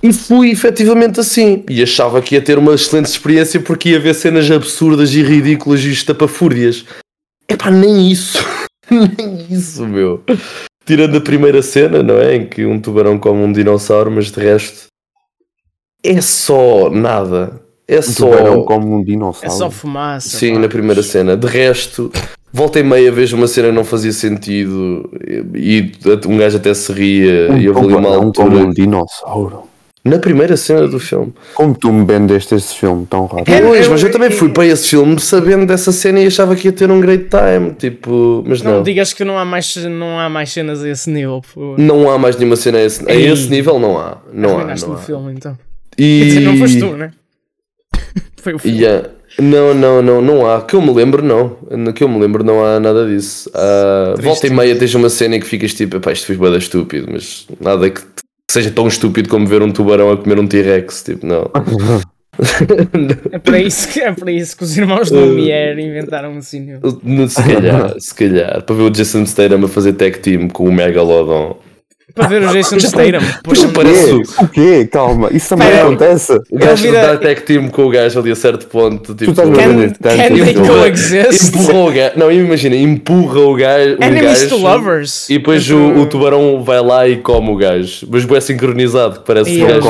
E 0.04 0.12
fui 0.12 0.52
efetivamente 0.52 1.20
assim. 1.22 1.64
E 1.70 1.82
achava 1.82 2.22
que 2.22 2.36
ia 2.36 2.42
ter 2.42 2.58
uma 2.60 2.76
excelente 2.76 3.06
experiência 3.06 3.60
porque 3.62 3.90
ia 3.90 4.00
ver 4.00 4.14
cenas 4.14 4.52
absurdas 4.52 5.14
e 5.16 5.24
ridículas 5.24 5.80
e 5.84 5.92
estapafúrdias. 5.92 6.86
Epá, 7.50 7.72
nem 7.72 8.12
isso. 8.12 8.38
nem 9.18 9.46
isso, 9.50 9.86
meu. 9.88 10.22
tirando 10.86 11.18
a 11.18 11.22
primeira 11.22 11.62
cena, 11.62 12.02
não 12.04 12.18
é? 12.18 12.36
Em 12.36 12.46
que 12.48 12.66
um 12.66 12.80
tubarão 12.80 13.18
come 13.18 13.44
um 13.44 13.52
dinossauro, 13.52 14.12
mas 14.12 14.32
de 14.32 14.40
resto 14.40 14.88
é 16.04 16.22
só 16.22 16.90
nada. 16.90 17.62
É 17.88 18.00
Um 18.00 18.02
só. 18.02 18.26
tubarão 18.30 18.64
como 18.64 18.96
um 18.96 19.02
É 19.02 19.06
dinossauro. 19.06 19.56
só 19.56 19.70
fumaça. 19.72 20.38
Sim, 20.38 20.54
pá. 20.56 20.60
na 20.60 20.68
primeira 20.68 21.04
cena. 21.04 21.38
De 21.38 21.46
resto, 21.48 22.12
volta 22.52 22.80
e 22.80 22.84
meia 22.84 23.12
vejo 23.12 23.36
uma 23.38 23.48
cena 23.48 23.70
que 23.70 23.76
não 23.76 23.84
fazia 23.84 24.12
sentido 24.12 25.10
e 25.56 25.92
e 25.92 26.28
um 26.28 26.38
gajo 26.38 26.58
até 26.58 26.74
se 26.74 26.92
ria 26.92 27.52
Um 27.52 27.58
e 27.58 27.70
houve 27.70 27.80
ali 27.82 27.94
uma 27.94 28.02
tubarão 28.04 28.32
como 28.32 28.50
um 28.56 28.60
altura. 28.60 28.74
dinossauro. 28.74 29.64
Na 30.06 30.20
primeira 30.20 30.56
cena 30.56 30.88
do 30.88 31.00
filme. 31.00 31.34
Como 31.56 31.74
tu 31.76 31.92
me 31.92 32.06
vendeste 32.06 32.54
este 32.54 32.80
filme 32.80 33.08
tão 33.08 33.26
rápido? 33.26 33.52
É, 33.52 33.60
Pois, 33.62 33.86
eu- 33.88 33.92
mas 33.92 34.04
eu 34.04 34.12
também 34.12 34.30
fui 34.30 34.50
para 34.50 34.68
esse 34.68 34.88
filme 34.90 35.20
sabendo 35.20 35.66
dessa 35.66 35.92
cena 35.92 36.20
e 36.20 36.28
achava 36.28 36.56
que 36.56 36.68
ia 36.68 36.72
ter 36.72 36.92
um 36.92 37.02
great 37.02 37.26
time. 37.30 37.72
Tipo, 37.74 38.44
mas 38.46 38.62
Não 38.62 38.74
não. 38.76 38.84
digas 38.84 39.14
que 39.14 39.24
não 39.26 39.36
há 39.38 39.44
mais, 39.44 39.76
não 39.78 40.20
há 40.20 40.30
mais 40.30 40.52
cenas 40.52 40.84
a 40.84 40.90
esse 40.90 41.10
nível. 41.10 41.42
Pô. 41.54 41.76
Não 41.80 42.08
há 42.10 42.20
mais 42.20 42.36
nenhuma 42.38 42.56
cena 42.56 42.78
a 42.78 42.84
esse, 42.84 43.04
a 43.10 43.16
esse 43.16 43.50
nível, 43.50 43.80
não 43.80 43.98
há. 43.98 44.18
Não 44.32 44.60
há. 44.60 44.76
Não 44.76 44.94
há. 44.94 44.98
filme 44.98 45.34
então. 45.34 45.58
E... 45.98 46.20
Quer 46.20 46.26
dizer, 46.28 46.40
não 46.42 46.58
foste 46.58 46.80
tu, 46.80 46.98
né? 46.98 47.12
Foi 48.42 48.54
o 48.54 48.60
filme. 48.60 48.78
Yeah. 48.80 49.10
Não, 49.40 49.74
não, 49.74 50.02
não, 50.04 50.22
não 50.22 50.48
há. 50.50 50.62
Que 50.62 50.76
eu 50.76 50.82
me 50.82 50.94
lembro, 50.94 51.24
não. 51.24 51.58
Que 51.94 52.04
eu 52.04 52.08
me 52.08 52.20
lembro, 52.20 52.44
não 52.44 52.64
há 52.64 52.80
nada 52.80 53.08
disso. 53.08 53.50
Triste. 53.50 54.24
volta 54.24 54.48
e 54.48 54.50
meia 54.52 54.76
tens 54.78 54.94
uma 54.94 55.10
cena 55.10 55.36
em 55.36 55.40
que 55.40 55.48
ficas 55.48 55.74
tipo, 55.74 56.00
pá, 56.00 56.12
isto 56.12 56.28
foi 56.28 56.38
bada 56.38 56.58
estúpido, 56.58 57.08
mas 57.12 57.48
nada 57.60 57.90
que, 57.90 58.00
que 58.02 58.25
seja 58.50 58.72
tão 58.72 58.88
estúpido 58.88 59.30
como 59.30 59.48
ver 59.48 59.62
um 59.62 59.72
tubarão 59.72 60.12
a 60.12 60.18
comer 60.18 60.40
um 60.40 60.48
T-Rex. 60.48 61.04
Tipo, 61.04 61.26
não. 61.26 61.52
É 63.32 63.40
para 63.40 63.60
isso 63.60 63.88
que, 63.88 64.02
é 64.02 64.12
para 64.12 64.30
isso 64.30 64.58
que 64.58 64.64
os 64.64 64.78
irmãos 64.78 65.10
Uh. 65.10 65.16
Lumière 65.16 65.82
inventaram 65.82 66.34
um 66.34 66.42
cinema. 66.42 66.82
Se 67.30 67.42
calhar, 67.42 67.96
se 67.98 68.14
calhar. 68.14 68.62
Para 68.62 68.76
ver 68.76 68.82
o 68.84 68.90
Jason 68.90 69.26
Statham 69.26 69.64
a 69.64 69.68
fazer 69.70 69.94
tag 69.94 70.20
team 70.20 70.50
com 70.50 70.66
o 70.66 70.72
Megalodon. 70.72 71.58
Para 72.14 72.28
ver 72.28 72.44
o 72.44 72.48
Jason 72.54 72.80
Statham. 72.80 73.20
Pois 73.44 73.64
Pois, 73.64 73.72
parece 73.74 74.12
o- 74.14 74.48
quê? 74.48 74.88
Calma, 74.92 75.30
isso 75.32 75.50
também 75.50 75.68
acontece. 75.80 76.34
O 76.52 76.58
gajo 76.58 76.84
vira- 76.84 77.02
dá 77.02 77.18
tag 77.18 77.42
team 77.42 77.68
com 77.70 77.84
o 77.86 77.90
gajo 77.90 78.20
ali 78.20 78.32
a 78.32 78.36
certo 78.36 78.68
ponto. 78.68 79.16
Tipo, 79.16 79.34
can, 79.34 79.46
can 80.02 80.36
they 80.36 80.54
coexist? 80.54 81.50
empurra 81.56 81.80
o 81.80 81.92
gajo. 81.92 82.12
Não, 82.18 82.32
imagina, 82.32 82.76
empurra 82.76 83.40
o 83.40 83.56
gajo. 83.56 83.98
um 84.00 84.04
Enemies 84.06 84.44
gajo 84.44 84.50
to 84.50 84.58
lovers. 84.58 85.30
E 85.30 85.38
depois 85.38 85.70
o, 85.72 85.78
o 85.78 86.06
tubarão 86.06 86.64
vai 86.64 86.82
lá 86.82 87.08
e 87.08 87.18
come 87.18 87.50
o 87.50 87.56
gajo. 87.56 88.08
Mas 88.10 88.30
é 88.30 88.40
sincronizado, 88.42 89.20
que 89.20 89.26
parece 89.26 89.50
que 89.50 89.58
o 89.58 89.60
Yeah, 89.68 89.76
gajo 89.84 89.90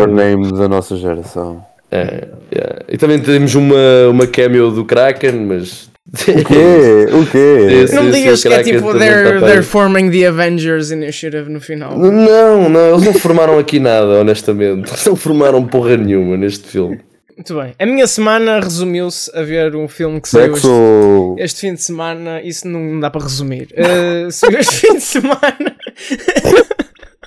Como 0.00 0.04
o 0.04 0.06
name 0.14 0.52
da 0.52 0.68
nossa 0.68 0.96
geração. 0.96 1.64
É, 1.90 2.28
yeah. 2.54 2.82
E 2.88 2.96
também 2.98 3.18
temos 3.20 3.54
uma, 3.54 3.76
uma 4.10 4.26
cameo 4.26 4.70
do 4.70 4.84
Kraken, 4.84 5.32
mas. 5.46 5.88
O 6.12 6.44
quê? 6.44 7.06
O 7.12 7.26
quê? 7.26 7.86
Não 7.92 8.04
me 8.04 8.12
digas 8.12 8.42
que 8.42 8.48
é 8.48 8.62
tipo 8.62 8.92
they're, 8.96 9.40
they're 9.40 9.62
forming 9.62 10.10
the 10.10 10.26
Avengers 10.26 10.90
Initiative 10.90 11.50
no 11.50 11.60
final. 11.60 11.98
Não, 11.98 12.68
não, 12.68 12.94
eles 12.94 13.04
não 13.04 13.14
formaram 13.14 13.58
aqui 13.58 13.80
nada, 13.80 14.20
honestamente. 14.20 14.88
Eles 14.88 15.04
não 15.04 15.16
formaram 15.16 15.66
porra 15.66 15.96
nenhuma 15.96 16.36
neste 16.36 16.68
filme. 16.68 17.00
Muito 17.36 17.54
bem. 17.54 17.74
A 17.78 17.84
minha 17.84 18.06
semana 18.06 18.60
resumiu-se 18.60 19.30
a 19.36 19.42
ver 19.42 19.76
um 19.76 19.86
filme 19.88 20.20
que 20.20 20.28
saiu 20.28 20.54
este, 20.54 20.62
Sexo. 20.62 21.36
este 21.38 21.60
fim 21.60 21.74
de 21.74 21.82
semana. 21.82 22.40
Isso 22.40 22.66
não 22.66 22.98
dá 22.98 23.10
para 23.10 23.22
resumir. 23.22 23.68
Uh, 23.72 24.30
saiu 24.32 24.58
este 24.58 24.86
fim 24.86 24.94
de 24.94 25.02
semana. 25.02 25.76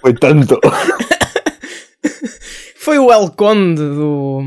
Foi 0.01 0.13
tanto. 0.13 0.59
Foi 2.75 2.97
o 2.97 3.11
El 3.11 3.29
Conde 3.31 3.81
do. 3.81 4.41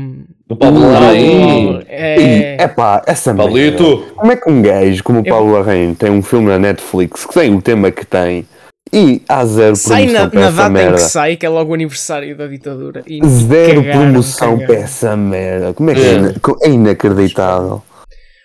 Do 0.47 0.55
Pablo 0.57 0.81
Pablo. 0.81 0.91
Larraín. 0.93 1.83
É. 1.87 2.67
Pá, 2.67 3.01
essa 3.07 3.33
merda. 3.33 3.77
Como 4.15 4.31
é 4.31 4.35
que 4.35 4.49
um 4.49 4.61
gajo 4.61 5.03
como 5.03 5.19
o 5.19 5.23
Paulo 5.23 5.53
Larraín 5.53 5.93
tem 5.93 6.11
um 6.11 6.21
filme 6.21 6.47
na 6.49 6.59
Netflix 6.59 7.25
que 7.25 7.33
tem 7.33 7.53
o 7.55 7.61
tema 7.61 7.91
que 7.91 8.05
tem 8.05 8.45
e 8.91 9.21
há 9.27 9.45
zero 9.45 9.75
Sai 9.75 10.05
promoção 10.05 10.23
na, 10.23 10.29
para 10.29 10.39
na 10.39 10.45
essa 10.47 10.55
data 10.57 10.69
em 10.69 10.73
merda? 10.73 10.95
que 10.95 11.01
sai, 11.01 11.35
que 11.37 11.45
é 11.45 11.49
logo 11.49 11.71
o 11.71 11.73
aniversário 11.73 12.37
da 12.37 12.45
ditadura. 12.47 13.03
E 13.07 13.25
Zero 13.25 13.81
cagaram, 13.83 14.01
promoção 14.01 14.49
cagaram. 14.59 14.67
para 14.67 14.75
essa 14.83 15.15
merda. 15.17 15.73
Como 15.73 15.89
é 15.89 15.95
que 15.95 16.01
é, 16.01 16.65
É. 16.65 16.69
é 16.69 16.71
inacreditável? 16.71 17.81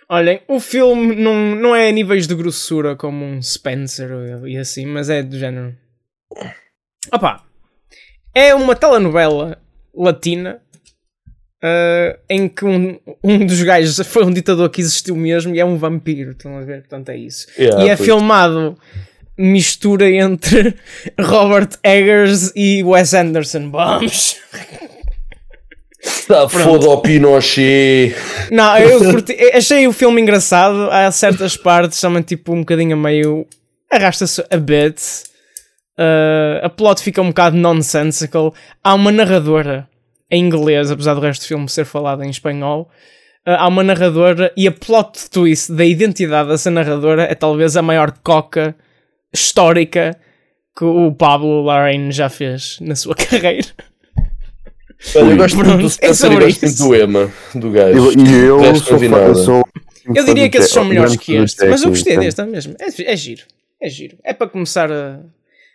Olhem, 0.09 0.41
o 0.49 0.59
filme 0.59 1.15
não, 1.17 1.35
não 1.57 1.77
é 1.77 1.89
a 1.89 1.93
níveis 1.93 2.27
de 2.27 2.35
grossura 2.35 2.97
como 2.97 3.25
um 3.25 3.43
Spencer 3.43 4.09
e 4.47 4.57
assim, 4.57 4.87
mas 4.87 5.11
é 5.11 5.23
do 5.23 5.37
género. 5.39 5.75
Opa! 7.13 7.43
É 8.35 8.55
uma 8.55 8.75
telenovela 8.75 9.59
latina 9.95 10.61
ah, 11.63 12.17
em 12.31 12.49
que 12.49 12.65
um, 12.65 12.99
um 13.23 13.45
dos 13.47 13.63
gajos 13.63 13.99
foi 14.07 14.25
um 14.25 14.31
ditador 14.33 14.69
que 14.71 14.81
existiu 14.81 15.17
mesmo 15.17 15.55
e 15.55 15.61
é 15.61 15.65
um 15.65 15.77
vampiro. 15.77 16.33
Estão 16.33 16.57
a 16.57 16.61
ver? 16.63 16.81
Portanto, 16.81 17.09
é 17.11 17.17
isso. 17.17 17.47
Yeah, 17.59 17.85
e 17.85 17.89
é 17.89 17.97
filmado 17.97 18.77
mistura 19.37 20.11
entre 20.11 20.75
Robert 21.21 21.71
Eggers 21.85 22.53
e 22.57 22.83
Wes 22.83 23.15
Anderson. 23.15 23.71
Vamos! 23.71 24.37
Está 26.01 26.49
foda 26.49 26.87
ao 26.87 27.03
Pinochet. 27.03 28.15
Não, 28.53 28.79
eu 28.79 29.01
curti- 29.11 29.37
achei 29.53 29.87
o 29.87 29.93
filme 29.93 30.21
engraçado. 30.21 30.89
Há 30.91 31.11
certas 31.11 31.57
partes, 31.57 32.01
também 32.01 32.23
tipo 32.23 32.53
um 32.53 32.61
bocadinho 32.61 32.95
a 32.95 32.99
meio. 32.99 33.47
Arrasta-se 33.91 34.45
a 34.51 34.57
bit. 34.57 35.03
Uh, 35.99 36.65
a 36.65 36.69
plot 36.69 37.03
fica 37.03 37.21
um 37.21 37.29
bocado 37.29 37.57
nonsensical. 37.57 38.55
Há 38.85 38.95
uma 38.95 39.11
narradora 39.11 39.89
em 40.31 40.45
inglês, 40.45 40.91
apesar 40.91 41.15
do 41.15 41.21
resto 41.21 41.43
do 41.43 41.49
filme 41.49 41.69
ser 41.69 41.85
falado 41.85 42.23
em 42.23 42.31
espanhol. 42.31 42.91
Uh, 43.47 43.53
há 43.53 43.69
uma 43.69 43.83
narradora 43.83 44.53
e 44.57 44.67
a 44.69 44.73
plot 44.73 45.31
twist 45.31 45.73
da 45.73 45.85
identidade 45.85 46.49
dessa 46.51 46.71
narradora 46.71 47.23
é 47.25 47.35
talvez 47.35 47.77
a 47.77 47.83
maior 47.83 48.13
coca 48.23 48.75
histórica 49.33 50.19
que 50.77 50.85
o 50.85 51.13
Pablo 51.13 51.63
Larraín 51.63 52.13
já 52.13 52.29
fez 52.29 52.79
na 52.81 52.95
sua 52.95 53.15
carreira. 53.17 53.67
Olha, 55.15 55.31
eu 55.31 55.37
gosto 55.37 55.55
muito 55.57 55.71
do 55.71 55.77
Pronto, 55.79 55.87
é 55.87 55.89
Spencer 55.89 56.33
e 56.33 56.37
gosto 56.39 56.65
muito 56.67 56.79
do 56.79 56.97
Emma, 56.97 57.33
do 57.55 57.71
gajo. 57.71 57.99
Eu- 57.99 58.13
E 58.13 58.35
eu, 58.47 58.57
O 58.57 58.61
resto 58.61 58.99
sou, 58.99 58.99
eu 59.03 59.35
sou. 59.35 59.69
Eu 60.15 60.25
diria 60.25 60.49
que 60.49 60.59
esses 60.59 60.71
são 60.71 60.85
melhores 60.85 61.17
que 61.17 61.35
este, 61.37 61.65
mas 61.67 61.83
eu 61.83 61.91
Jack 61.91 61.99
gostei 61.99 62.17
deste 62.19 62.43
mesmo. 62.45 62.75
É, 62.81 63.13
é 63.13 63.17
giro, 63.17 63.43
é 63.81 63.89
giro. 63.89 64.17
É 64.25 64.33
para 64.33 64.49
começar 64.49 64.91
a, 64.91 65.21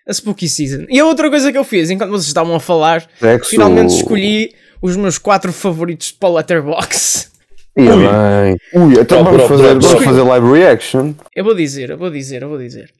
a 0.08 0.14
Spooky 0.14 0.48
Season. 0.50 0.86
E 0.90 1.00
a 1.00 1.06
outra 1.06 1.30
coisa 1.30 1.52
que 1.52 1.58
eu 1.58 1.64
fiz, 1.64 1.90
enquanto 1.90 2.12
vocês 2.12 2.28
estavam 2.28 2.56
a 2.56 2.60
falar, 2.60 3.08
Sexo. 3.20 3.50
finalmente 3.50 3.96
escolhi 3.96 4.54
os 4.82 4.96
meus 4.96 5.18
quatro 5.18 5.54
favoritos 5.54 6.12
para 6.12 6.30
o 6.30 6.34
Letterboxd. 6.36 7.28
Ia 7.78 7.96
bem. 7.96 8.58
Ui, 8.74 9.00
então 9.00 9.24
vamos 9.24 9.48
fazer, 9.48 9.68
vamos 9.80 10.04
fazer 10.04 10.22
live 10.22 10.52
reaction. 10.52 11.14
Eu 11.36 11.44
vou 11.44 11.56
dizer, 11.56 11.90
eu 11.90 11.98
vou 11.98 12.12
dizer, 12.12 12.44
eu 12.44 12.50
vou 12.50 12.58
dizer. 12.60 12.92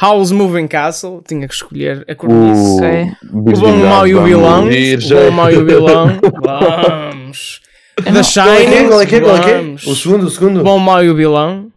House 0.00 0.30
Moving 0.30 0.68
Castle, 0.68 1.22
tinha 1.26 1.46
que 1.46 1.54
escolher 1.54 2.04
a 2.08 2.14
cornice. 2.14 2.76
Ok. 2.76 3.12
O 3.30 3.42
bom, 3.42 3.72
o 3.72 3.76
mau 3.88 4.06
e 4.06 4.14
o 4.14 4.22
vilão. 4.22 4.64
O 4.64 4.68
bom, 4.68 5.28
o 5.28 5.32
mau 5.32 5.50
e 5.50 5.56
o 5.56 5.66
vilão. 5.66 6.20
Vamos. 6.42 7.60
The 7.96 8.18
é 8.18 8.22
Shining. 8.22 8.74
é? 8.74 8.88
Qual 8.88 9.00
é 9.00 9.06
que 9.06 9.16
é? 9.16 9.18
É 9.18 9.22
é? 9.22 9.60
O 9.90 9.94
segundo, 9.94 10.26
o 10.26 10.30
segundo. 10.30 10.60
O 10.60 10.64
bom, 10.64 10.76
o 10.76 10.80
mau 10.80 11.04
e 11.04 11.10
o 11.10 11.14
vilão. 11.14 11.70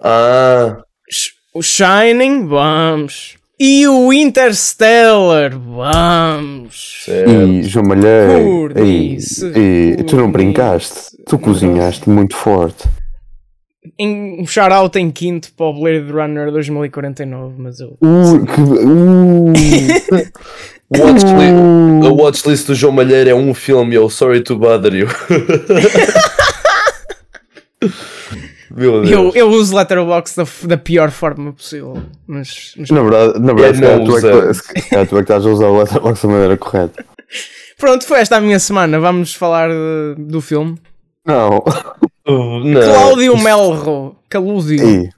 Ah, 0.00 0.78
O 1.52 1.62
Shining, 1.62 2.46
vamos. 2.46 3.37
E 3.60 3.88
o 3.88 4.12
Interstellar, 4.12 5.50
vamos. 5.58 7.06
E 7.08 7.62
João 7.64 7.86
Malheiro. 7.86 8.72
E, 8.78 9.16
isso, 9.16 9.46
e 9.48 9.96
tu 10.04 10.16
não 10.16 10.30
brincaste. 10.30 11.16
Tu 11.26 11.36
cozinhaste 11.38 12.08
muito 12.08 12.36
forte. 12.36 12.88
Em, 13.98 14.40
um 14.40 14.46
shout-out 14.46 14.96
em 14.98 15.10
quinto 15.10 15.52
para 15.56 15.66
o 15.66 15.72
Blade 15.80 16.12
Runner 16.12 16.52
2049, 16.52 17.54
mas 17.58 17.80
eu. 17.80 17.96
Ui, 18.00 18.46
que. 18.46 18.60
Uh, 18.60 19.52
O 20.90 20.98
watchli- 21.00 21.52
uh. 21.52 22.06
A 22.06 22.12
watchlist 22.12 22.66
do 22.66 22.74
João 22.74 22.94
Malheiro 22.94 23.28
é 23.28 23.34
um 23.34 23.52
filme, 23.52 23.94
eu 23.94 24.08
sorry 24.08 24.40
to 24.42 24.56
bother 24.56 24.94
you. 24.94 25.06
Meu 28.70 29.02
Deus. 29.02 29.10
Eu, 29.10 29.32
eu 29.34 29.48
uso 29.50 29.74
Letterboxd 29.76 30.36
da, 30.36 30.46
da 30.68 30.76
pior 30.76 31.10
forma 31.10 31.52
possível. 31.52 32.02
Mas, 32.26 32.74
mas 32.76 32.90
Na 32.90 33.02
verdade, 33.02 33.38
na 33.38 33.52
verdade 33.54 33.76
se, 33.78 33.82
Eu 33.84 33.88
calhar 33.88 33.98
não 33.98 34.06
tu 34.06 34.16
é 34.16 34.20
que, 34.20 34.88
tu 34.90 34.96
é 34.96 35.06
que 35.06 35.14
estás 35.22 35.46
a 35.46 35.48
usar 35.48 35.66
o 35.68 35.78
Letterboxd 35.78 36.26
da 36.26 36.32
maneira 36.32 36.56
correta. 36.56 37.04
pronto, 37.78 38.04
foi 38.04 38.20
esta 38.20 38.36
a 38.36 38.40
minha 38.40 38.58
semana. 38.58 38.98
Vamos 39.00 39.34
falar 39.34 39.70
eh, 39.70 40.14
do 40.18 40.40
filme. 40.40 40.78
Não. 41.26 41.58
Uh, 42.26 42.64
não. 42.64 42.80
Cláudio 42.82 43.36
Melro, 43.38 44.16
Calúdio. 44.28 44.86
E, 44.86 45.10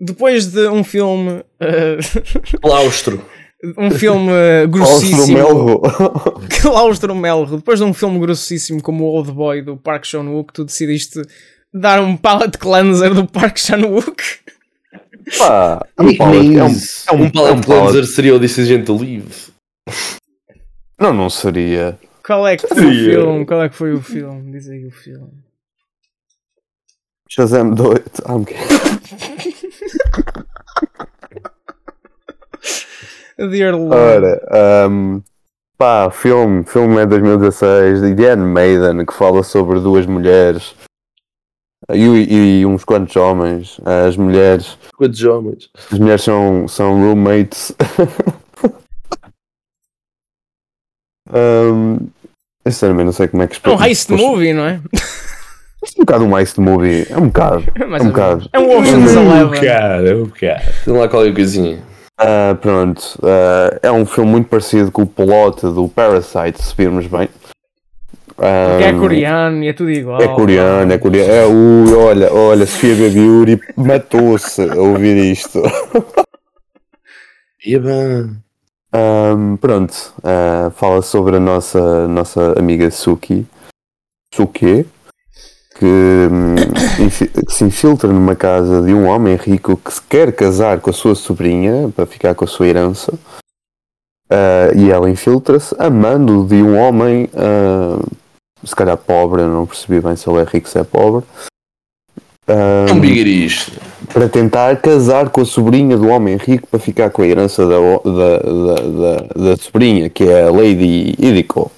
Depois 0.00 0.46
de 0.46 0.66
um 0.68 0.82
filme. 0.84 1.42
eh, 1.60 1.98
Claustro. 2.62 3.22
um 3.76 3.90
filme 3.90 4.30
eh, 4.32 4.66
grossíssimo. 4.66 5.34
Melro. 5.38 5.80
Claustro 6.62 7.14
Melro, 7.14 7.56
depois 7.56 7.78
de 7.80 7.84
um 7.84 7.92
filme 7.92 8.18
grossíssimo 8.18 8.80
como 8.82 9.04
o 9.04 9.08
Old 9.08 9.32
Boy 9.32 9.62
do 9.62 9.76
Park 9.76 10.04
Chan-wook, 10.06 10.52
tu 10.52 10.64
decidiste 10.64 11.20
dar 11.78 12.00
um 12.00 12.16
palette 12.16 12.58
cleanser 12.58 13.14
do 13.14 13.26
Park 13.26 13.58
Chan-wook. 13.58 14.22
Pá, 15.36 15.86
é 15.98 16.02
Um 16.02 16.16
pallet- 16.16 16.56
é 16.56 16.64
um- 16.64 16.66
é 16.66 17.12
um- 17.12 17.24
um 17.26 17.30
pallet 17.30 17.52
é 17.52 17.52
um 17.54 17.60
pallet. 17.60 17.64
cleanser 17.64 18.04
seria 18.06 18.34
o 18.34 18.38
Decision 18.38 18.82
to 18.84 18.96
Leave. 18.96 19.52
Não, 21.00 21.12
não 21.12 21.28
seria. 21.30 21.98
Qual 22.26 22.46
é 22.46 22.56
que 22.56 22.66
foi 22.66 22.76
o 22.76 22.80
Seria. 22.80 23.12
filme? 23.20 23.46
Qual 23.46 23.62
é 23.62 23.68
que 23.68 23.74
foi 23.76 23.92
o 23.94 24.02
filme? 24.02 24.52
Diz 24.52 24.68
aí 24.68 24.86
o 24.86 24.90
filme. 24.90 25.30
Shazam 27.30 27.70
2. 27.70 28.00
Ah, 28.24 28.34
um 28.34 28.44
quê? 28.44 28.54
Dear 33.38 33.74
Lord. 33.76 33.94
Ora, 33.94 34.88
um, 34.90 35.22
pá, 35.76 36.10
filme, 36.10 36.64
filme 36.64 36.96
é 37.00 37.06
2016 37.06 38.00
de 38.00 38.14
The 38.14 38.36
Maiden 38.36 39.06
que 39.06 39.12
fala 39.14 39.42
sobre 39.42 39.78
duas 39.80 40.06
mulheres 40.06 40.74
e, 41.94 42.60
e 42.60 42.66
uns 42.66 42.84
quantos 42.84 43.16
homens. 43.16 43.80
As 43.84 44.16
mulheres, 44.16 44.78
Quantos 44.96 45.22
homens? 45.24 45.70
as 45.90 45.98
mulheres 45.98 46.22
são, 46.22 46.68
são 46.68 46.94
roommates. 47.00 47.72
um, 51.32 51.98
eu 52.64 52.72
sinceramente 52.72 53.04
não 53.06 53.12
sei 53.12 53.28
como 53.28 53.42
é 53.42 53.46
que 53.46 53.54
É 53.54 53.70
um 53.70 53.74
explica. 53.74 53.88
heist 53.88 54.10
movie, 54.10 54.52
não 54.52 54.64
é? 54.64 54.80
É 54.94 55.86
um 55.96 56.00
bocado 56.04 56.24
um 56.24 56.38
heist 56.38 56.58
movie. 56.58 57.06
É 57.08 57.16
um 57.16 57.26
bocado. 57.28 57.64
É 57.74 57.84
um 57.84 58.06
bocado. 58.08 58.50
É 58.52 58.58
um 58.58 58.78
Ocean's 58.78 59.14
Eleven. 59.14 59.60
cara, 59.60 60.16
o 60.18 60.30
cara. 60.30 60.62
Tem 60.84 60.94
lá 60.94 61.08
qualquer 61.08 61.34
coisinha. 61.34 61.82
Ah, 62.20 62.56
pronto, 62.60 63.00
ah, 63.22 63.78
é 63.80 63.92
um 63.92 64.04
filme 64.04 64.32
muito 64.32 64.48
parecido 64.48 64.90
com 64.90 65.02
o 65.02 65.06
plot 65.06 65.60
do 65.62 65.88
Parasite, 65.88 66.60
se 66.60 66.74
virmos 66.76 67.06
bem. 67.06 67.28
Porque 68.38 68.84
é 68.84 68.92
coreano 68.92 69.64
e 69.64 69.68
é 69.68 69.72
tudo 69.72 69.90
igual. 69.90 70.22
É 70.22 70.28
coreano, 70.28 70.92
é 70.92 70.98
coreano. 70.98 71.32
É, 71.32 71.44
ui, 71.46 71.92
olha, 71.92 72.32
olha, 72.32 72.66
Sofia 72.66 72.94
Baby 72.94 73.18
Yuri 73.18 73.60
matou-se 73.76 74.62
a 74.62 74.76
ouvir 74.76 75.16
isto. 75.16 75.60
Bem. 77.66 78.36
Ahm, 78.92 79.56
pronto, 79.56 80.14
ah, 80.22 80.70
fala 80.76 81.02
sobre 81.02 81.36
a 81.36 81.40
nossa, 81.40 82.08
nossa 82.08 82.58
amiga 82.58 82.90
Suki, 82.90 83.44
Suki, 84.32 84.86
que, 85.78 85.84
hum, 85.84 86.54
que 87.44 87.52
se 87.52 87.64
infiltra 87.64 88.10
numa 88.10 88.34
casa 88.34 88.80
de 88.80 88.94
um 88.94 89.06
homem 89.06 89.36
rico 89.36 89.76
que 89.76 89.92
se 89.92 90.00
quer 90.00 90.32
casar 90.32 90.80
com 90.80 90.90
a 90.90 90.92
sua 90.92 91.14
sobrinha 91.14 91.92
para 91.94 92.06
ficar 92.06 92.34
com 92.34 92.44
a 92.44 92.48
sua 92.48 92.68
herança. 92.68 93.12
Ah, 94.30 94.70
e 94.74 94.90
ela 94.90 95.10
infiltra-se 95.10 95.74
amando 95.78 96.46
de 96.46 96.62
um 96.62 96.78
homem, 96.78 97.28
ah, 97.34 97.98
se 98.64 98.74
calhar 98.74 98.96
pobre, 98.96 99.42
eu 99.42 99.48
não 99.48 99.66
percebi 99.66 100.00
bem 100.00 100.16
se 100.16 100.28
ele 100.28 100.40
é 100.40 100.44
rico 100.44 100.68
se 100.68 100.78
é 100.78 100.84
pobre. 100.84 101.24
É 102.46 102.90
um 102.92 102.98
bigaristo. 102.98 103.72
para 104.12 104.26
tentar 104.26 104.80
casar 104.80 105.28
com 105.28 105.42
a 105.42 105.44
sobrinha 105.44 105.98
do 105.98 106.08
homem 106.08 106.36
rico 106.36 106.66
para 106.66 106.80
ficar 106.80 107.10
com 107.10 107.20
a 107.20 107.26
herança 107.26 107.66
da, 107.66 107.76
da, 107.76 108.38
da, 108.38 108.74
da, 108.74 109.50
da 109.50 109.56
sobrinha, 109.58 110.08
que 110.08 110.24
é 110.24 110.44
a 110.44 110.50
Lady 110.50 111.14
Idiko. 111.18 111.70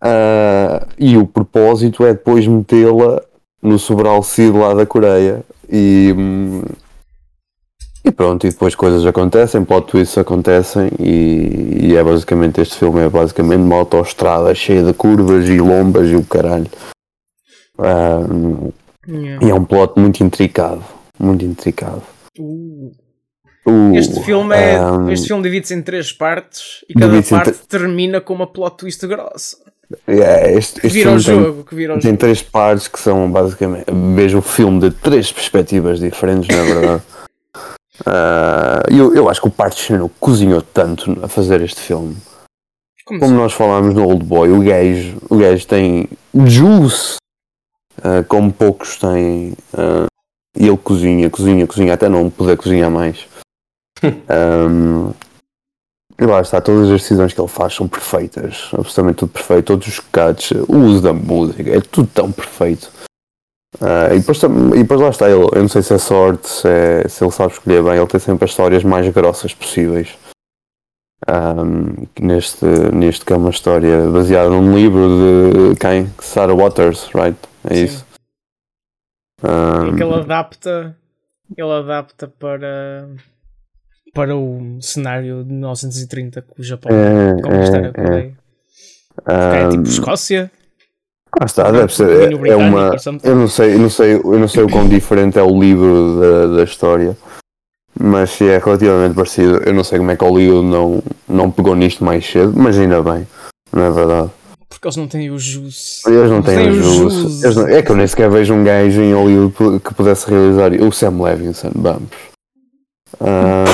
Ah, 0.00 0.84
e 0.98 1.16
o 1.16 1.24
propósito 1.24 2.04
é 2.04 2.12
depois 2.12 2.44
metê-la 2.44 3.22
no 3.62 3.78
sobralcido 3.78 4.58
lá 4.58 4.74
da 4.74 4.84
Coreia 4.84 5.44
e, 5.70 6.12
hum, 6.18 6.62
e 8.04 8.10
pronto, 8.10 8.46
e 8.46 8.50
depois 8.50 8.74
coisas 8.74 9.04
acontecem, 9.06 9.64
plot 9.64 9.86
twists 9.88 10.18
acontecem 10.18 10.90
e, 10.98 11.88
e 11.88 11.96
é 11.96 12.02
basicamente 12.02 12.60
este 12.60 12.76
filme 12.76 13.00
é 13.00 13.08
basicamente 13.08 13.60
uma 13.60 13.76
autoestrada 13.76 14.54
cheia 14.54 14.82
de 14.82 14.92
curvas 14.92 15.48
e 15.48 15.58
lombas 15.60 16.08
e 16.10 16.16
o 16.16 16.24
caralho. 16.24 16.66
Ah, 17.78 18.20
Yeah. 19.08 19.44
e 19.44 19.50
é 19.50 19.54
um 19.54 19.64
plot 19.64 19.98
muito 19.98 20.22
intricado. 20.22 20.84
Muito 21.18 21.44
intricado. 21.44 22.02
Uh. 22.38 22.92
Uh, 23.66 23.94
Este 23.96 24.20
filme 24.22 24.54
é. 24.54 24.80
um, 24.80 25.10
Este 25.10 25.26
filme 25.26 25.42
divide-se 25.42 25.74
em 25.74 25.82
três 25.82 26.12
partes 26.12 26.84
e 26.88 26.94
cada 26.94 27.20
parte 27.20 27.52
termina 27.68 28.20
com 28.20 28.32
uma 28.32 28.46
plot 28.46 28.76
twist 28.76 29.04
grossa. 29.08 29.56
é, 30.06 30.52
este, 30.56 30.80
Que 30.80 30.86
este 30.86 30.98
vira 30.98 31.10
o 31.16 31.20
filme 31.20 31.24
tem, 31.42 31.44
jogo, 31.44 31.64
que 31.64 31.74
vira 31.74 31.92
o 31.94 31.98
tem 31.98 32.10
jogo. 32.10 32.16
três 32.18 32.42
partes 32.42 32.86
que 32.86 33.00
são 33.00 33.28
basicamente. 33.28 33.86
Vejo 34.14 34.38
o 34.38 34.42
filme 34.42 34.78
de 34.78 34.90
três 34.92 35.32
perspectivas 35.32 35.98
diferentes, 35.98 36.48
na 36.56 36.62
verdade. 36.62 37.02
Ah, 38.06 38.82
eu, 38.90 39.14
eu 39.14 39.28
acho 39.28 39.40
que 39.40 39.48
o 39.48 39.50
Park 39.50 39.74
Chan 39.74 40.08
cozinhou 40.20 40.62
tanto 40.62 41.16
a 41.22 41.28
fazer 41.28 41.60
este 41.60 41.80
filme. 41.80 42.16
Como 43.04 43.20
Como 43.20 43.32
se- 43.32 43.38
nós 43.38 43.52
falámos 43.52 43.94
no 43.94 44.06
Old 44.06 44.24
Boy, 44.24 44.50
o 44.50 44.62
gajo, 44.62 45.18
o 45.28 45.36
gajo 45.38 45.66
tem 45.66 46.08
juice, 46.46 47.16
ah, 48.02 48.22
como 48.28 48.52
poucos 48.52 48.96
têm. 48.96 49.54
e 50.56 50.66
ele 50.68 50.76
cozinha, 50.76 51.30
cozinha, 51.30 51.66
cozinha, 51.66 51.94
até 51.94 52.08
não 52.08 52.28
poder 52.30 52.56
cozinhar 52.56 52.90
mais. 52.90 53.26
Ahm, 54.28 55.12
e 56.20 56.24
lá 56.26 56.40
está, 56.40 56.60
todas 56.60 56.90
as 56.90 57.00
decisões 57.02 57.32
que 57.32 57.40
ele 57.40 57.48
faz 57.48 57.74
são 57.74 57.88
perfeitas, 57.88 58.68
absolutamente 58.72 59.16
tudo 59.18 59.32
perfeito, 59.32 59.66
todos 59.66 59.88
os 59.88 59.98
cuts, 59.98 60.50
o 60.68 60.76
uso 60.76 61.00
da 61.02 61.12
música, 61.12 61.70
é 61.76 61.80
tudo 61.80 62.08
tão 62.12 62.30
perfeito. 62.30 62.90
Ah, 63.80 64.14
e, 64.14 64.18
depois, 64.18 64.42
e 64.42 64.78
depois 64.82 65.00
lá 65.00 65.08
está 65.08 65.30
ele, 65.30 65.42
eu 65.44 65.60
não 65.62 65.68
sei 65.68 65.82
se 65.82 65.94
é 65.94 65.98
sorte, 65.98 66.48
se, 66.48 66.68
é- 66.68 67.08
se 67.08 67.24
ele 67.24 67.32
sabe 67.32 67.52
escolher 67.52 67.82
bem, 67.82 67.96
ele 67.96 68.06
tem 68.06 68.20
sempre 68.20 68.44
as 68.44 68.50
histórias 68.50 68.84
mais 68.84 69.08
grossas 69.08 69.54
possíveis. 69.54 70.16
Ahm, 71.26 72.06
neste, 72.20 72.64
neste 72.92 73.24
que 73.24 73.32
é 73.32 73.36
uma 73.36 73.50
história 73.50 74.08
baseada 74.10 74.50
num 74.50 74.74
livro 74.74 75.70
de 75.72 75.78
quem? 75.78 76.10
Sarah 76.20 76.54
Waters, 76.54 77.08
right? 77.14 77.38
É 77.64 77.74
Sim. 77.74 77.84
isso. 77.84 78.06
É 79.42 79.96
que 79.96 80.02
ele 80.02 80.14
adapta. 80.14 80.96
Ele 81.56 81.70
adapta 81.72 82.26
para. 82.28 83.08
Para 84.14 84.36
o 84.36 84.78
cenário 84.82 85.42
de 85.42 85.52
1930 85.52 86.42
com 86.42 86.60
o 86.60 86.64
Japão 86.64 86.90
É, 86.92 87.40
conquistar 87.40 87.86
a 87.86 87.92
Coreia. 87.92 88.36
É, 89.26 89.68
tipo 89.68 89.82
Escócia. 89.84 90.50
Ah, 91.40 91.44
está, 91.46 91.70
deve 91.70 91.94
ser. 91.94 92.30
É, 92.32 92.48
é 92.50 92.56
uma. 92.56 92.94
Eu 93.22 93.34
não 93.36 93.48
sei, 93.48 93.74
eu 93.74 93.78
não 93.78 93.90
sei, 93.90 94.14
eu 94.14 94.38
não 94.38 94.48
sei 94.48 94.62
o 94.64 94.68
quão 94.68 94.86
diferente 94.88 95.38
é 95.38 95.42
o 95.42 95.58
livro 95.58 96.20
da, 96.20 96.56
da 96.58 96.64
história, 96.64 97.16
mas 97.98 98.30
se 98.30 98.44
é 98.48 98.58
relativamente 98.58 99.14
parecido. 99.14 99.62
Eu 99.64 99.72
não 99.72 99.82
sei 99.82 99.98
como 99.98 100.10
é 100.10 100.16
que 100.16 100.24
o 100.24 100.28
Hollywood 100.28 100.66
não, 100.68 101.02
não 101.28 101.50
pegou 101.50 101.74
nisto 101.74 102.04
mais 102.04 102.24
cedo, 102.30 102.52
mas 102.54 102.78
ainda 102.78 103.02
bem, 103.02 103.26
não 103.72 103.82
é 103.84 103.90
verdade? 103.90 104.30
Porque 104.68 104.86
eles 104.86 104.96
não 104.96 105.06
têm 105.08 105.30
o 105.30 105.38
jus. 105.38 106.02
Eles 106.06 106.30
não 106.30 106.42
têm 106.42 106.68
o 106.68 106.72
o 106.72 106.82
jus. 106.82 107.42
Eles 107.44 107.56
não- 107.56 107.68
É 107.68 107.82
que 107.82 107.90
eu 107.92 107.96
nem 107.96 108.06
sequer 108.06 108.30
vejo 108.30 108.52
um 108.54 108.64
gajo 108.64 109.00
em 109.00 109.14
Hollywood 109.14 109.80
que 109.80 109.94
pudesse 109.94 110.28
realizar. 110.30 110.72
O 110.82 110.90
Sam 110.92 111.22
Levinson, 111.22 111.70
vamos. 111.74 112.08
Ah, 113.20 113.64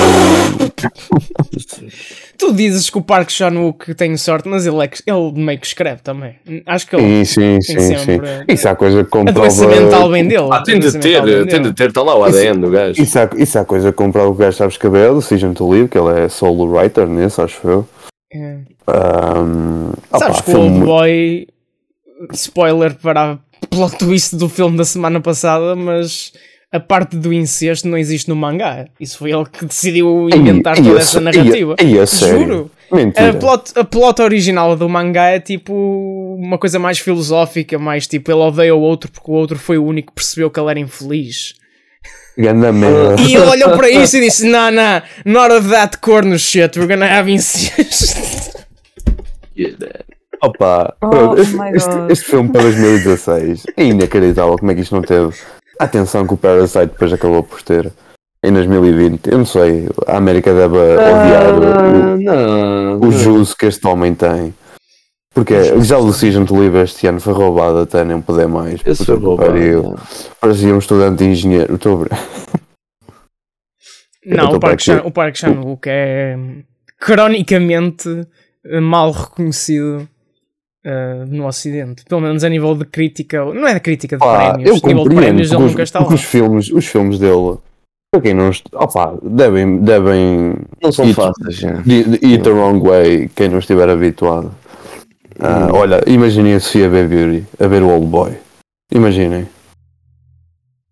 Tu 2.39 2.53
dizes 2.53 2.89
que 2.89 2.97
o 2.97 3.01
Park 3.01 3.29
Chan-wook 3.29 3.93
tem 3.95 4.15
sorte, 4.15 4.47
mas 4.47 4.65
ele, 4.65 4.81
é 4.81 4.87
que- 4.87 5.03
ele 5.05 5.31
meio 5.33 5.59
que 5.59 5.67
escreve 5.67 6.01
também. 6.01 6.35
Acho 6.65 6.87
que 6.87 6.95
ele 6.95 7.25
sim, 7.25 7.59
sim, 7.61 7.73
tem 7.73 7.79
sim, 7.81 7.97
sim. 7.97 8.05
sempre 8.05 8.27
Isso 8.47 8.69
há 8.69 8.75
coisa 8.75 9.03
que 9.03 9.17
a 9.17 9.23
doença 9.23 9.61
comprova. 9.65 9.83
mental 9.83 10.09
bem 10.09 10.25
dele. 10.27 10.47
Ah, 10.49 10.63
tem 10.63 10.75
A 10.77 10.79
de 10.79 10.99
ter, 10.99 11.45
tem 11.47 11.61
de 11.61 11.73
ter, 11.73 11.89
está 11.89 12.01
lá 12.01 12.15
o 12.17 12.23
ADN 12.23 12.61
do 12.61 12.69
gajo. 12.71 13.01
Isso 13.01 13.19
há, 13.19 13.29
isso 13.35 13.59
há 13.59 13.65
coisa 13.65 13.91
que 13.91 13.97
comprova 13.97 14.29
que 14.29 14.35
o 14.35 14.39
gajo 14.39 14.55
sabe 14.57 14.71
escrever, 14.71 15.13
Decision 15.13 15.51
to 15.53 15.69
Live, 15.69 15.89
que 15.89 15.97
ele 15.97 16.17
é 16.21 16.29
solo 16.29 16.65
writer 16.65 17.05
nesse, 17.07 17.41
acho 17.41 17.67
eu. 17.67 17.87
É. 18.33 18.57
Um, 18.87 19.91
Sabes 20.17 20.41
que 20.41 20.51
o 20.51 20.59
Old 20.61 20.79
Boy. 20.79 21.47
Spoiler 22.33 22.95
para 22.95 23.33
a 23.33 23.37
plot 23.69 23.97
twist 23.97 24.35
do 24.35 24.49
filme 24.49 24.77
da 24.77 24.83
semana 24.85 25.21
passada, 25.21 25.75
mas 25.75 26.33
a 26.71 26.79
parte 26.79 27.15
do 27.17 27.33
incesto 27.33 27.87
não 27.87 27.97
existe 27.97 28.29
no 28.29 28.35
mangá. 28.35 28.85
Isso 28.99 29.17
foi 29.17 29.31
ele 29.31 29.45
que 29.45 29.65
decidiu 29.65 30.29
inventar 30.29 30.75
toda 30.75 30.99
essa 30.99 31.19
narrativa. 31.19 31.75
E 31.83 31.97
a 31.99 32.05
sério? 32.05 32.39
Juro. 32.39 32.71
Mentira. 32.91 33.29
A 33.29 33.33
plot, 33.33 33.71
a 33.75 33.83
plot 33.83 34.21
original 34.21 34.75
do 34.75 34.87
mangá 34.89 35.29
é 35.29 35.39
tipo 35.39 35.73
uma 36.39 36.57
coisa 36.57 36.79
mais 36.79 36.99
filosófica, 36.99 37.77
mais 37.77 38.07
tipo 38.07 38.31
ele 38.31 38.39
odeia 38.39 38.75
o 38.75 38.79
outro 38.81 39.11
porque 39.11 39.29
o 39.29 39.33
outro 39.33 39.57
foi 39.59 39.77
o 39.77 39.85
único 39.85 40.07
que 40.09 40.15
percebeu 40.15 40.49
que 40.49 40.59
ele 40.59 40.69
era 40.69 40.79
infeliz. 40.79 41.53
Ganda 42.37 42.71
merda. 42.71 43.21
E 43.21 43.35
ele 43.35 43.45
olhou 43.45 43.71
para 43.71 43.89
isso 43.89 44.17
e 44.17 44.21
disse: 44.21 44.47
Nah, 44.47 44.71
nah, 44.71 45.01
not 45.25 45.53
of 45.53 45.69
that 45.69 45.97
corner 45.99 46.39
shit, 46.39 46.79
we're 46.79 46.87
gonna 46.87 47.05
have 47.05 47.31
incest. 47.31 48.55
Opa, 50.41 50.95
Oh 51.01 51.09
pronto, 51.09 51.41
este, 51.41 51.57
este- 51.75 52.11
este 52.13 52.25
filme 52.25 52.49
para 52.49 52.61
2016 52.61 53.63
é 53.75 53.83
inacreditável 53.83 54.57
como 54.57 54.71
é 54.71 54.75
que 54.75 54.81
isto 54.81 54.95
não 54.95 55.01
teve 55.01 55.33
a 55.79 55.85
atenção 55.85 56.27
que 56.27 56.33
o 56.33 56.37
Parasite 56.37 56.87
depois 56.87 57.13
acabou 57.13 57.41
por 57.41 57.61
ter 57.61 57.91
em 58.43 58.51
2020. 58.51 59.27
Eu 59.27 59.37
não 59.39 59.45
sei, 59.45 59.87
a 60.05 60.17
América 60.17 60.53
deve 60.53 60.77
odiar 60.77 61.53
o, 61.55 62.17
não. 62.19 62.99
o 62.99 63.11
juízo 63.11 63.55
que 63.55 63.65
este 63.65 63.87
homem 63.87 64.13
tem. 64.13 64.53
Porque 65.33 65.79
já 65.81 65.97
o 65.97 66.07
Decision 66.07 66.43
to 66.43 66.55
Live 66.55 66.79
este 66.79 67.07
ano 67.07 67.19
foi 67.21 67.33
roubado 67.33 67.79
até 67.79 68.03
nem 68.03 68.21
poder 68.21 68.47
mais. 68.47 68.81
Esse 68.85 69.05
foi 69.05 69.15
roubado. 69.15 69.51
pariu. 69.51 69.95
Parecia 70.41 70.73
um 70.73 70.79
estudante 70.79 71.23
de 71.23 71.29
engenheiro. 71.29 71.75
Estou 71.75 72.05
Não, 74.25 74.51
o 74.51 74.59
Park. 74.59 74.81
Chan, 74.81 75.01
o 75.05 75.11
Park 75.11 75.35
Chan-wook 75.37 75.87
é 75.87 76.37
cronicamente 76.99 78.27
mal 78.81 79.11
reconhecido 79.11 80.07
eh, 80.83 81.25
no 81.27 81.45
Ocidente. 81.47 82.03
Pelo 82.05 82.21
menos 82.21 82.43
a 82.43 82.49
nível 82.49 82.75
de 82.75 82.85
crítica, 82.85 83.43
não 83.45 83.67
é 83.67 83.73
de 83.73 83.79
crítica 83.79 84.15
de 84.17 84.19
Pá, 84.19 84.53
prémios, 84.53 84.69
eu 84.69 84.75
a 84.83 84.87
nível 84.87 85.09
de 85.09 85.15
prémios 85.15 85.47
ele 85.49 85.57
porque, 85.57 85.69
nunca 85.71 85.83
os, 85.83 85.89
está 85.89 85.99
lá. 85.99 86.07
os 86.07 86.21
filmes, 86.23 86.71
os 86.71 86.85
filmes 86.85 87.19
dele, 87.19 87.57
para 88.11 88.21
quem 88.21 88.33
não 88.33 88.49
opa, 88.73 89.17
devem, 89.23 89.79
devem 89.81 90.55
Não 90.81 90.91
são 90.91 91.13
fáceis, 91.13 91.61
eat 92.23 92.43
the 92.43 92.49
wrong 92.49 92.79
way, 92.87 93.29
quem 93.35 93.49
não 93.49 93.59
estiver 93.59 93.89
habituado. 93.89 94.51
Ah, 95.41 95.67
Hum. 95.71 95.75
olha, 95.77 96.01
imaginem 96.07 96.55
a 96.55 96.59
Sofia 96.59 96.89
B. 96.89 97.03
Beauty 97.07 97.45
a 97.59 97.67
ver 97.67 97.81
o 97.81 97.87
Old 97.89 98.07
Boy. 98.07 98.33
Imaginem. 98.91 99.47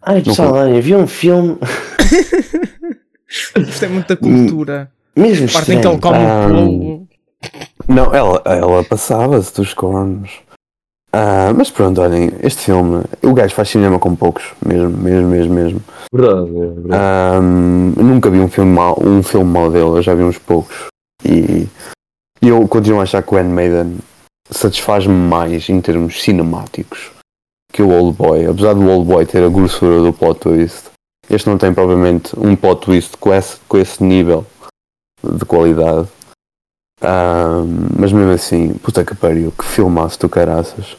Ai, 0.02 0.22
pessoal, 0.22 0.54
olha, 0.54 0.80
vi 0.80 0.96
um 0.96 1.06
filme. 1.06 1.58
Isto 3.58 3.86
é 3.86 3.88
muita 3.90 4.16
cultura. 4.16 4.90
Mesmo 5.16 5.48
A 5.48 5.52
parte 5.52 5.72
em 5.74 5.78
estranho. 5.78 5.82
que 5.82 5.88
ele 5.88 6.00
come 6.00 6.18
Ah, 6.26 6.48
o 6.48 6.54
bolo. 6.54 7.07
Não, 7.88 8.14
ela, 8.14 8.42
ela 8.46 8.84
passava-se 8.84 9.54
dos 9.54 9.74
cornos. 9.74 10.42
Ah, 11.12 11.54
mas 11.56 11.72
pronto, 11.72 12.02
olhem, 12.02 12.32
este 12.44 12.66
filme, 12.66 13.04
o 13.24 13.34
gajo 13.34 13.56
faz 13.56 13.70
cinema 13.70 13.98
com 13.98 14.16
poucos, 14.16 14.54
mesmo, 14.64 14.90
mesmo, 14.90 15.30
mesmo, 15.30 15.54
mesmo. 15.54 15.82
Verdade, 16.14 16.50
é 16.50 16.68
verdade. 16.68 16.90
Ah, 16.92 17.40
nunca 17.42 18.30
vi 18.30 18.40
um 18.40 18.50
filme 18.50 18.74
mau, 18.74 19.00
um 19.02 19.24
filme 19.24 19.50
mau 19.50 19.72
dele, 19.72 19.86
eu 19.86 20.02
já 20.02 20.14
vi 20.14 20.24
uns 20.24 20.38
poucos. 20.38 20.88
E, 21.26 21.68
e 22.42 22.50
eu 22.50 22.68
continuo 22.68 23.00
a 23.00 23.04
achar 23.04 23.24
que 23.24 23.34
o 23.34 23.38
Handmaiden 23.38 23.98
satisfaz-me 24.52 25.14
mais 25.14 25.70
em 25.70 25.82
termos 25.82 26.22
cinemáticos 26.22 27.12
que 27.74 27.82
o 27.82 27.90
Old 27.90 28.18
Boy. 28.18 28.46
Apesar 28.46 28.74
do 28.74 28.88
Old 28.88 29.08
Boy 29.08 29.26
ter 29.26 29.44
a 29.44 29.50
grossura 29.50 30.02
do 30.02 30.14
plot 30.14 30.40
twist, 30.40 30.90
este 31.30 31.50
não 31.50 31.58
tem 31.58 31.74
propriamente 31.74 32.38
um 32.40 32.56
plot 32.56 32.82
twist 32.82 33.18
com 33.18 33.34
esse, 33.34 33.60
com 33.68 33.78
esse 33.78 34.04
nível 34.04 34.46
de 35.24 35.46
qualidade. 35.46 36.08
Mas 37.00 38.12
mesmo 38.12 38.32
assim, 38.32 38.74
puta 38.76 39.06
que 39.06 39.16
pariu, 39.16 39.52
que 39.52 39.64
filmaço 39.64 40.20
do 40.20 40.30
caraças. 40.30 40.98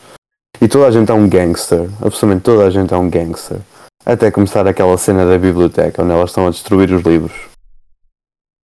E 0.60 0.68
toda 0.68 0.86
a 0.86 0.90
gente 0.90 1.10
é 1.10 1.14
um 1.14 1.28
gangster, 1.28 1.88
absolutamente 2.00 2.42
toda 2.42 2.66
a 2.66 2.70
gente 2.70 2.92
é 2.92 2.96
um 2.96 3.08
gangster. 3.08 3.60
Até 4.04 4.30
começar 4.30 4.66
aquela 4.66 4.96
cena 4.96 5.26
da 5.26 5.38
biblioteca 5.38 6.02
onde 6.02 6.12
elas 6.12 6.30
estão 6.30 6.46
a 6.46 6.50
destruir 6.50 6.90
os 6.92 7.02
livros. 7.02 7.48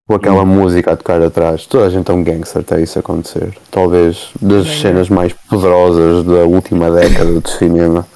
Com 0.07 0.15
aquela 0.15 0.45
música 0.45 0.93
a 0.93 0.97
tocar 0.97 1.23
atrás. 1.23 1.67
Toda 1.67 1.87
a 1.87 1.91
gente 1.91 2.11
é 2.11 2.15
um 2.15 2.23
gangster 2.23 2.63
até 2.63 2.81
isso 2.81 2.99
acontecer. 2.99 3.57
Talvez 3.71 4.33
das 4.41 4.67
Bem, 4.67 4.81
cenas 4.81 5.09
mais 5.09 5.33
poderosas 5.33 6.25
da 6.25 6.45
última 6.45 6.91
década 6.91 7.41
do 7.41 7.49
cinema. 7.49 8.07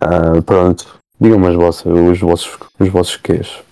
Ah, 0.00 0.40
pronto. 0.44 0.98
Digam-me 1.20 1.48
as 1.48 1.54
vossas, 1.54 1.86
os 1.86 2.18
vossos, 2.20 2.58
os 2.78 2.88
vossos 2.88 3.16
quês. 3.16 3.62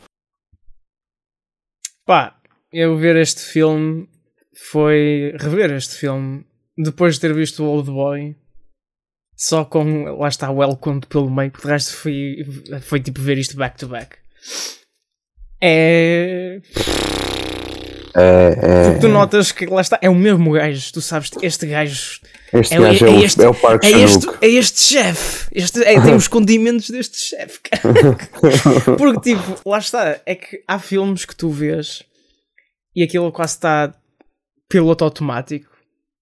Pá, 2.04 2.34
eu 2.72 2.96
ver 2.96 3.16
este 3.16 3.42
filme 3.42 4.08
foi. 4.70 5.34
rever 5.38 5.70
este 5.72 5.94
filme 5.96 6.44
depois 6.76 7.14
de 7.14 7.20
ter 7.20 7.34
visto 7.34 7.62
o 7.62 7.66
Old 7.68 7.90
Boy. 7.90 8.36
Só 9.36 9.64
com. 9.64 10.04
lá 10.16 10.28
está 10.28 10.50
o 10.50 10.62
Elcond 10.62 11.06
pelo 11.06 11.30
meio, 11.30 11.50
porque 11.50 11.66
de 11.66 11.72
resto 11.72 11.94
foi, 11.94 12.36
foi 12.82 13.00
tipo 13.00 13.20
ver 13.20 13.38
isto 13.38 13.56
back 13.56 13.76
to 13.78 13.86
back. 13.88 14.16
É. 15.60 16.60
É, 18.16 18.94
é, 18.96 18.98
tu 18.98 19.06
notas 19.08 19.52
que 19.52 19.66
lá 19.66 19.80
está, 19.80 19.98
é 20.02 20.08
o 20.10 20.14
mesmo 20.14 20.50
gajo, 20.52 20.92
tu 20.92 21.00
sabes, 21.00 21.30
este 21.42 21.66
gajo 21.66 22.20
este 22.52 22.74
é- 22.74 22.80
gajo 22.80 23.06
é, 23.06 23.08
é 23.08 23.12
o, 23.12 23.24
este- 23.24 23.44
é 23.44 23.48
o 23.48 23.54
Park 23.54 23.84
é 23.84 23.90
este, 23.90 24.26
é 24.40 24.48
este 24.48 24.80
chefe, 24.80 25.48
este, 25.52 25.82
é, 25.84 26.00
tem 26.00 26.14
os 26.14 26.26
condimentos 26.26 26.90
deste 26.90 27.16
chefe. 27.18 27.60
Porque, 28.98 29.20
tipo, 29.34 29.60
lá 29.68 29.78
está, 29.78 30.18
é 30.26 30.34
que 30.34 30.64
há 30.66 30.78
filmes 30.80 31.24
que 31.24 31.36
tu 31.36 31.50
vês 31.50 32.02
e 32.96 33.02
aquilo 33.04 33.30
quase 33.30 33.54
está 33.54 33.94
piloto 34.68 35.04
automático, 35.04 35.70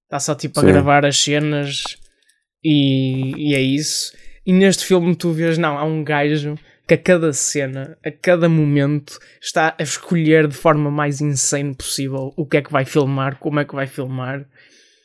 está 0.05 0.21
só 0.21 0.35
tipo 0.35 0.59
a 0.61 0.63
Sim. 0.63 0.69
gravar 0.69 1.05
as 1.05 1.17
cenas 1.19 1.83
e, 2.65 3.51
e 3.51 3.55
é 3.55 3.61
isso. 3.61 4.13
E 4.47 4.53
neste 4.53 4.85
filme 4.85 5.15
tu 5.17 5.33
vês, 5.33 5.59
não, 5.59 5.77
há 5.77 5.85
um 5.85 6.05
gajo 6.05 6.57
que 6.87 6.95
a 6.95 6.99
cada 6.99 7.33
cena, 7.33 7.99
a 8.05 8.11
cada 8.13 8.49
momento, 8.49 9.19
está 9.43 9.75
a 9.79 9.83
escolher 9.83 10.47
de 10.47 10.55
forma 10.55 10.89
mais 10.91 11.21
insane 11.21 11.75
possível 11.75 12.33
o 12.37 12.47
que 12.47 12.59
é 12.59 12.63
que 12.63 12.71
vai 12.71 12.85
filmar, 12.85 13.39
como 13.41 13.59
é 13.59 13.65
que 13.65 13.75
vai 13.75 13.89
filmar, 13.89 14.47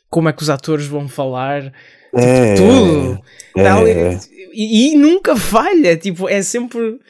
como 0.08 0.28
é 0.28 0.32
que 0.32 0.42
os 0.42 0.50
atores 0.50 0.86
vão 0.86 1.08
falar, 1.08 1.72
É, 2.14 2.54
tudo. 2.54 3.20
é, 3.56 3.62
é. 3.90 4.20
E, 4.52 4.92
e 4.92 4.96
nunca 4.96 5.34
falha, 5.34 5.96
tipo, 5.96 6.28
é 6.28 6.40
sempre. 6.42 7.00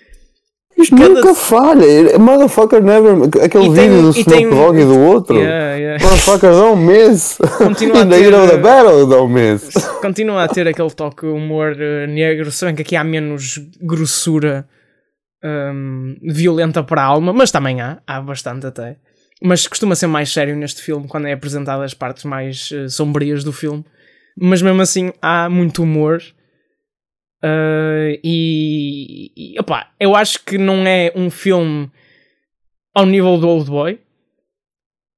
Isto 0.76 0.96
cada- 0.96 1.08
nunca 1.10 1.34
falha. 1.34 2.18
Motherfucker 2.18 2.82
never. 2.82 3.14
Aquele 3.44 3.66
E 3.66 3.74
tem- 3.74 3.88
vídeo 3.90 4.02
do 4.12 4.18
e 4.18 4.24
tem- 4.24 4.38
Snoop 4.46 4.54
Dogg 4.56 4.78
e 4.80 4.84
do 4.84 4.98
outro. 4.98 5.36
Yeah, 5.38 5.76
yeah. 5.76 6.04
Motherfucker 6.04 6.50
don't 6.50 6.82
miss. 6.82 7.38
Continua 7.58 8.02
a 8.02 8.06
ter- 8.06 8.34
of 8.34 8.50
the 8.50 8.56
battle 8.58 9.06
don't 9.06 9.32
miss. 9.32 9.70
Continua 10.00 10.44
a 10.44 10.48
ter 10.48 10.66
aquele 10.66 10.90
toque 10.90 11.26
humor 11.26 11.76
eh, 11.80 12.06
negro, 12.06 12.50
se 12.50 12.64
bem 12.64 12.74
que 12.74 12.82
aqui 12.82 12.96
há 12.96 13.04
menos 13.04 13.60
grossura 13.80 14.66
hum, 15.44 16.16
violenta 16.22 16.82
para 16.82 17.02
a 17.02 17.04
alma, 17.04 17.32
mas 17.32 17.50
também 17.50 17.80
há, 17.80 17.98
há 18.06 18.20
bastante 18.20 18.66
até. 18.66 18.96
Mas 19.42 19.66
costuma 19.66 19.94
ser 19.96 20.06
mais 20.06 20.32
sério 20.32 20.54
neste 20.56 20.80
filme 20.82 21.08
quando 21.08 21.26
é 21.26 21.32
apresentado 21.32 21.82
as 21.82 21.94
partes 21.94 22.24
mais 22.24 22.70
eh, 22.72 22.88
sombrias 22.88 23.42
do 23.44 23.52
filme. 23.52 23.84
Mas 24.40 24.62
mesmo 24.62 24.80
assim 24.80 25.12
há 25.20 25.48
muito 25.50 25.82
humor. 25.82 26.20
Eh, 27.42 28.20
e, 28.22 29.32
e 29.54 29.60
opá, 29.60 29.88
eu 29.98 30.14
acho 30.16 30.44
que 30.44 30.56
não 30.58 30.86
é 30.86 31.12
um 31.14 31.30
filme 31.30 31.90
ao 32.94 33.06
nível 33.06 33.38
do 33.38 33.48
Old 33.48 33.70
Boy, 33.70 33.98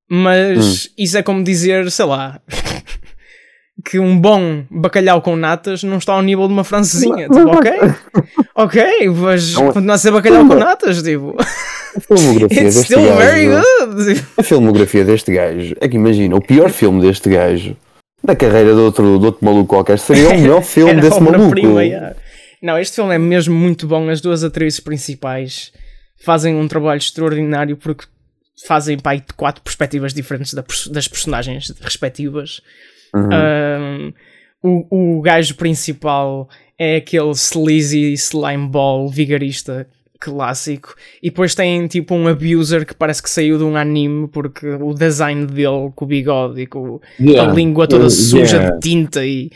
mas 0.09 0.91
isso 0.97 1.17
é 1.19 1.23
como 1.23 1.43
dizer, 1.43 1.91
sei 1.91 2.05
lá, 2.05 2.41
que 3.85 3.99
um 3.99 4.19
bom 4.19 4.65
bacalhau 4.71 5.21
com 5.21 5.35
natas 5.37 5.83
não 5.83 5.99
está 5.99 6.13
ao 6.15 6.23
nível 6.23 6.47
de 6.47 6.53
uma 6.53 6.65
francesinha. 6.65 7.29
Tipo, 7.29 7.49
ok, 7.51 7.71
ok, 8.55 9.09
mas 9.11 9.55
é- 9.57 9.73
continua 9.73 9.95
a 9.95 9.99
ser 9.99 10.11
bacalhau 10.13 10.47
com 10.47 10.55
natas, 10.55 11.03
tipo, 11.03 11.35
A 11.97 12.01
filmografia 12.01 12.63
it's 12.63 12.77
deste 12.77 12.95
gajo. 12.95 13.51
good. 13.91 14.15
Tipo, 14.15 14.27
A 14.37 14.43
filmografia 14.43 15.05
deste 15.05 15.33
gajo. 15.33 15.75
É 15.81 15.89
que 15.89 15.97
imagina, 15.97 16.37
o 16.37 16.41
pior 16.41 16.71
filme 16.71 17.01
deste 17.01 17.29
gajo 17.31 17.77
da 18.25 18.35
carreira 18.35 18.73
de 18.73 18.81
outro, 18.81 19.19
de 19.19 19.27
outro 19.27 19.45
maluco 19.45 19.67
qualquer 19.67 19.99
seria 19.99 20.31
o 20.31 20.33
melhor 20.41 20.63
filme 20.63 21.01
desse 21.01 21.21
maluco. 21.21 21.81
yeah. 21.81 22.17
Não, 22.63 22.79
este 22.79 22.97
filme 22.97 23.15
é 23.15 23.19
mesmo 23.19 23.55
muito 23.55 23.87
bom. 23.87 24.09
As 24.09 24.23
duas 24.23 24.43
atrizes 24.43 24.81
principais 24.81 25.71
fazem 26.25 26.55
um 26.55 26.67
trabalho 26.67 26.99
extraordinário 26.99 27.77
porque 27.77 28.07
fazem 28.67 28.99
pai 28.99 29.19
de 29.19 29.35
quatro 29.37 29.63
perspectivas 29.63 30.15
diferentes 30.15 30.55
da 30.55 30.65
das 30.91 31.07
personagens 31.07 31.71
respectivas. 31.81 32.63
Um, 33.15 34.13
o, 34.63 35.19
o 35.19 35.21
gajo 35.21 35.55
principal 35.57 36.49
é 36.79 36.97
aquele 36.97 37.31
sleazy 37.33 38.15
slime 38.15 38.67
ball 38.67 39.09
vigarista 39.11 39.87
clássico 40.20 40.94
e 41.22 41.29
depois 41.31 41.55
tem 41.55 41.87
tipo 41.87 42.14
um 42.14 42.27
abuser 42.29 42.87
que 42.87 42.94
parece 42.94 43.22
que 43.22 43.29
saiu 43.29 43.59
de 43.59 43.64
um 43.64 43.77
anime 43.77 44.29
porque 44.29 44.66
o 44.66 44.94
design 44.94 45.46
dele 45.46 45.90
com 45.94 46.05
o 46.05 46.09
bigode 46.09 46.62
e 46.62 46.66
com 46.66 47.00
Yeah. 47.20 47.50
a 47.50 47.55
língua 47.55 47.87
toda 47.87 48.07
Uh, 48.07 48.11
suja 48.11 48.57
yeah. 48.57 48.74
de 48.77 48.81
tinta 48.81 49.24
e 49.24 49.50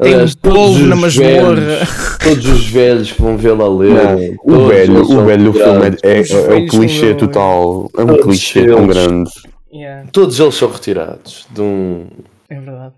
tem 0.00 0.12
Aliás, 0.14 0.34
um 0.34 0.38
polvo 0.50 0.86
na 0.86 0.96
masmorra. 0.96 1.86
Todos 2.22 2.46
os 2.46 2.66
velhos 2.68 3.12
que 3.12 3.22
vão 3.22 3.36
vê-la 3.36 3.68
ler. 3.68 3.90
Não, 3.94 4.36
o 4.42 4.66
velho, 4.66 5.02
o 5.02 5.24
velho 5.24 5.44
do 5.44 5.52
filme 5.52 5.86
é, 6.02 6.08
é, 6.08 6.18
é 6.20 6.22
velhos 6.22 6.70
clichê 6.70 7.14
total. 7.14 7.88
É 7.96 8.02
um 8.02 8.06
Todos 8.06 8.24
clichê 8.24 8.66
tão 8.66 8.82
eles. 8.84 8.96
grande. 8.96 9.30
Yeah, 9.72 10.08
Todos 10.10 10.40
eles 10.40 10.54
são 10.56 10.68
retirados 10.70 11.46
de 11.52 11.60
um. 11.60 12.06
é 12.48 12.58
verdade. 12.58 12.94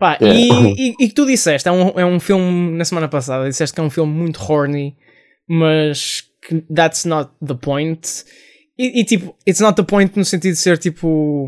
Pá, 0.00 0.18
Yeah. 0.20 0.38
e, 0.76 0.88
e, 0.90 0.94
e 1.00 1.08
que 1.08 1.14
tu 1.14 1.24
disseste, 1.24 1.68
é 1.68 1.72
um, 1.72 1.88
é 1.96 2.04
um 2.04 2.18
filme 2.20 2.76
na 2.76 2.84
semana 2.84 3.08
passada, 3.08 3.48
disseste 3.48 3.74
que 3.74 3.80
é 3.80 3.84
um 3.84 3.88
filme 3.90 4.12
muito 4.12 4.40
horny, 4.42 4.96
mas 5.48 6.24
que 6.46 6.60
that's 6.74 7.04
not 7.04 7.30
the 7.46 7.54
point. 7.54 8.24
E, 8.78 9.00
e, 9.00 9.04
tipo, 9.04 9.34
it's 9.48 9.60
not 9.60 9.74
the 9.74 9.82
point 9.82 10.12
no 10.18 10.24
sentido 10.24 10.52
de 10.52 10.58
ser 10.58 10.76
tipo 10.76 11.46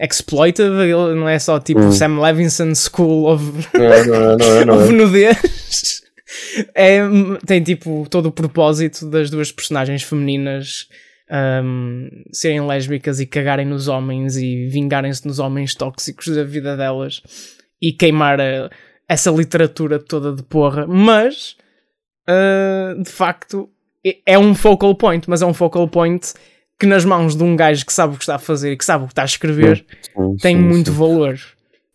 exploitive, 0.00 0.82
ele 0.82 1.14
não 1.14 1.26
é 1.28 1.38
só 1.38 1.58
tipo 1.58 1.80
Hum. 1.80 1.92
Sam 1.92 2.20
Levinson 2.20 2.74
School 2.74 3.26
of, 3.32 3.42
Não 3.74 3.84
é, 3.84 4.04
não 4.04 4.14
é, 4.14 4.64
não 4.66 4.74
é. 4.80 4.84
Of 4.84 4.92
nudez. 4.92 6.02
É, 6.74 7.00
tem 7.46 7.62
tipo 7.62 8.06
todo 8.10 8.26
o 8.26 8.32
propósito 8.32 9.08
das 9.08 9.30
duas 9.30 9.50
personagens 9.50 10.02
femininas 10.02 10.86
um, 11.64 12.08
serem 12.32 12.60
lésbicas 12.66 13.18
e 13.18 13.24
cagarem 13.26 13.64
nos 13.66 13.88
homens 13.88 14.36
e 14.36 14.66
vingarem-se 14.68 15.26
nos 15.26 15.38
homens 15.38 15.74
tóxicos 15.74 16.26
da 16.36 16.44
vida 16.44 16.76
delas 16.76 17.22
e 17.80 17.92
queimar 17.92 18.40
a- 18.40 18.70
essa 19.08 19.30
literatura 19.30 19.98
toda 19.98 20.34
de 20.34 20.42
porra. 20.42 20.86
Mas, 20.86 21.56
uh, 22.28 23.02
de 23.02 23.10
facto, 23.10 23.70
é- 24.10 24.34
é 24.34 24.38
um 24.38 24.54
focal 24.54 24.94
point, 24.94 25.28
mas 25.28 25.42
é 25.42 25.46
um 25.46 25.54
focal 25.54 25.86
point 25.88 26.32
que 26.78 26.86
nas 26.86 27.04
mãos 27.04 27.34
de 27.36 27.42
um 27.42 27.56
gajo 27.56 27.84
que 27.84 27.92
sabe 27.92 28.14
o 28.14 28.16
que 28.16 28.22
está 28.22 28.36
a 28.36 28.38
fazer 28.38 28.72
e 28.72 28.76
que 28.76 28.84
sabe 28.84 29.04
o 29.04 29.06
que 29.08 29.12
está 29.12 29.22
a 29.22 29.26
escrever 29.26 29.84
Sim, 30.16 30.36
tem 30.40 30.56
sim, 30.56 30.62
muito 30.62 30.90
sim. 30.92 30.96
valor. 30.96 31.38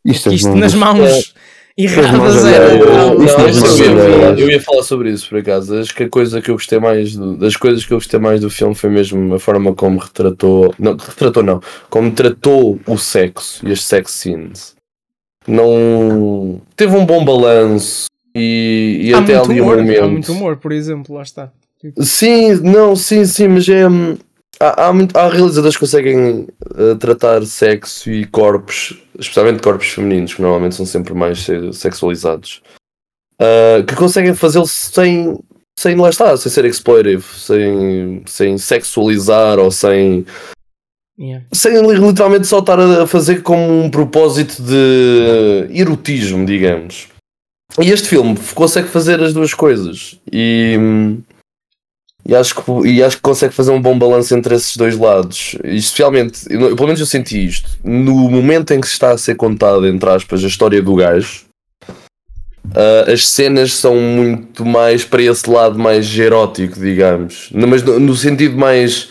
Isto, 0.05 0.33
isto 0.33 0.49
é 0.49 0.55
nas 0.55 0.73
mãos 0.73 1.33
erradas 1.77 2.17
mãos 2.17 2.45
era. 2.45 2.65
é 2.65 2.73
eu, 2.73 3.17
ia 3.17 3.27
falar, 3.29 4.39
eu 4.39 4.49
ia 4.49 4.61
falar 4.61 4.83
sobre 4.83 5.09
isso 5.11 5.29
por 5.29 5.37
acaso. 5.39 5.79
Acho 5.79 5.95
que 5.95 6.03
a 6.03 6.09
coisa 6.09 6.41
que 6.41 6.51
eu 6.51 6.55
gostei 6.55 6.79
mais 6.79 7.15
do- 7.15 7.37
das 7.37 7.55
coisas 7.55 7.85
que 7.85 7.93
eu 7.93 7.97
gostei 7.97 8.19
mais 8.19 8.41
do 8.41 8.49
filme 8.49 8.75
foi 8.75 8.89
mesmo 8.89 9.33
a 9.33 9.39
forma 9.39 9.73
como 9.73 9.97
retratou. 9.99 10.75
Não, 10.77 10.97
retratou 10.97 11.41
não. 11.41 11.61
Como 11.89 12.11
tratou 12.11 12.77
o 12.85 12.97
sexo 12.97 13.65
e 13.65 13.71
as 13.71 13.81
sex 13.83 14.11
scenes. 14.11 14.75
Não. 15.47 16.61
Teve 16.75 16.95
um 16.95 17.05
bom 17.05 17.23
balanço 17.23 18.07
e, 18.35 18.99
e 19.03 19.13
até 19.13 19.35
ali 19.37 19.61
um 19.61 19.63
humor, 19.65 19.77
momento. 19.77 20.03
há 20.03 20.07
muito 20.07 20.31
humor, 20.31 20.57
por 20.57 20.71
exemplo, 20.71 21.15
lá 21.15 21.21
está. 21.21 21.51
Sim, 21.99 22.53
não, 22.61 22.95
sim, 22.95 23.25
sim, 23.25 23.47
mas 23.47 23.67
é. 23.69 23.87
hum, 23.87 24.17
Há, 24.59 24.85
há, 24.87 24.93
muito- 24.93 25.17
há 25.17 25.27
realizadores 25.27 25.75
que 25.75 25.79
conseguem 25.81 26.47
eh, 26.77 26.95
tratar 26.95 27.43
sexo 27.45 28.09
e 28.09 28.23
corpos, 28.25 28.97
especialmente 29.19 29.61
corpos 29.61 29.87
femininos, 29.87 30.33
que 30.35 30.41
normalmente 30.41 30.75
são 30.75 30.85
sempre 30.85 31.13
mais 31.13 31.39
se- 31.39 31.73
sexualizados, 31.73 32.61
ah, 33.41 33.83
que 33.85 33.95
conseguem 33.95 34.33
fazê-lo 34.33 34.67
sem, 34.67 35.37
sem, 35.77 35.95
lá 35.95 36.09
está, 36.09 36.37
sem 36.37 36.49
ser 36.51 36.63
exploitive, 36.65 37.23
sem, 37.35 38.21
sem 38.27 38.57
sexualizar 38.57 39.59
ou 39.59 39.69
sem. 39.71 40.25
Yeah. 41.19 41.45
sem 41.51 41.73
literalmente 41.85 42.47
só 42.47 42.59
estar 42.59 42.79
a 42.79 43.05
fazer 43.05 43.41
como 43.41 43.83
um 43.83 43.89
propósito 43.89 44.61
de 44.63 45.67
erotismo, 45.71 46.45
digamos. 46.45 47.07
E 47.81 47.89
este 47.91 48.07
filme 48.07 48.37
consegue 48.55 48.87
fazer 48.87 49.21
as 49.21 49.33
duas 49.33 49.53
coisas. 49.53 50.17
E, 50.31 50.77
e, 52.25 52.35
acho, 52.35 52.55
que, 52.55 52.71
e 52.87 53.03
acho 53.03 53.17
que 53.17 53.21
consegue 53.21 53.53
fazer 53.53 53.71
um 53.71 53.81
bom 53.81 53.97
balanço 53.97 54.35
entre 54.35 54.55
esses 54.55 54.77
dois 54.77 54.97
lados. 54.97 55.55
E 55.63 55.75
especialmente, 55.75 56.41
eu- 56.49 56.75
pelo 56.75 56.87
menos 56.87 56.99
eu 56.99 57.05
senti 57.05 57.45
isto, 57.45 57.69
no 57.83 58.29
momento 58.29 58.71
em 58.71 58.79
que 58.81 58.87
se 58.87 58.93
está 58.93 59.11
a 59.11 59.17
ser 59.17 59.35
contada, 59.35 59.87
entre 59.87 60.09
aspas, 60.09 60.43
a 60.43 60.47
história 60.47 60.81
do 60.81 60.95
gajo. 60.95 61.41
ah, 62.75 63.11
as 63.11 63.27
cenas 63.27 63.73
são 63.73 63.95
muito 63.97 64.65
mais 64.65 65.03
para 65.03 65.21
esse 65.21 65.49
lado 65.49 65.77
mais 65.77 66.17
erótico, 66.17 66.79
digamos. 66.79 67.49
No- 67.51 67.67
Mas 67.67 67.83
no, 67.83 67.99
no 67.99 68.15
sentido 68.15 68.57
mais 68.57 69.09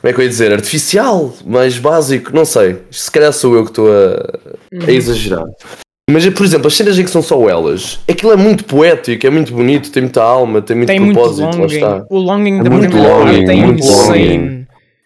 como 0.00 0.10
é 0.10 0.12
que 0.12 0.20
eu 0.20 0.24
ia 0.24 0.28
dizer? 0.28 0.52
Artificial, 0.52 1.34
mais 1.44 1.76
básico, 1.78 2.30
não 2.32 2.44
sei. 2.44 2.82
Se 2.90 3.10
calhar 3.10 3.32
sou 3.32 3.56
eu 3.56 3.64
que 3.64 3.70
estou 3.72 3.88
a, 3.90 4.86
a 4.86 4.92
exagerar. 4.92 5.44
Mas, 6.10 6.26
por 6.30 6.44
exemplo, 6.46 6.66
as 6.68 6.74
cenas 6.74 6.98
em 6.98 7.04
que 7.04 7.10
são 7.10 7.20
só 7.20 7.48
elas, 7.48 8.00
aquilo 8.08 8.32
é 8.32 8.36
muito 8.36 8.64
poético, 8.64 9.26
é 9.26 9.30
muito 9.30 9.52
bonito, 9.52 9.90
tem 9.92 10.02
muita 10.04 10.22
alma, 10.22 10.62
tem 10.62 10.74
muito 10.74 10.88
Tem 10.88 10.98
muito 10.98 11.14
propósito, 11.14 11.44
lá 11.44 11.50
longing. 11.50 11.74
está. 11.74 12.06
O 12.08 12.18
longing 12.18 12.58
É 12.60 12.62
da 12.62 12.70
muito 12.70 12.96
longing, 12.96 13.44
é 13.50 13.54
muito 13.56 13.80
insane. 13.84 14.57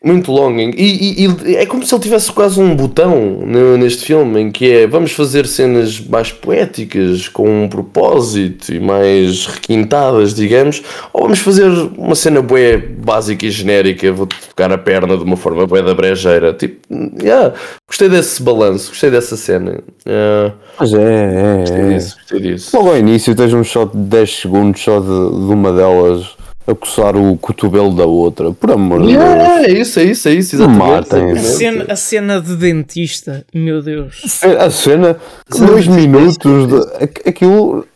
Muito 0.04 0.32
longing. 0.32 0.72
E, 0.76 1.24
e- 1.24 1.50
e 1.52 1.56
é 1.56 1.64
como 1.64 1.86
se 1.86 1.94
ele 1.94 2.02
tivesse 2.02 2.32
quase 2.32 2.58
um 2.60 2.74
botão 2.74 3.40
ne- 3.46 3.76
neste 3.78 4.04
filme 4.04 4.40
em 4.40 4.50
que 4.50 4.68
é 4.70 4.86
vamos 4.86 5.12
fazer 5.12 5.46
cenas 5.46 6.00
mais 6.00 6.32
poéticas, 6.32 7.28
com 7.28 7.64
um 7.64 7.68
propósito 7.68 8.72
e 8.74 8.80
mais 8.80 9.46
requintadas, 9.46 10.34
digamos, 10.34 10.82
ou 11.12 11.22
vamos 11.22 11.38
fazer 11.38 11.68
uma 11.96 12.16
cena 12.16 12.42
bué 12.42 12.76
básica 12.78 13.46
e 13.46 13.50
genérica, 13.50 14.10
vou 14.12 14.26
tocar 14.26 14.72
a 14.72 14.78
perna 14.78 15.16
de 15.16 15.22
uma 15.22 15.36
forma 15.36 15.66
bué 15.66 15.82
da 15.82 15.94
brejeira. 15.94 16.52
Tipo, 16.52 16.76
yeah, 17.22 17.54
gostei 17.88 18.08
desse 18.08 18.42
balanço, 18.42 18.88
gostei 18.90 19.10
dessa 19.10 19.36
cena. 19.36 19.78
Ah, 20.04 20.50
Mas 20.80 20.92
é, 20.94 20.98
é, 20.98 21.58
gostei 21.60 21.80
é. 21.80 21.88
disso, 21.94 22.16
gostei 22.18 22.40
disso. 22.40 22.76
Logo 22.76 22.88
ao 22.90 22.98
início 22.98 23.34
tens 23.36 23.52
um 23.52 23.62
shot 23.62 23.92
de 23.96 24.02
10 24.02 24.36
segundos 24.40 24.80
só 24.82 24.98
de, 24.98 25.06
de 25.06 25.52
uma 25.52 25.72
delas 25.72 26.41
a 26.66 26.74
coçar 26.74 27.16
o 27.16 27.36
cotovelo 27.36 27.94
da 27.94 28.04
outra. 28.06 28.52
Por 28.52 28.70
amor 28.70 29.00
de 29.02 29.08
Deus. 29.12 29.22
Yeah, 29.24 29.62
é 29.66 29.70
isso, 29.72 29.98
é 30.00 30.04
isso, 30.04 30.28
é 30.28 30.32
isso, 30.34 30.56
exatamente. 30.56 31.38
A 31.38 31.42
cena, 31.42 31.86
a 31.88 31.96
cena 31.96 32.40
de 32.40 32.56
dentista, 32.56 33.44
meu 33.52 33.82
Deus. 33.82 34.40
A 34.58 34.70
cena, 34.70 35.16
dois 35.58 35.86
minutos, 35.86 36.68
de, 36.68 37.04
aqu- 37.04 37.28
aquilo. 37.28 37.86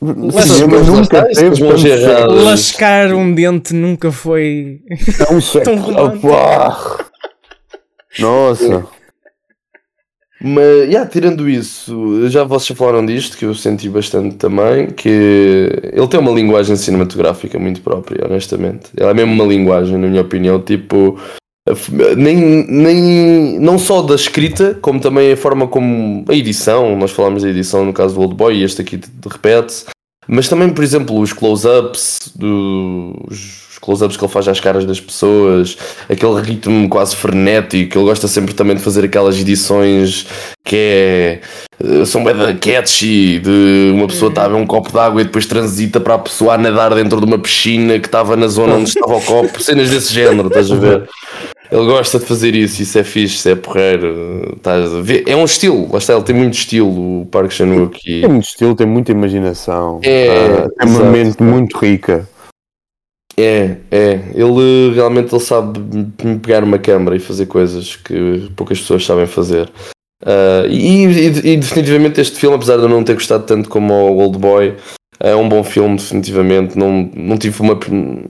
Mas 0.00 0.44
cinema 0.44 0.78
nunca 0.80 1.24
teve. 1.34 1.62
Lascar 2.44 3.12
um 3.12 3.34
dente 3.34 3.74
nunca 3.74 4.10
foi. 4.12 4.80
tão 5.18 5.40
sexo. 5.40 5.60
Tão 5.64 5.76
romântico. 5.76 6.28
Opá. 6.28 6.98
Nossa. 8.18 8.86
Mas, 10.40 10.88
yeah, 10.88 11.04
tirando 11.08 11.48
isso, 11.48 12.28
já 12.28 12.44
vocês 12.44 12.78
falaram 12.78 13.04
disto, 13.04 13.36
que 13.36 13.44
eu 13.44 13.54
senti 13.54 13.88
bastante 13.88 14.36
também, 14.36 14.86
que 14.86 15.08
ele 15.92 16.06
tem 16.08 16.20
uma 16.20 16.30
linguagem 16.30 16.76
cinematográfica 16.76 17.58
muito 17.58 17.80
própria, 17.80 18.24
honestamente. 18.24 18.90
Ela 18.96 19.10
é 19.10 19.14
mesmo 19.14 19.32
uma 19.32 19.44
linguagem, 19.44 19.96
na 19.98 20.06
minha 20.06 20.22
opinião, 20.22 20.60
tipo, 20.60 21.18
nem, 22.16 22.64
nem, 22.68 23.58
não 23.58 23.78
só 23.78 24.00
da 24.00 24.14
escrita, 24.14 24.78
como 24.80 25.00
também 25.00 25.32
a 25.32 25.36
forma 25.36 25.66
como 25.66 26.24
a 26.28 26.34
edição, 26.34 26.96
nós 26.96 27.10
falámos 27.10 27.42
da 27.42 27.48
edição 27.50 27.84
no 27.84 27.92
caso 27.92 28.14
do 28.14 28.20
Old 28.20 28.34
Boy, 28.36 28.58
e 28.58 28.62
este 28.62 28.80
aqui 28.82 29.00
repete, 29.28 29.86
mas 30.28 30.48
também, 30.48 30.70
por 30.70 30.84
exemplo, 30.84 31.18
os 31.18 31.32
close-ups, 31.32 32.32
do- 32.36 33.26
os 33.78 33.80
close-ups 33.80 34.16
que 34.16 34.24
ele 34.24 34.32
faz 34.32 34.48
às 34.48 34.60
caras 34.60 34.84
das 34.84 35.00
pessoas, 35.00 35.76
aquele 36.08 36.40
ritmo 36.40 36.88
quase 36.88 37.14
frenético, 37.16 37.96
ele 37.98 38.04
gosta 38.04 38.26
sempre 38.28 38.52
também 38.54 38.76
de 38.76 38.82
fazer 38.82 39.04
aquelas 39.04 39.38
edições 39.38 40.26
que 40.64 40.76
é 40.76 41.40
eh, 41.82 42.04
são 42.04 42.22
bem 42.24 42.34
catchy, 42.58 43.38
de 43.38 43.90
uma 43.94 44.06
pessoa 44.08 44.28
estar 44.30 44.44
a 44.44 44.48
beber 44.48 44.60
um 44.62 44.66
copo 44.66 44.90
de 44.90 44.98
água 44.98 45.20
e 45.20 45.24
depois 45.24 45.46
transita 45.46 46.00
para 46.00 46.14
a 46.14 46.18
pessoa 46.18 46.54
a 46.54 46.58
nadar 46.58 46.94
dentro 46.94 47.20
de 47.20 47.26
uma 47.26 47.38
piscina 47.38 47.98
que 47.98 48.06
estava 48.06 48.36
na 48.36 48.48
zona 48.48 48.74
onde 48.74 48.88
estava 48.88 49.16
o 49.16 49.20
copo, 49.22 49.62
cenas 49.62 49.88
desse 49.90 50.12
género, 50.12 50.48
estás 50.48 50.70
a 50.70 50.74
ver? 50.76 51.08
Ele 51.70 51.84
gosta 51.84 52.18
de 52.18 52.24
fazer 52.24 52.54
isso, 52.54 52.82
isso 52.82 52.98
é 52.98 53.04
fixe, 53.04 53.36
isso 53.36 53.48
é 53.50 53.54
porreiro. 53.54 54.54
Estás 54.56 54.90
a 54.94 55.00
ver? 55.02 55.22
É 55.26 55.36
um 55.36 55.44
estilo, 55.44 55.86
lá 55.92 55.98
está, 55.98 56.14
ele 56.14 56.22
tem 56.22 56.34
muito 56.34 56.54
estilo, 56.54 57.20
o 57.22 57.26
Park 57.26 57.50
Chan-wook. 57.52 58.00
e- 58.06 58.22
Tem 58.22 58.30
muito 58.30 58.46
estilo, 58.48 58.74
tem 58.74 58.86
muita 58.86 59.12
imaginação. 59.12 60.00
É, 60.02 60.66
tem 60.78 60.88
uma 60.88 61.04
mente 61.04 61.42
muito 61.42 61.76
rica. 61.78 62.26
É, 63.38 63.76
é. 63.90 64.12
Ele 64.34 64.92
realmente 64.94 65.32
ele 65.32 65.42
sabe 65.42 65.78
pegar 66.42 66.64
uma 66.64 66.78
câmara 66.78 67.14
e 67.16 67.20
fazer 67.20 67.46
coisas 67.46 67.94
que 67.96 68.50
poucas 68.56 68.80
pessoas 68.80 69.04
sabem 69.06 69.26
fazer. 69.26 69.70
Ah, 70.24 70.64
e, 70.68 71.04
e- 71.06 71.52
e 71.52 71.56
definitivamente 71.56 72.20
este 72.20 72.38
filme, 72.38 72.56
apesar 72.56 72.76
de 72.76 72.82
eu 72.82 72.88
não 72.88 73.04
ter 73.04 73.14
gostado 73.14 73.44
tanto 73.44 73.68
como 73.68 73.94
o 73.94 74.16
Old 74.18 74.38
Boy, 74.38 74.74
é 75.20 75.34
um 75.36 75.48
bom 75.48 75.62
filme, 75.62 75.96
definitivamente. 75.96 76.76
Não, 76.76 77.08
não 77.14 77.36
tive 77.38 77.60
uma. 77.62 77.78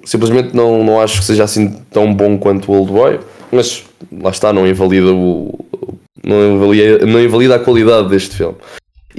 Simplesmente 0.04 0.54
não, 0.54 0.84
não 0.84 1.00
acho 1.00 1.20
que 1.20 1.24
seja 1.24 1.44
assim 1.44 1.76
tão 1.90 2.12
bom 2.12 2.36
quanto 2.38 2.70
o 2.70 2.74
Old 2.76 2.92
Boy, 2.92 3.20
mas 3.50 3.84
lá 4.20 4.30
está, 4.30 4.52
não 4.52 4.66
invalida 4.66 5.12
o. 5.12 5.58
Não 6.22 6.56
invalida, 6.56 7.06
não 7.06 7.22
invalida 7.22 7.54
a 7.54 7.58
qualidade 7.58 8.08
deste 8.10 8.36
filme. 8.36 8.56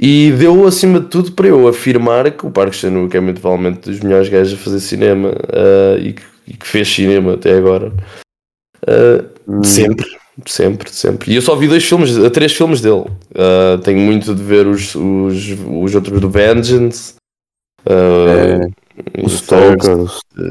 E 0.02 0.32
deu 0.32 0.66
acima 0.66 0.98
de 0.98 1.06
tudo 1.08 1.32
para 1.32 1.46
eu 1.48 1.68
afirmar 1.68 2.30
que 2.30 2.46
o 2.46 2.50
Park 2.50 2.72
Chan-wook 2.72 3.14
é 3.14 3.20
muito 3.20 3.40
provavelmente 3.40 3.90
dos 3.90 4.00
melhores 4.00 4.28
gajos 4.30 4.54
a 4.54 4.56
fazer 4.62 4.80
cinema 4.80 5.32
ah, 5.52 5.98
e, 6.00 6.14
que, 6.14 6.22
e 6.48 6.54
que 6.56 6.66
fez 6.66 6.88
cinema 6.88 7.34
até 7.34 7.52
agora. 7.52 7.92
Hum, 9.46 9.62
Sempre, 9.62 10.06
sempre, 10.46 10.90
sempre. 10.90 11.32
E 11.32 11.36
eu 11.36 11.42
só 11.42 11.54
vi 11.54 11.68
dois 11.68 11.84
filmes, 11.84 12.16
eh, 12.16 12.30
três 12.30 12.52
filmes 12.52 12.80
dele. 12.80 13.04
Ah, 13.34 13.78
tenho 13.82 13.98
muito 14.00 14.34
de 14.34 14.42
ver 14.42 14.66
os, 14.66 14.94
os, 14.94 15.48
os 15.68 15.94
outros 15.94 16.20
do 16.20 16.30
Vengeance. 16.30 17.14
É, 17.86 18.58
e 19.18 19.24
o 19.24 19.28
Stoker. 19.28 19.96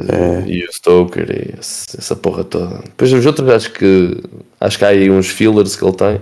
Eh, 0.09 0.43
E 0.47 0.63
o 0.65 0.73
Stoker 0.73 1.29
e 1.31 1.55
essa 1.59 2.15
porra 2.15 2.43
toda. 2.43 2.79
Depois 2.83 3.11
os 3.13 3.25
outros 3.25 3.49
acho 3.49 3.71
que 3.73 4.21
acho 4.59 4.77
que 4.77 4.85
há 4.85 4.89
aí 4.89 5.09
uns 5.09 5.27
fillers 5.27 5.75
que 5.75 5.83
ele 5.83 5.93
tem. 5.95 6.21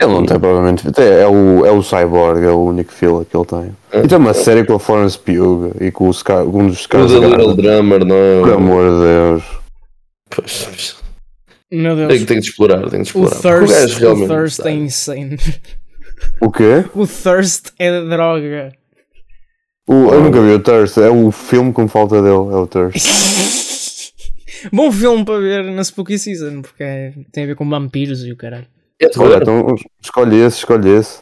Ele 0.00 0.12
não 0.12 0.24
tem 0.24 0.38
provavelmente. 0.38 0.86
É, 1.00 1.22
é 1.22 1.26
o, 1.26 1.66
é 1.66 1.72
o 1.72 1.82
Cyborg, 1.82 2.44
é 2.44 2.50
o 2.50 2.64
único 2.66 2.92
fila 2.92 3.24
que 3.24 3.36
ele 3.36 3.44
tem. 3.44 3.76
E 4.04 4.06
tem 4.06 4.16
uma 4.18 4.32
série 4.32 4.64
com 4.64 4.74
a 4.74 4.78
Florence 4.78 5.18
Pugh 5.18 5.72
e 5.80 5.90
com, 5.90 6.08
o 6.08 6.12
com 6.24 6.62
um 6.62 6.68
dos 6.68 6.84
O 6.84 6.88
The 6.88 6.98
Little 6.98 7.30
caras. 7.30 7.56
Drummer, 7.56 8.04
não 8.04 8.16
é? 8.16 8.40
Por 8.40 8.52
amor 8.52 8.84
de 8.92 9.00
Deus. 9.00 9.44
Pois, 10.30 10.96
Meu 11.72 11.96
Deus. 11.96 12.12
tenho, 12.12 12.26
tenho 12.26 12.40
de 12.40 12.48
explorar, 12.48 12.88
tenho 12.90 13.02
de 13.02 13.16
O 13.18 13.24
explorar. 13.24 13.58
Porque 13.58 13.72
thirst, 13.74 13.96
o 13.96 14.00
realmente 14.00 14.28
thirst 14.28 14.60
é 14.66 14.70
insane. 14.70 15.36
O 16.40 16.50
quê? 16.52 16.84
O 16.94 17.06
thirst 17.06 17.70
é 17.78 18.00
droga. 18.02 18.72
O, 19.88 20.12
eu 20.12 20.22
nunca 20.22 20.40
vi 20.42 20.50
o 20.52 20.58
Thirst, 20.60 20.98
é 20.98 21.08
o 21.08 21.30
filme 21.32 21.72
que 21.72 21.80
me 21.80 21.88
falta 21.88 22.20
dele, 22.20 22.34
é 22.34 22.56
o 22.56 22.66
Thirst. 22.66 23.02
Bom 24.72 24.92
filme 24.92 25.24
para 25.24 25.38
ver 25.40 25.64
na 25.64 25.82
Spooky 25.82 26.18
Season, 26.18 26.60
porque 26.62 26.82
é- 26.82 27.14
tem 27.32 27.44
a 27.44 27.46
ver 27.46 27.56
com 27.56 27.66
vampiros 27.68 28.22
e 28.24 28.30
o 28.30 28.36
caralho. 28.36 28.66
É 29.00 29.08
terror. 29.08 29.28
Olha, 29.28 29.36
então 29.42 29.74
escolhe 30.02 30.36
esse, 30.36 30.58
escolhe 30.58 30.88
esse. 30.90 31.20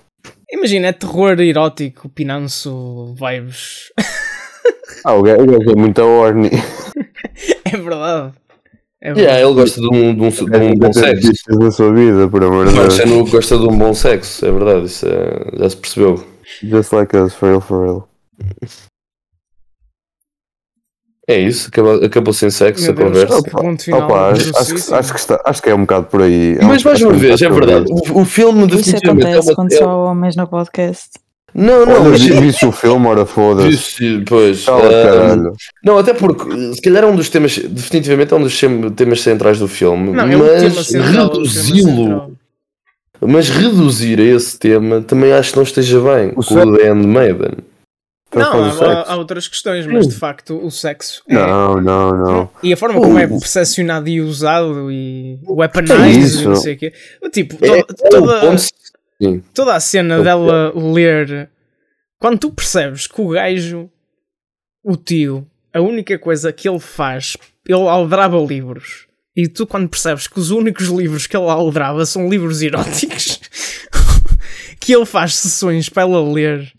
Imagina, 0.50 0.88
é 0.88 0.92
terror 0.92 1.38
erótico, 1.40 2.08
pinanço, 2.08 3.14
vibes. 3.14 3.92
Ah, 5.04 5.14
o 5.14 5.22
gajo 5.22 5.42
é 5.42 5.74
muito 5.76 6.00
horny. 6.02 6.50
É 7.64 7.76
verdade. 7.76 8.32
É 9.00 9.12
verdade. 9.12 9.20
Yeah, 9.20 9.40
ele 9.42 9.54
gosta 9.54 9.80
de 9.80 9.86
um, 9.88 10.14
de 10.14 10.22
um, 10.22 10.28
de 10.30 10.56
um 10.56 10.74
bom 10.78 10.92
sexo. 10.92 11.32
na 11.50 11.70
sua 11.70 11.92
vida, 11.92 12.28
por 12.28 12.42
amor 12.42 12.66
de 12.68 12.74
Mas 12.74 12.96
Deus. 12.96 13.10
não 13.10 13.24
gosta 13.24 13.58
de 13.58 13.64
um 13.64 13.76
bom 13.76 13.92
sexo, 13.92 14.46
é 14.46 14.50
verdade, 14.52 14.86
isso 14.86 15.06
é- 15.06 15.58
já 15.58 15.70
se 15.70 15.76
percebeu. 15.76 16.24
Just 16.62 16.92
like 16.92 17.14
us, 17.16 17.34
for 17.34 17.48
real, 17.50 17.60
for 17.60 17.84
real. 17.84 18.08
É 21.28 21.38
isso, 21.40 21.68
acabou, 21.68 21.94
acabou 22.04 22.32
sem 22.32 22.50
sexo 22.50 22.84
Meu 22.84 22.92
a 22.92 22.94
Deus, 23.10 23.24
conversa. 23.24 23.50
ponto 23.50 23.82
final 23.82 24.02
Opa, 24.04 24.28
acho, 24.30 24.50
acho, 24.56 24.94
acho, 24.94 25.12
que 25.12 25.18
está, 25.18 25.40
acho 25.44 25.60
que 25.62 25.70
é 25.70 25.74
um 25.74 25.80
bocado 25.80 26.06
por 26.06 26.22
aí. 26.22 26.56
É 26.60 26.64
um- 26.64 26.68
Mas 26.68 26.84
mais 26.84 26.98
que 26.98 27.04
uma 27.04 27.14
um 27.14 27.18
vez, 27.18 27.42
é 27.42 27.48
verdade, 27.50 27.86
o, 27.90 28.20
o 28.20 28.24
filme 28.24 28.60
Isso 28.66 28.76
definitivamente 28.76 29.26
é 29.26 29.30
acontece 29.30 29.48
uma. 29.48 29.54
quando 29.56 29.72
é- 29.72 29.76
só 29.76 29.84
há 29.90 30.10
homens 30.10 30.36
no 30.36 30.46
podcast. 30.46 31.08
Não, 31.52 31.84
não, 31.86 31.94
Olha, 32.02 32.10
mas. 32.10 32.20
vi- 32.22 32.32
viste 32.40 32.66
o 32.66 32.70
filme, 32.70 33.06
ora 33.08 33.24
foda-se. 33.26 33.70
Isso, 33.70 34.22
pois. 34.28 34.64
Caralho. 34.66 35.52
não, 35.82 35.98
até 35.98 36.12
porque 36.14 36.74
se 36.74 36.82
calhar 36.82 37.02
é 37.02 37.06
um 37.06 37.16
dos 37.16 37.28
temas, 37.28 37.58
definitivamente 37.58 38.32
é 38.32 38.36
um 38.36 38.42
dos 38.42 38.60
temas 38.94 39.20
centrais 39.22 39.58
do 39.58 39.66
filme, 39.66 40.10
Não, 40.12 40.24
é 40.24 40.36
mas 40.36 40.94
é 40.94 40.98
um 40.98 41.02
reduzi-lo, 41.02 42.32
mas 43.20 43.48
reduzir 43.48 44.20
a 44.20 44.24
esse 44.24 44.58
tema 44.58 45.00
também 45.00 45.32
acho 45.32 45.50
que 45.50 45.56
não 45.56 45.62
esteja 45.64 45.98
bem. 46.00 46.32
O 46.36 46.40
o 46.40 46.76
The 46.76 46.88
Handmaiden. 46.90 47.52
Não, 48.40 48.64
há, 48.64 48.70
sexo. 48.72 48.84
há 49.12 49.16
outras 49.16 49.48
questões, 49.48 49.86
mas 49.86 50.06
de 50.08 50.14
facto 50.14 50.56
o 50.64 50.70
sexo 50.70 51.22
é. 51.28 51.34
Não, 51.34 51.80
não, 51.80 52.10
não. 52.16 52.50
E 52.62 52.72
a 52.72 52.76
forma 52.76 53.00
como 53.00 53.18
é 53.18 53.26
percepcionado 53.26 54.08
e 54.08 54.20
usado 54.20 54.90
e 54.90 55.38
É 55.42 55.52
weaponized 55.52 56.16
e 56.16 56.18
isso. 56.20 56.48
não 56.48 56.56
sei 56.56 56.74
o 56.74 56.78
quê. 56.78 56.92
Tipo, 57.32 57.54
É, 57.64 57.82
to- 57.82 57.94
é 58.04 58.08
toda, 58.10 58.56
toda 59.54 59.74
a 59.74 59.80
cena 59.80 60.16
Eu- 60.16 60.24
dela 60.24 60.72
ler. 60.74 61.48
Quando 62.18 62.38
tu 62.38 62.50
percebes 62.50 63.06
que 63.06 63.20
o 63.20 63.28
gajo, 63.28 63.90
o 64.84 64.96
tio, 64.96 65.46
a 65.72 65.80
única 65.80 66.18
coisa 66.18 66.52
que 66.52 66.68
ele 66.68 66.78
faz, 66.80 67.36
ele 67.68 67.88
aldraba 67.88 68.38
livros 68.38 69.06
E 69.36 69.46
tu, 69.48 69.66
quando 69.66 69.88
percebes 69.88 70.26
que 70.26 70.38
os 70.38 70.50
únicos 70.50 70.86
livros 70.88 71.26
que 71.26 71.36
ele 71.36 71.48
aldrava 71.50 72.06
são 72.06 72.26
livros 72.28 72.62
eróticos, 72.62 73.38
que 74.80 74.94
ele 74.94 75.04
faz 75.04 75.34
sessões 75.34 75.88
para 75.90 76.04
ela 76.04 76.22
ler 76.32 76.72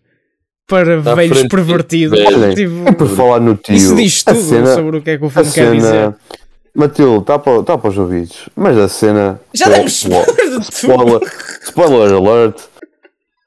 para 0.68 0.98
À 1.00 1.16
velhos 1.16 1.44
pervertidos. 1.48 2.20
Olhem, 2.20 2.54
Tipo, 2.54 2.88
é 2.90 2.92
por 2.92 3.08
falar 3.10 3.40
no 3.40 3.56
tio. 3.56 3.74
isso 3.76 3.96
diz 3.96 4.24
tudo 4.24 4.40
cena, 4.42 4.74
sobre 4.76 4.98
o 4.98 5.02
que 5.02 5.12
é 5.12 5.18
que 5.18 5.26
o 5.26 5.30
filme 5.30 5.52
quer 5.52 5.72
dizer. 5.74 5.88
cena. 5.90 6.18
Matilde, 6.76 7.22
está 7.22 7.40
para, 7.40 7.64
tá 7.64 7.78
para 7.78 7.90
os 7.90 7.98
ouvidos. 7.98 8.50
Mas 8.56 8.78
a 8.78 8.88
cena. 8.88 9.40
Já 9.54 9.68
demos 9.70 9.94
Spo- 9.94 10.10
spoiler 10.20 10.62
spoiler, 10.62 11.22
spoiler 11.64 12.14
alert. 12.14 12.60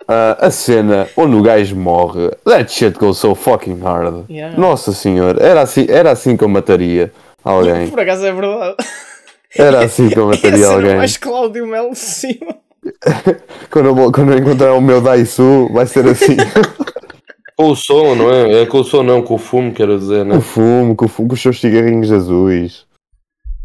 Ah, 0.09 0.37
a 0.41 0.51
cena 0.51 1.07
onde 1.17 1.37
o 1.37 1.43
gajo 1.43 1.77
morre. 1.77 2.31
That 2.45 2.73
shit 2.73 2.99
goes 2.99 3.19
so 3.19 3.35
fucking 3.37 3.79
hard. 3.81 4.25
Yeah. 4.29 4.59
Nossa 4.59 4.93
senhora, 4.93 5.41
era 5.41 5.61
assim, 5.61 5.87
era 5.89 6.11
assim 6.11 6.37
que 6.37 6.43
eu 6.43 6.49
mataria 6.49 7.13
alguém. 7.45 7.87
Por 7.89 8.01
acaso 8.01 8.27
é 8.27 8.33
verdade. 8.33 8.75
Era 9.57 9.85
assim 9.85 10.09
que 10.09 10.19
eu 10.19 10.27
mataria 10.29 10.67
alguém. 10.67 10.97
mais 10.97 11.17
Cláudio 11.17 11.65
Melo 11.67 11.91
de 11.91 11.99
cima. 11.99 12.57
Quando, 13.71 13.87
eu, 13.91 14.11
quando 14.11 14.33
eu 14.33 14.39
encontrar 14.39 14.73
o 14.73 14.81
meu 14.81 15.01
Daisu, 15.03 15.69
vai 15.73 15.87
ser 15.87 16.05
assim. 16.09 16.37
Com 17.61 17.71
o 17.73 17.77
som, 17.77 18.15
não 18.15 18.31
é? 18.33 18.63
É 18.63 18.67
com 18.67 18.79
o 18.79 18.85
som, 18.85 19.03
não, 19.03 19.21
com 19.21 19.35
o 19.35 19.39
fumo, 19.39 19.71
quero 19.73 19.99
dizer, 19.99 20.25
com 20.25 20.33
né? 20.33 20.41
fumo, 20.41 20.97
com 20.97 21.07
fumo, 21.07 21.29
com 21.29 21.35
os 21.35 21.43
seus 21.43 21.61
cigarrinhos 21.61 22.11
azuis. 22.11 22.87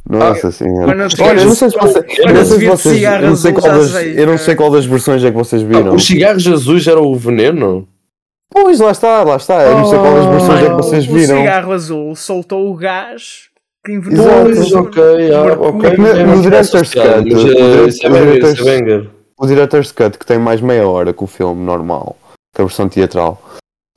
Nossa 0.10 0.52
senhora. 0.52 0.92
Olha, 0.92 1.40
eu 1.42 1.46
não 1.48 1.56
sei 1.56 1.70
se 1.70 1.78
vocês. 1.78 2.06
Eu 2.20 2.34
não 2.34 2.46
sei 2.46 2.60
se 2.60 3.22
não 3.22 3.36
sei 3.36 3.54
qual 3.54 3.72
das, 3.72 3.94
eu 3.96 4.16
não 4.18 4.26
cara. 4.26 4.38
sei 4.38 4.56
qual 4.56 4.72
das 4.72 4.86
versões 4.86 5.24
é 5.24 5.32
que 5.32 5.38
vocês 5.38 5.62
viram. 5.62 5.96
Os 5.96 6.06
cigarros 6.06 6.46
azuis 6.46 6.86
era 6.86 7.00
o 7.00 7.16
veneno? 7.16 7.88
Pois, 8.52 8.80
lá 8.80 8.92
está, 8.92 9.24
lá 9.24 9.38
está. 9.38 9.64
Eu 9.64 9.78
não 9.78 9.86
sei 9.86 9.98
qual 9.98 10.14
das 10.14 10.26
versões 10.26 10.62
é 10.62 10.70
que 10.70 10.76
vocês 10.76 11.08
o 11.08 11.14
viram. 11.14 11.38
cigarro 11.38 11.72
azul 11.72 12.16
soltou 12.16 12.70
o 12.70 12.76
gás 12.76 13.50
que 13.86 13.94
envenenou 13.94 14.50
Exato. 14.50 14.70
zona. 14.70 14.82
ok, 14.90 15.02
ah, 15.34 15.58
ok. 15.60 15.98
No- 15.98 16.08
é 16.08 16.24
no 16.26 16.42
Director's 16.42 16.94
Cut, 16.94 17.06
o 17.06 17.10
é 17.10 18.12
o 18.12 18.90
é. 18.90 19.08
O 19.38 19.48
Director's 19.48 19.92
Cut, 19.92 20.18
que 20.18 20.26
tem 20.26 20.38
mais 20.38 20.60
meia 20.62 20.88
hora 20.88 21.14
que 21.14 21.24
o 21.24 21.28
filme 21.28 21.64
normal, 21.64 22.16
que 22.54 22.62
a 22.62 22.66
versão 22.66 22.88
teatral. 22.90 23.42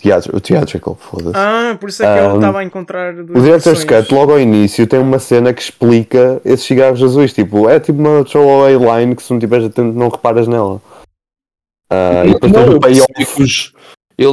Teatro, 0.00 0.36
o 0.36 0.40
theatrical, 0.40 0.96
foda-se. 1.00 1.36
Ah, 1.36 1.76
por 1.80 1.88
isso 1.88 2.04
é 2.04 2.06
que 2.14 2.18
ele 2.20 2.28
Um, 2.28 2.36
estava 2.36 2.60
a 2.60 2.64
encontrar 2.64 3.14
O 3.14 3.24
Director's 3.40 3.82
versões. 3.82 4.04
Cut, 4.06 4.14
logo 4.14 4.30
ao 4.32 4.38
início, 4.40 4.86
tem 4.86 5.00
uma 5.00 5.18
cena 5.18 5.52
que 5.52 5.60
explica 5.60 6.40
esses 6.44 6.64
cigarros 6.64 7.02
azuis. 7.02 7.32
Tipo, 7.32 7.68
é 7.68 7.80
tipo 7.80 7.98
uma 7.98 8.24
throwaway 8.24 8.76
line 8.76 9.16
que 9.16 9.22
se 9.24 9.32
não 9.32 9.40
tiveres 9.40 9.66
atento 9.66 9.92
não 9.92 10.08
reparas 10.08 10.46
nela. 10.46 10.80
Ah, 11.90 12.22
e 12.24 12.32
depois 12.32 12.52
tem 12.52 12.68
um 12.76 12.78
payoff. 12.78 13.10
Eles, 13.18 13.72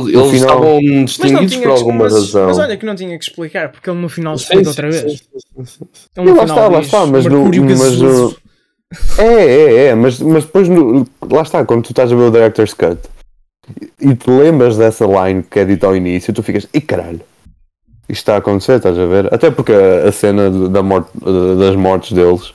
No 0.04 0.10
eles 0.10 0.32
final- 0.32 0.34
estavam 0.80 0.80
distinguidos 1.06 1.56
por 1.58 1.68
alguma 1.72 2.04
mas, 2.06 2.14
razão. 2.14 2.46
Mas 2.48 2.58
olha 2.60 2.78
que 2.78 2.86
não 2.86 2.96
tinha 2.96 3.18
que 3.18 3.24
explicar, 3.24 3.72
porque 3.72 3.90
ele 3.90 4.00
no 4.00 4.10
final 4.10 4.36
explica 4.36 4.64
sim, 4.64 4.70
outra 4.70 4.92
sim, 4.92 5.00
vez. 5.08 5.20
sim, 5.20 5.28
sim, 5.58 5.66
sim. 5.66 5.86
Ele 6.18 6.30
no 6.32 6.36
Lá 6.36 6.42
final 6.44 6.58
está, 6.58 6.68
lá 6.70 6.80
está, 6.82 7.06
mas 7.08 7.26
no- 7.26 7.46
mas 7.46 7.80
gasoso. 7.80 8.38
É, 9.18 9.24
é, 9.24 9.86
é, 9.88 9.96
mas, 9.96 10.20
mas 10.20 10.44
depois, 10.46 10.70
no- 10.70 11.08
lá 11.32 11.42
está, 11.42 11.64
quando 11.66 11.84
tu 11.84 11.92
estás 11.92 12.12
a 12.12 12.16
ver 12.16 12.22
o 12.24 12.32
Director's 12.32 12.74
Cut 12.74 12.98
e 14.00 14.16
te 14.16 14.30
lembras 14.30 14.78
dessa 14.78 15.06
line 15.06 15.44
que 15.44 15.60
é 15.60 15.66
dita 15.66 15.88
ao 15.88 15.96
início, 15.96 16.34
tu 16.34 16.44
ficas, 16.44 16.68
e 16.74 16.80
caralho, 16.82 17.22
isto 18.08 18.22
está 18.22 18.36
a 18.36 18.38
acontecer, 18.38 18.78
estás 18.78 18.98
a 18.98 19.06
ver? 19.06 19.34
Até 19.34 19.50
porque 19.52 19.74
a, 19.74 20.12
cena 20.12 20.50
do- 20.50 20.70
da 20.70 20.84
morte, 20.84 21.10
das 21.60 21.76
mortes 21.76 22.12
deles 22.12 22.54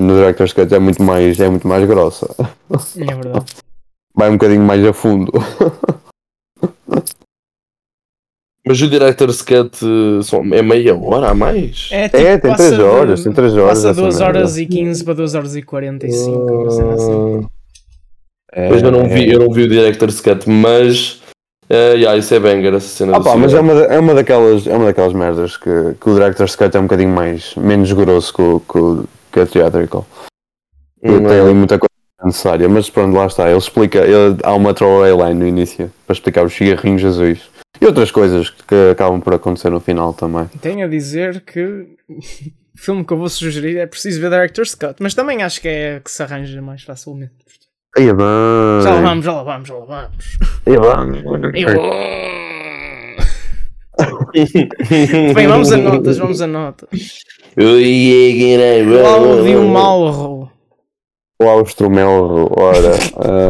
no 0.00 0.14
Director's 0.14 0.52
Cut 0.52 0.74
é 0.74 0.78
muito 0.78 1.02
mais, 1.02 1.38
é 1.40 1.48
muito 1.48 1.66
mais 1.66 1.86
grossa. 1.88 2.28
É 2.96 3.04
verdade. 3.14 3.44
Vai 4.14 4.28
um 4.30 4.32
bocadinho 4.32 4.62
mais 4.62 4.84
a 4.84 4.92
fundo. 4.92 5.32
Mas 8.66 8.82
o 8.82 8.88
Director's 8.88 9.40
Cut 9.40 9.78
eh, 9.82 10.56
é 10.58 10.62
meia 10.62 10.94
hora 10.94 11.30
a 11.30 11.34
mais? 11.34 11.88
É, 11.90 12.04
tipo, 12.08 12.16
É, 12.18 12.36
tem 12.38 12.50
passa 12.50 12.64
3 12.64 12.76
de- 12.76 12.82
horas, 12.82 13.22
tem 13.22 13.32
3 13.32 13.56
horas. 13.56 13.68
Passa 13.78 13.90
essa 13.90 14.00
2 14.02 14.18
merda. 14.18 14.38
horas 14.40 14.58
e 14.58 14.66
15 14.66 15.04
para 15.04 15.14
2 15.14 15.34
horas 15.34 15.56
e 15.56 15.62
45. 15.62 16.38
uma 16.38 16.70
cena 16.70 16.94
assim. 16.94 17.46
É, 18.52 18.68
Pois 18.68 18.82
eu 18.82 18.90
não 18.90 19.02
é. 19.02 19.08
vi, 19.08 19.30
eu 19.30 19.38
não 19.40 19.50
vi 19.50 19.62
o 19.64 19.68
Director's 19.68 20.20
Cut, 20.20 20.48
mas 20.48 21.20
eh, 21.68 21.94
yeah, 21.96 22.16
isso 22.16 22.32
é 22.34 22.40
banger, 22.40 22.72
essa 22.74 22.88
cena 22.88 23.16
Ah 23.16 23.20
pá, 23.20 23.36
mas 23.36 23.52
é 23.52 23.60
uma, 23.60 23.72
é 23.72 23.98
uma 23.98 24.14
daquelas, 24.14 24.66
é 24.66 24.74
uma 24.74 24.86
daquelas 24.86 25.12
merdas 25.12 25.56
que, 25.56 25.70
que 26.00 26.08
o 26.10 26.14
Director's 26.14 26.56
Cut 26.56 26.76
é 26.76 26.80
um 26.80 26.84
bocadinho 26.84 27.10
mais, 27.10 27.54
menos 27.56 27.92
grosso 27.92 28.32
que, 28.34 28.42
o- 28.42 28.60
que, 28.60 28.78
o- 28.78 29.04
que 29.32 29.40
a 29.40 29.46
Theatrical. 29.46 30.06
Hum, 31.02 31.22
Tem 31.28 31.40
ali 31.40 31.54
muita 31.54 31.78
coisa 31.78 31.88
necessária, 32.24 32.68
mas 32.68 32.88
pronto, 32.90 33.14
lá 33.16 33.26
está. 33.26 33.48
Ele 33.48 33.58
explica, 33.58 33.98
ele, 33.98 34.36
há 34.42 34.54
uma 34.54 34.72
throwaway 34.74 35.12
line 35.12 35.34
no 35.40 35.46
início 35.46 35.92
para 36.06 36.14
explicar 36.14 36.44
os 36.44 36.52
cigarrinhos 36.54 37.04
azuis 37.04 37.40
e 37.80 37.86
outras 37.86 38.10
coisas 38.10 38.50
que 38.50 38.90
acabam 38.90 39.20
por 39.20 39.34
acontecer 39.34 39.70
no 39.70 39.78
final 39.78 40.12
também. 40.14 40.46
Tenho 40.60 40.84
a 40.86 40.88
dizer 40.88 41.42
que 41.42 41.62
o 42.08 42.78
filme 42.78 43.04
que 43.04 43.12
eu 43.12 43.18
vou 43.18 43.28
sugerir 43.28 43.76
é 43.76 43.86
preciso 43.86 44.20
ver 44.20 44.30
Director's 44.30 44.74
Cut, 44.74 44.96
mas 45.00 45.14
também 45.14 45.42
acho 45.42 45.60
que 45.60 45.68
é 45.68 46.00
que 46.02 46.10
se 46.10 46.22
arranja 46.22 46.60
mais 46.62 46.82
facilmente. 46.82 47.34
Aí 47.96 48.06
Já 48.06 48.90
lá 48.94 49.00
vamos, 49.00 49.24
já 49.24 49.32
lá 49.32 49.42
vamos, 49.42 49.68
já 49.68 49.74
lá 49.74 49.84
vamos. 49.84 50.12
aí 51.54 51.64
bem. 51.64 51.76
Bem, 55.34 55.46
vamos 55.48 55.72
a 55.72 55.76
notas, 55.76 56.18
vamos 56.18 56.40
a 56.40 56.46
notas. 56.46 56.88
Cláudio 59.02 59.64
Malro. 59.68 60.50
O 61.40 61.44
Austromel, 61.48 62.48
ora, 62.56 62.94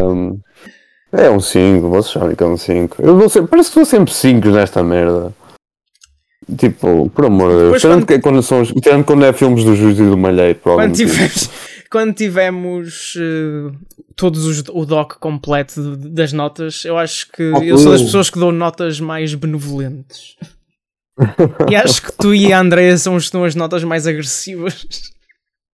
hum, 0.07 0.39
é 1.13 1.29
um 1.31 1.41
5, 1.41 1.89
vocês 1.89 2.13
sabem 2.13 2.35
que 2.37 2.43
é 2.43 2.47
um 2.47 2.57
5. 2.57 2.97
Eu 3.03 3.17
vou 3.19 3.29
ser, 3.29 3.47
parece 3.47 3.71
que 3.71 3.77
vou 3.77 3.85
sempre 3.85 4.13
5 4.13 4.49
nesta 4.49 4.83
merda. 4.83 5.33
Tipo, 6.57 7.11
por 7.11 7.27
amor 7.27 7.51
de 7.51 7.57
Deus, 7.59 7.81
tirando, 7.81 8.07
quando- 8.07 8.07
que- 8.07 8.19
quando, 8.21 8.43
são, 8.43 8.65
tirando 8.65 9.05
quando 9.05 9.25
é 9.27 9.33
filmes 9.35 9.65
do 9.65 9.75
Juiz 9.77 9.99
e 9.99 10.03
do 10.05 10.17
Malheiro, 10.17 10.59
algum 10.65 10.77
Quando 10.83 10.91
motivo. 10.91 11.13
Quando 11.91 12.15
tivemos 12.15 13.15
eh, 13.19 13.73
todos 14.17 14.45
os, 14.45 14.63
o 14.69 14.85
doc 14.85 15.15
completo 15.15 15.97
de- 15.97 16.09
das 16.11 16.33
notas, 16.33 16.85
eu 16.85 16.97
acho 16.99 17.31
que 17.33 17.43
Oh, 17.55 17.63
eu 17.63 17.79
sou 17.79 17.93
das 17.93 18.01
uh. 18.03 18.05
pessoas 18.05 18.31
que 18.31 18.39
dou 18.39 18.53
notas 18.53 19.01
mais 19.01 19.35
benevolentes. 19.35 20.37
e 21.71 21.75
acho 21.77 22.03
que 22.03 22.13
tu 22.13 22.35
e 22.35 22.53
a 22.53 22.61
Andrea 22.61 22.97
são 22.97 23.17
dão 23.33 23.45
as 23.45 23.55
notas 23.55 23.83
mais 23.85 24.07
agressivas. 24.07 24.87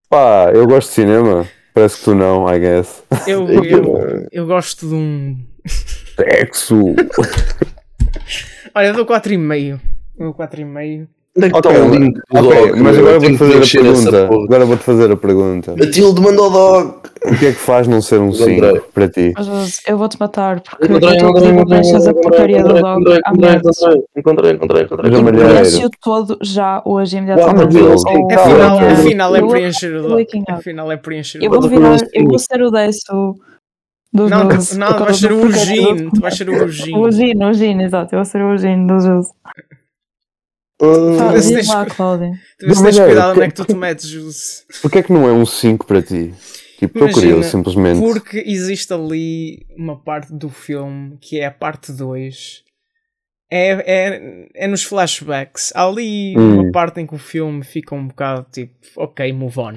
Pá, 0.09 0.51
eu 0.55 0.67
gosto 0.67 0.89
de 0.89 0.95
cinema. 0.95 1.49
Parece 1.75 1.99
que 1.99 2.05
tu 2.05 2.15
não, 2.15 2.47
I 2.55 2.59
guess. 2.61 3.03
Eu, 3.27 3.49
eu, 3.65 4.27
eu 4.31 4.47
gosto 4.47 4.87
de 4.89 4.95
um. 4.95 5.45
Sexo. 6.17 6.95
Olha, 8.75 8.87
eu 8.89 8.95
dou 8.95 9.05
4,5. 9.07 9.81
Eu 10.19 10.27
dou 10.27 10.35
4,5. 10.35 11.09
Onde 11.37 11.47
é 11.47 11.51
que 11.51 11.57
está 11.57 11.71
o 11.71 11.89
link 11.95 12.15
do 12.15 12.39
ok, 12.49 12.69
doc? 12.71 12.77
mas 12.79 12.97
agora 12.99 13.19
vou-te 13.19 13.37
fazer 13.39 13.57
a 13.57 13.83
pergunta. 13.83 14.25
Agora 14.27 14.65
vou-te 14.65 14.83
fazer 14.85 15.11
a 15.13 15.17
pergunta. 15.17 15.75
Matilde 15.77 16.21
mandou 16.21 16.47
o 16.47 16.51
doc. 16.51 17.07
O 17.25 17.39
que 17.39 17.47
é 17.47 17.53
que 17.53 17.59
faz 17.59 17.89
não 17.89 18.01
ser 18.03 18.21
um 18.21 18.29
André. 18.29 18.73
5 18.75 18.87
para 18.93 19.09
ti? 19.09 19.33
Eu 19.89 19.97
vou-te 19.99 20.21
matar 20.21 20.61
porque 20.61 20.85
Encontrei, 20.85 21.11
eu 21.11 21.15
estou 21.15 21.31
a 21.31 21.35
pedir 21.35 21.47
encontrei, 21.47 21.55
para 21.57 21.67
preencheres 21.67 22.07
a 22.07 22.11
encontrei, 22.11 22.23
porcaria 22.31 22.57
do 22.63 22.69
encontrei, 22.69 22.83
dog 22.83 22.99
encontrei, 23.01 23.21
há 23.25 23.31
encontrei, 24.17 24.53
encontrei, 24.53 25.11
encontrei, 25.11 25.33
preenche-o 25.33 25.91
todo 26.03 26.39
já 26.43 26.83
hoje 26.85 27.17
imediatamente. 27.17 27.79
Afinal, 28.35 29.35
é 29.37 29.41
preencher 29.49 29.97
o 29.97 30.13
up. 30.13 30.53
Afinal 30.53 30.93
é 30.93 30.97
preencher 30.99 31.39
o 31.39 31.45
Eu 31.45 31.51
doc. 31.51 31.61
vou 31.63 31.71
virar, 31.71 31.97
eu 32.13 32.25
vou 32.27 32.39
ser 32.39 32.63
o 32.63 32.71
décimo 32.71 33.35
dos 34.13 34.31
Não, 34.31 34.45
não, 34.45 34.49
tu 34.97 35.05
vais 35.05 35.17
ser 35.17 35.29
do 35.29 35.37
o 35.37 35.41
Eugene. 35.47 36.03
do- 36.05 36.11
Tu 36.13 36.21
vais 36.21 36.37
ser 36.37 36.49
o 36.49 36.53
O 36.53 36.57
Eugene. 36.57 36.93
Eugene, 36.93 37.45
o 37.45 37.49
Eugene, 37.49 37.85
exato. 37.85 38.15
Eu 38.15 38.19
vou 38.19 38.25
ser 38.25 38.43
o 38.43 38.53
Eugene 38.53 38.87
dos 38.87 39.03
Jose. 39.05 39.31
Diz 40.81 41.51
tens 41.51 41.69
lá. 41.69 41.87
Tu 41.87 42.67
vês 42.67 42.81
tens 42.83 42.99
cuidado 42.99 43.31
onde 43.31 43.39
que- 43.41 43.45
é 43.45 43.49
que 43.49 43.55
tu 43.55 43.65
te 43.65 43.75
metes, 43.75 44.07
Juse. 44.09 44.63
Porquê 44.83 44.99
é 44.99 45.03
que 45.03 45.13
não 45.13 45.29
é 45.29 45.33
um 45.33 45.47
5 45.47 45.87
para 45.87 46.03
ti? 46.03 46.35
Tipo, 46.79 46.87
estou 46.99 47.03
Imagina, 47.03 47.13
curioso, 47.23 47.51
simplesmente. 47.51 48.01
Porque 48.01 48.43
existe 48.47 48.93
ali 48.93 49.65
uma 49.77 49.97
parte 50.03 50.33
do 50.35 50.49
filme 50.51 51.17
que 51.21 51.39
é 51.39 51.47
a 51.47 51.51
parte 51.51 51.93
2. 51.93 52.63
É, 53.51 53.71
é, 53.87 54.49
é 54.65 54.67
nos 54.67 54.83
flashbacks. 54.83 55.73
Há 55.77 55.87
ali 55.87 56.35
Hum. 56.37 56.63
uma 56.63 56.73
parte 56.73 57.01
em 57.01 57.07
que 57.07 57.15
o 57.15 57.19
filme 57.19 57.63
fica 57.63 57.95
um 57.95 58.09
bocado 58.09 58.47
tipo, 58.53 58.75
ok, 58.97 59.33
move 59.33 59.59
on. 59.61 59.75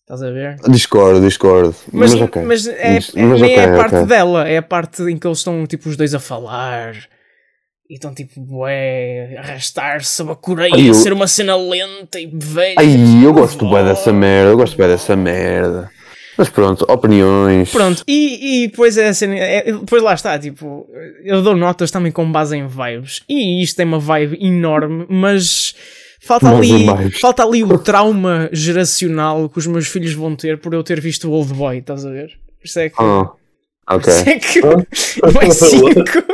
Estás 0.00 0.22
a 0.22 0.30
ver? 0.30 0.56
Discordo, 0.70 1.20
discordo. 1.20 1.76
Mas, 1.92 2.14
Mas, 2.14 2.22
ok. 2.22 2.42
mas, 2.42 2.66
é, 2.66 2.94
Mas- 2.94 3.14
é- 3.14 3.22
mas 3.22 3.40
nem 3.42 3.54
é 3.56 3.64
a 3.64 3.76
parte 3.76 3.94
ok. 3.96 4.06
dela, 4.06 4.48
é 4.48 4.56
a 4.56 4.62
parte 4.62 5.02
em 5.02 5.18
que 5.18 5.26
eles 5.26 5.38
estão 5.38 5.66
tipo 5.66 5.86
os 5.90 5.98
dois 5.98 6.14
a 6.14 6.18
falar 6.18 6.94
e 7.88 7.94
estão 7.94 8.12
tipo, 8.12 8.40
bué, 8.40 9.36
arrastar-se 9.38 10.20
a 10.20 10.24
bacureia, 10.26 10.70
Ai, 10.74 10.90
eu- 10.90 10.94
ser 10.94 11.12
uma 11.12 11.26
cena 11.26 11.56
lenta 11.56 12.20
e 12.20 12.26
velha. 12.32 12.74
Ai, 12.78 13.24
eu 13.24 13.32
Por 13.32 13.40
gosto 13.42 13.60
bem 13.60 13.70
favor. 13.70 13.84
dessa 13.88 14.12
merda, 14.12 14.50
eu 14.50 14.56
gosto 14.56 14.76
bem 14.76 14.88
dessa 14.88 15.16
merda. 15.16 15.90
Mas 16.36 16.48
pronto, 16.50 16.84
opiniões. 16.88 17.70
Pronto, 17.72 18.04
e, 18.06 18.62
e 18.64 18.68
depois 18.68 18.96
é 18.96 19.08
a 19.08 19.14
cena. 19.14 19.34
é- 19.36 19.62
depois 19.72 20.02
lá 20.02 20.14
está, 20.14 20.38
tipo, 20.38 20.86
eu 21.24 21.42
dou 21.42 21.56
notas 21.56 21.90
também 21.90 22.12
com 22.12 22.30
base 22.30 22.56
em 22.56 22.66
vibes. 22.68 23.22
E 23.28 23.60
isto 23.62 23.76
tem 23.76 23.86
uma 23.86 23.98
vibe 23.98 24.38
enorme, 24.40 25.04
mas 25.08 25.74
falta 26.20 26.48
ali, 26.54 26.86
vibes. 26.86 27.18
falta 27.20 27.42
ali 27.42 27.64
o 27.64 27.76
trauma 27.78 28.48
geracional 28.52 29.48
que 29.48 29.58
os 29.58 29.66
meus 29.66 29.88
filhos 29.88 30.12
vão 30.12 30.36
ter 30.36 30.58
por 30.58 30.72
eu 30.74 30.84
ter 30.84 31.00
visto 31.00 31.28
o 31.28 31.32
Old 31.32 31.52
Boy, 31.54 31.78
estás 31.78 32.04
a 32.06 32.10
ver? 32.10 32.28
Por 32.60 32.66
isso 32.66 32.78
é 32.78 32.88
que. 32.88 32.96
Ah, 33.02 33.30
ok. 33.96 34.12
é. 34.12 35.32
Não 35.32 35.40
é 35.42 35.50
cinco. 35.50 36.24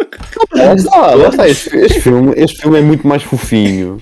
Lá 0.55 0.75
está, 0.75 1.15
lá 1.15 1.29
está. 1.29 1.49
Este, 1.49 1.77
este 1.77 2.01
filme, 2.01 2.33
este 2.37 2.63
filme 2.63 2.79
é 2.79 2.83
muito 2.83 3.07
mais 3.07 3.23
fofinho. 3.23 4.01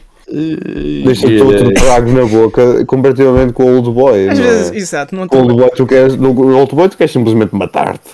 Deixa 1.04 1.26
todo 1.38 1.68
o 1.68 1.74
trago 1.74 2.10
na 2.12 2.24
boca 2.24 2.84
comparativamente 2.86 3.52
com 3.52 3.64
o 3.64 3.76
Old 3.76 3.90
Boy. 3.90 4.28
Às 4.30 4.38
não 4.38 4.44
é? 4.44 4.48
vezes, 4.48 4.72
exato, 4.72 5.14
não 5.14 5.28
Com 5.28 5.36
o 5.38 5.42
Old. 5.42 5.54
Boy 5.56 5.70
tu 5.76 5.86
queres, 5.86 6.16
no 6.16 6.56
Old 6.56 6.74
Boy 6.74 6.88
tu 6.88 6.96
queres 6.96 7.12
simplesmente 7.12 7.54
matar-te. 7.54 8.10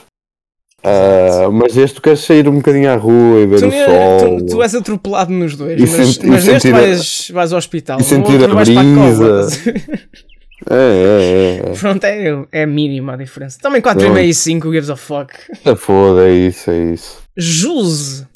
Ah, 0.82 1.48
mas 1.52 1.76
este 1.76 1.96
tu 1.96 2.02
queres 2.02 2.20
sair 2.20 2.48
um 2.48 2.54
bocadinho 2.56 2.90
à 2.90 2.96
rua 2.96 3.40
e 3.40 3.46
ver 3.46 3.58
Tu, 3.60 3.66
o 3.66 3.70
sol. 3.70 4.38
tu, 4.38 4.46
tu 4.46 4.62
és 4.62 4.74
atropelado 4.74 5.32
nos 5.32 5.54
dois, 5.56 5.76
E 5.78 5.82
mas, 5.82 5.90
senti- 5.90 6.26
mas 6.26 6.44
neste 6.44 6.70
vais, 6.70 7.30
vais 7.32 7.52
ao 7.52 7.58
hospital. 7.58 8.00
e 8.00 8.04
sentir 8.04 8.32
outro 8.40 8.52
a 8.52 8.54
vais 8.54 8.68
para 8.70 8.80
a 8.80 8.84
cova. 8.84 9.46
brisa. 9.46 9.74
É, 10.70 11.60
é, 11.66 11.70
é. 11.70 11.74
Pronto, 11.78 12.04
é, 12.04 12.46
é 12.52 12.66
mínima 12.66 13.14
a 13.14 13.16
diferença. 13.16 13.58
Também 13.60 13.80
4,5 13.80 14.24
e 14.24 14.34
5 14.34 14.72
gives 14.72 14.90
a 14.90 14.96
fuck. 14.96 15.32
é. 15.64 15.74
Foda, 15.74 16.28
é 16.28 16.32
isso, 16.32 16.70
é 16.70 16.92
isso. 16.92 17.22
Juse. 17.36 18.26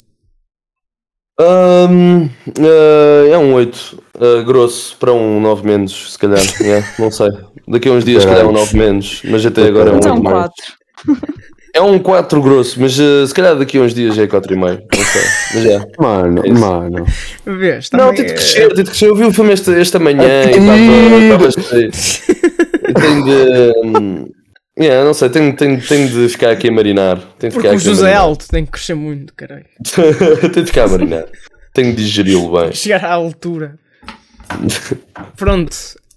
Hum, 1.39 2.29
eh, 2.59 3.29
é 3.31 3.37
um 3.37 3.53
8 3.55 4.03
eh, 4.19 4.43
grosso 4.43 4.95
para 4.97 5.11
um 5.11 5.41
9 5.41 5.65
menos, 5.65 6.13
se 6.13 6.19
calhar. 6.19 6.39
yeah, 6.61 6.87
não 6.99 7.09
sei. 7.11 7.29
Daqui 7.67 7.89
a 7.89 7.91
uns 7.91 8.05
dias, 8.05 8.21
se 8.21 8.29
calhar, 8.29 8.45
é 8.45 8.47
um 8.47 8.51
9 8.51 8.77
menos, 8.77 9.21
mas 9.25 9.45
até 9.45 9.63
agora 9.63 9.89
é 9.89 9.93
um 9.93 9.97
Então, 9.97 10.15
8 10.15 10.23
mais. 10.23 10.51
4. 11.73 11.75
É 11.75 11.81
um 11.81 11.97
4 11.99 12.41
grosso, 12.41 12.79
mas 12.79 12.99
eh, 12.99 13.25
se 13.25 13.33
calhar 13.33 13.55
daqui 13.57 13.77
a 13.77 13.81
uns 13.81 13.93
dias 13.93 14.15
já 14.15 14.23
é 14.23 14.27
4,5. 14.27 14.55
Não 14.95 15.03
sei. 15.03 15.21
Mas 15.55 15.65
é. 15.65 15.87
Mano, 15.99 16.41
É 16.45 16.49
mano. 16.51 17.05
Vês? 17.45 17.89
Não, 17.91 18.13
tem 18.13 18.25
de 18.25 18.31
é- 18.31 18.35
crescer, 18.35 18.67
tem 18.73 18.83
de 18.83 18.89
crescer. 18.91 19.07
Eu 19.07 19.15
vi 19.15 19.23
o 19.25 19.33
filme 19.33 19.53
esta, 19.53 19.73
esta 19.73 19.99
manhã 19.99 20.43
e 20.45 20.51
Ih. 20.51 21.31
estava 21.31 21.51
tenho 22.93 23.23
de. 23.25 23.73
hum, 23.83 24.27
yeah, 24.79 25.03
não 25.03 25.13
sei, 25.13 25.29
tenho, 25.29 25.55
tenho, 25.55 25.81
tenho 25.81 26.07
de 26.09 26.29
ficar 26.29 26.51
aqui 26.51 26.69
a 26.69 26.71
marinar. 26.71 27.17
Tenho 27.39 27.51
de 27.51 27.55
Porque 27.57 27.69
ficar 27.69 27.75
o 27.75 27.79
José 27.79 28.11
é 28.11 28.15
alto, 28.15 28.47
tem 28.47 28.65
que 28.65 28.71
crescer 28.71 28.93
muito, 28.95 29.33
caralho. 29.33 29.65
tenho 30.53 30.65
de 30.65 30.65
ficar 30.65 30.83
a 30.85 30.87
marinar. 30.89 31.25
Tenho 31.73 31.95
de 31.95 32.03
digeri-lo 32.03 32.51
bem. 32.51 32.71
Chegar 32.71 33.03
à 33.03 33.13
altura. 33.13 33.75
Pronto, 35.35 35.75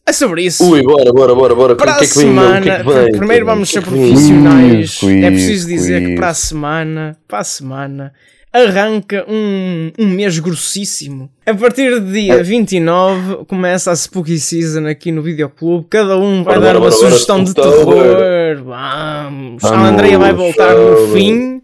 é 0.08 0.12
sobre 0.12 0.42
isso. 0.44 0.64
Ui, 0.70 0.82
bora, 0.82 1.12
bora, 1.12 1.34
bora, 1.34 1.54
bora. 1.54 1.74
Que 1.76 1.82
para 1.84 1.92
é 1.92 1.94
a 1.94 1.98
que 1.98 2.18
vem? 2.18 2.26
meu? 2.32 2.44
O 2.44 2.62
que 2.62 2.68
é 2.70 2.78
semana, 2.78 2.84
que 2.84 2.92
vem? 3.10 3.12
primeiro 3.18 3.46
vamos 3.46 3.70
que 3.70 3.78
é 3.78 3.80
ser 3.80 3.86
que 3.88 3.94
vem? 3.94 4.08
profissionais. 4.12 5.00
É 5.22 5.30
preciso 5.30 5.66
dizer 5.68 6.02
que 6.06 6.14
para 6.14 6.28
a 6.28 6.34
semana, 6.34 7.16
para 7.26 7.38
a 7.40 7.44
semana, 7.44 8.12
arranca 8.52 9.26
um, 9.28 9.90
um 9.98 10.06
mês 10.06 10.38
grossíssimo. 10.38 11.28
A 11.44 11.52
partir 11.54 12.00
do 12.00 12.08
É. 12.08 12.12
dia 12.12 12.42
29 12.42 13.44
começa 13.46 13.90
a 13.90 13.96
Spooky 13.96 14.38
Season 14.38 14.86
aqui 14.86 15.10
no 15.12 15.20
Videoclube. 15.22 15.86
Cada 15.90 16.16
um 16.16 16.42
vai 16.42 16.54
Bora, 16.54 16.60
dar 16.60 16.66
bora, 16.66 16.78
uma 16.78 16.90
bora, 16.90 16.92
sugestão 17.10 17.42
de 17.44 17.52
terror. 17.54 18.62
Vamos. 18.64 19.64
A 19.64 19.68
Vamos, 19.70 19.88
Andrea 19.90 20.18
vai 20.18 20.32
voltar 20.32 20.74
no 20.74 21.12
fim 21.12 21.60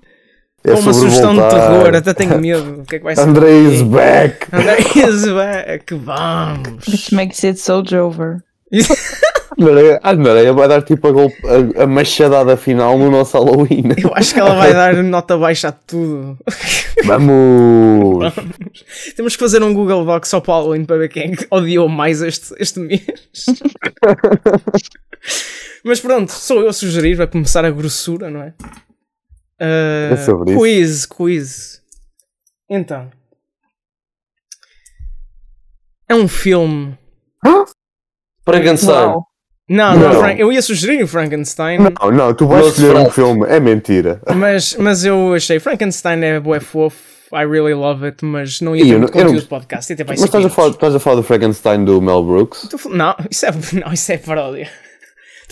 É 0.64 0.74
uma 0.74 0.92
sugestão 0.92 1.34
de 1.34 1.40
voltar. 1.40 1.68
terror. 1.68 1.94
Até 1.96 2.14
tenho 2.14 2.40
medo. 2.40 2.82
O 2.82 2.84
que 2.84 2.96
é 2.96 2.98
que 2.98 3.04
vai 3.04 3.16
ser? 3.16 3.22
Andrei 3.22 3.66
is 3.66 3.82
back. 3.82 4.46
Andrea 4.52 5.08
is 5.08 5.24
back. 5.26 5.94
Vamos. 5.94 6.86
Which 6.86 7.14
makes 7.14 7.42
it 7.44 7.58
so 7.58 7.82
Jover. 7.84 8.42
Andrei, 9.58 9.98
Andrei 10.02 10.50
vai 10.52 10.66
dar 10.68 10.82
tipo 10.82 11.08
a, 11.08 11.12
golpe, 11.12 11.36
a, 11.46 11.82
a 11.82 11.86
machadada 11.86 12.56
final 12.56 12.96
no 12.98 13.10
nosso 13.10 13.36
Halloween. 13.36 13.90
Eu 14.02 14.10
acho 14.14 14.32
que 14.32 14.40
ela 14.40 14.54
vai 14.54 14.72
dar 14.74 14.94
nota 15.02 15.36
baixa 15.36 15.68
a 15.68 15.72
tudo. 15.72 16.38
Vamos! 17.04 18.32
Temos 19.14 19.36
que 19.36 19.40
fazer 19.40 19.62
um 19.62 19.74
Google 19.74 20.04
Doc 20.04 20.24
só 20.24 20.40
para 20.40 20.54
o 20.54 20.56
Halloween 20.58 20.84
para 20.84 20.96
ver 20.96 21.08
quem 21.08 21.32
é 21.32 21.36
odiou 21.50 21.88
mais 21.88 22.22
este, 22.22 22.54
este 22.58 22.80
mês. 22.80 23.02
Mas 25.84 26.00
pronto, 26.00 26.30
sou 26.30 26.60
eu 26.62 26.68
a 26.68 26.72
sugerir, 26.72 27.16
vai 27.16 27.26
começar 27.26 27.64
a 27.64 27.70
grossura, 27.70 28.30
não 28.30 28.42
é? 28.42 28.54
Ah, 29.62 30.10
É 30.12 30.16
sobre 30.16 30.50
isso. 30.50 30.60
quiz, 30.60 31.06
quiz. 31.06 31.82
Então. 32.68 33.08
É 36.08 36.14
um 36.14 36.26
filme. 36.28 36.98
Frankenstein. 38.44 39.14
Não, 39.68 39.96
não, 39.96 39.96
Não. 39.96 40.20
Frank- 40.20 40.40
eu 40.40 40.52
ia 40.52 40.60
sugerir 40.60 41.02
o 41.04 41.08
Frankenstein, 41.08 41.78
Não, 41.78 42.10
não, 42.10 42.34
tu 42.34 42.46
vais 42.46 42.66
escolher 42.66 42.96
um 42.96 43.08
filme, 43.10 43.46
é 43.48 43.60
mentira. 43.60 44.20
mas, 44.34 44.74
mas 44.76 45.04
eu 45.04 45.32
achei 45.34 45.58
Frankenstein 45.60 46.22
é 46.24 46.40
bué 46.40 46.60
fofo. 46.60 46.98
I 47.34 47.46
really 47.46 47.72
love 47.72 48.04
it, 48.04 48.22
mas 48.22 48.60
não 48.60 48.76
ia 48.76 48.84
ter 48.84 48.98
muito 48.98 49.10
conteúdo 49.12 49.40
de 49.40 49.46
podcast. 49.46 49.90
Até 49.90 50.04
vai 50.04 50.16
Mas 50.16 50.24
estás 50.26 50.44
a, 50.44 50.50
falar, 50.50 50.68
estás 50.70 50.94
a 50.94 51.00
falar 51.00 51.16
do 51.16 51.22
Frankenstein 51.22 51.82
do 51.82 52.02
Mel 52.02 52.22
Brooks? 52.22 52.68
Não, 52.90 53.14
isso 53.30 53.46
é, 53.46 53.50
não, 53.86 53.90
isso 53.92 54.12
é 54.12 54.18
paródia. 54.18 54.68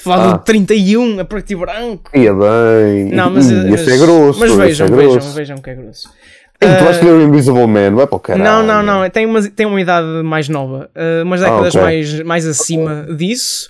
Falar 0.02 0.30
Ah. 0.30 0.32
do 0.36 0.44
31 0.44 1.20
a 1.20 1.24
preto 1.24 1.50
e 1.52 1.56
branco. 1.56 2.10
Ia 2.14 2.32
bem. 2.34 3.04
Não, 3.12 3.30
mas, 3.30 3.50
Ih, 3.50 3.54
mas, 3.70 3.80
esse 3.80 3.92
é 3.92 3.96
grosso. 3.98 4.40
mas 4.40 4.52
vejam, 4.52 4.86
é 4.86 4.90
vejam, 4.90 5.12
grosso. 5.12 5.32
vejam 5.34 5.56
que 5.58 5.70
é 5.70 5.74
grosso. 5.74 6.08
Ih, 6.62 6.66
tu 6.66 6.84
vais 6.84 6.86
Ah, 6.86 6.90
escolher 6.90 7.12
o 7.12 7.22
Invisible 7.22 7.66
Man, 7.66 7.94
vai 7.94 8.06
para 8.06 8.16
o 8.16 8.20
caralho. 8.20 8.44
não, 8.44 8.62
não, 8.62 8.82
não, 9.02 9.10
tem 9.10 9.24
uma, 9.26 9.42
tem 9.42 9.66
uma 9.66 9.80
idade 9.80 10.06
mais 10.22 10.48
nova, 10.48 10.90
uh, 10.94 11.22
umas 11.24 11.40
décadas 11.40 11.74
ok. 11.74 11.80
mais, 11.82 12.22
mais 12.22 12.46
acima 12.46 13.06
disso. 13.16 13.68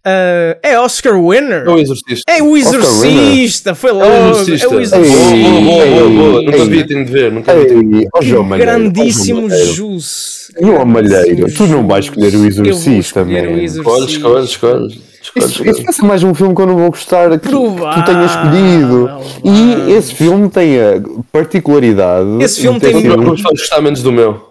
Uh, 0.00 0.56
é 0.62 0.80
Oscar 0.80 1.12
winner. 1.12 1.64
É 1.66 1.68
o 1.70 1.78
Exorcista. 1.78 2.32
É 2.32 2.42
o 2.42 2.56
Exorcista, 2.56 3.74
foi 3.74 3.90
logo. 3.92 4.04
É 4.06 4.08
o 4.08 4.12
É 4.12 4.30
Exorcista. 4.30 4.66
o 4.66 4.70
Boa, 4.70 4.82
Exorcista. 4.82 5.18
boa, 5.18 5.60
boa, 5.60 5.86
boa, 5.86 6.10
boa. 6.10 6.42
Nunca 6.42 6.56
Ei. 6.56 6.68
vi, 6.70 6.86
tenho 6.86 7.04
de 7.04 7.12
ver. 7.12 7.32
Nunca 7.32 7.54
vi, 7.54 7.66
tenho. 7.66 8.00
Ei, 8.00 8.58
Grandíssimo 8.58 9.42
Malheiro. 9.42 9.72
jus. 9.74 10.50
João 10.58 10.84
Malheiro, 10.86 11.52
tu 11.52 11.66
não 11.66 11.86
vais 11.86 12.06
escolher 12.06 12.34
o 12.34 12.46
Exorcista, 12.46 13.20
escolher 13.20 13.48
o 13.48 13.50
man. 13.52 13.62
Exorcista. 13.62 13.80
Escolhe, 13.80 14.44
escolhe, 14.44 14.44
escolhe. 14.46 15.09
Isso, 15.22 15.32
escolhe. 15.62 15.70
isso 15.90 16.04
é 16.04 16.08
mais 16.08 16.22
um 16.22 16.34
filme 16.34 16.54
que 16.54 16.62
eu 16.62 16.66
não 16.66 16.76
vou 16.76 16.90
gostar 16.90 17.38
que 17.38 17.48
Provável, 17.48 18.02
tu 18.02 18.06
tenhas 18.06 18.30
escolhido. 18.30 19.10
E 19.44 19.92
esse 19.92 20.14
filme 20.14 20.48
tem 20.48 20.80
a 20.80 21.00
particularidade. 21.30 22.42
Esse 22.42 22.60
filme 22.62 22.80
tem 22.80 23.00
sido- 23.00 23.16
Vamos 23.16 23.42
gostar 23.42 23.80
menos 23.82 24.02
do 24.02 24.10
meu. 24.12 24.48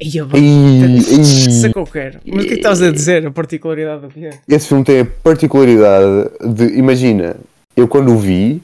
Ia 0.00 0.24
bem. 0.24 0.42
Ih, 0.44 0.96
Isso 0.98 1.66
é 1.66 1.68
ih. 1.70 1.72
que 1.72 1.78
eu. 1.78 1.88
Mas 2.26 2.44
o 2.44 2.46
que 2.46 2.46
é 2.46 2.48
que 2.48 2.54
estás 2.54 2.80
a 2.82 2.92
dizer? 2.92 3.26
A 3.26 3.30
particularidade 3.30 4.02
do 4.02 4.08
que 4.08 4.24
é? 4.26 4.30
Esse 4.48 4.68
filme 4.68 4.84
tem 4.84 5.00
a 5.00 5.06
particularidade 5.22 6.30
de. 6.54 6.78
Imagina, 6.78 7.36
eu 7.76 7.88
quando 7.88 8.12
o 8.12 8.18
vi 8.18 8.62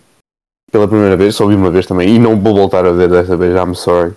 pela 0.70 0.86
primeira 0.86 1.16
vez, 1.16 1.34
só 1.34 1.46
vi 1.46 1.54
uma 1.54 1.70
vez 1.70 1.86
também, 1.86 2.08
e 2.14 2.18
não 2.18 2.38
vou 2.38 2.54
voltar 2.54 2.84
a 2.86 2.92
ver 2.92 3.08
desta 3.08 3.36
vez, 3.36 3.54
I'm 3.56 3.74
sorry. 3.74 4.12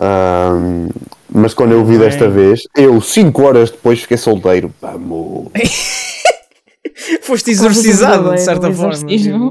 Ahm, 0.00 0.88
mas 1.32 1.54
quando 1.54 1.72
eu 1.72 1.84
vi 1.84 1.96
desta 1.98 2.28
vez, 2.28 2.62
eu 2.76 3.00
5 3.00 3.42
horas 3.42 3.70
depois 3.70 4.00
fiquei 4.00 4.16
solteiro. 4.16 4.70
Vamos! 4.80 5.48
Foste 7.22 7.50
exorcizado, 7.50 8.32
de 8.32 8.40
certa 8.40 8.72
forma. 8.72 8.94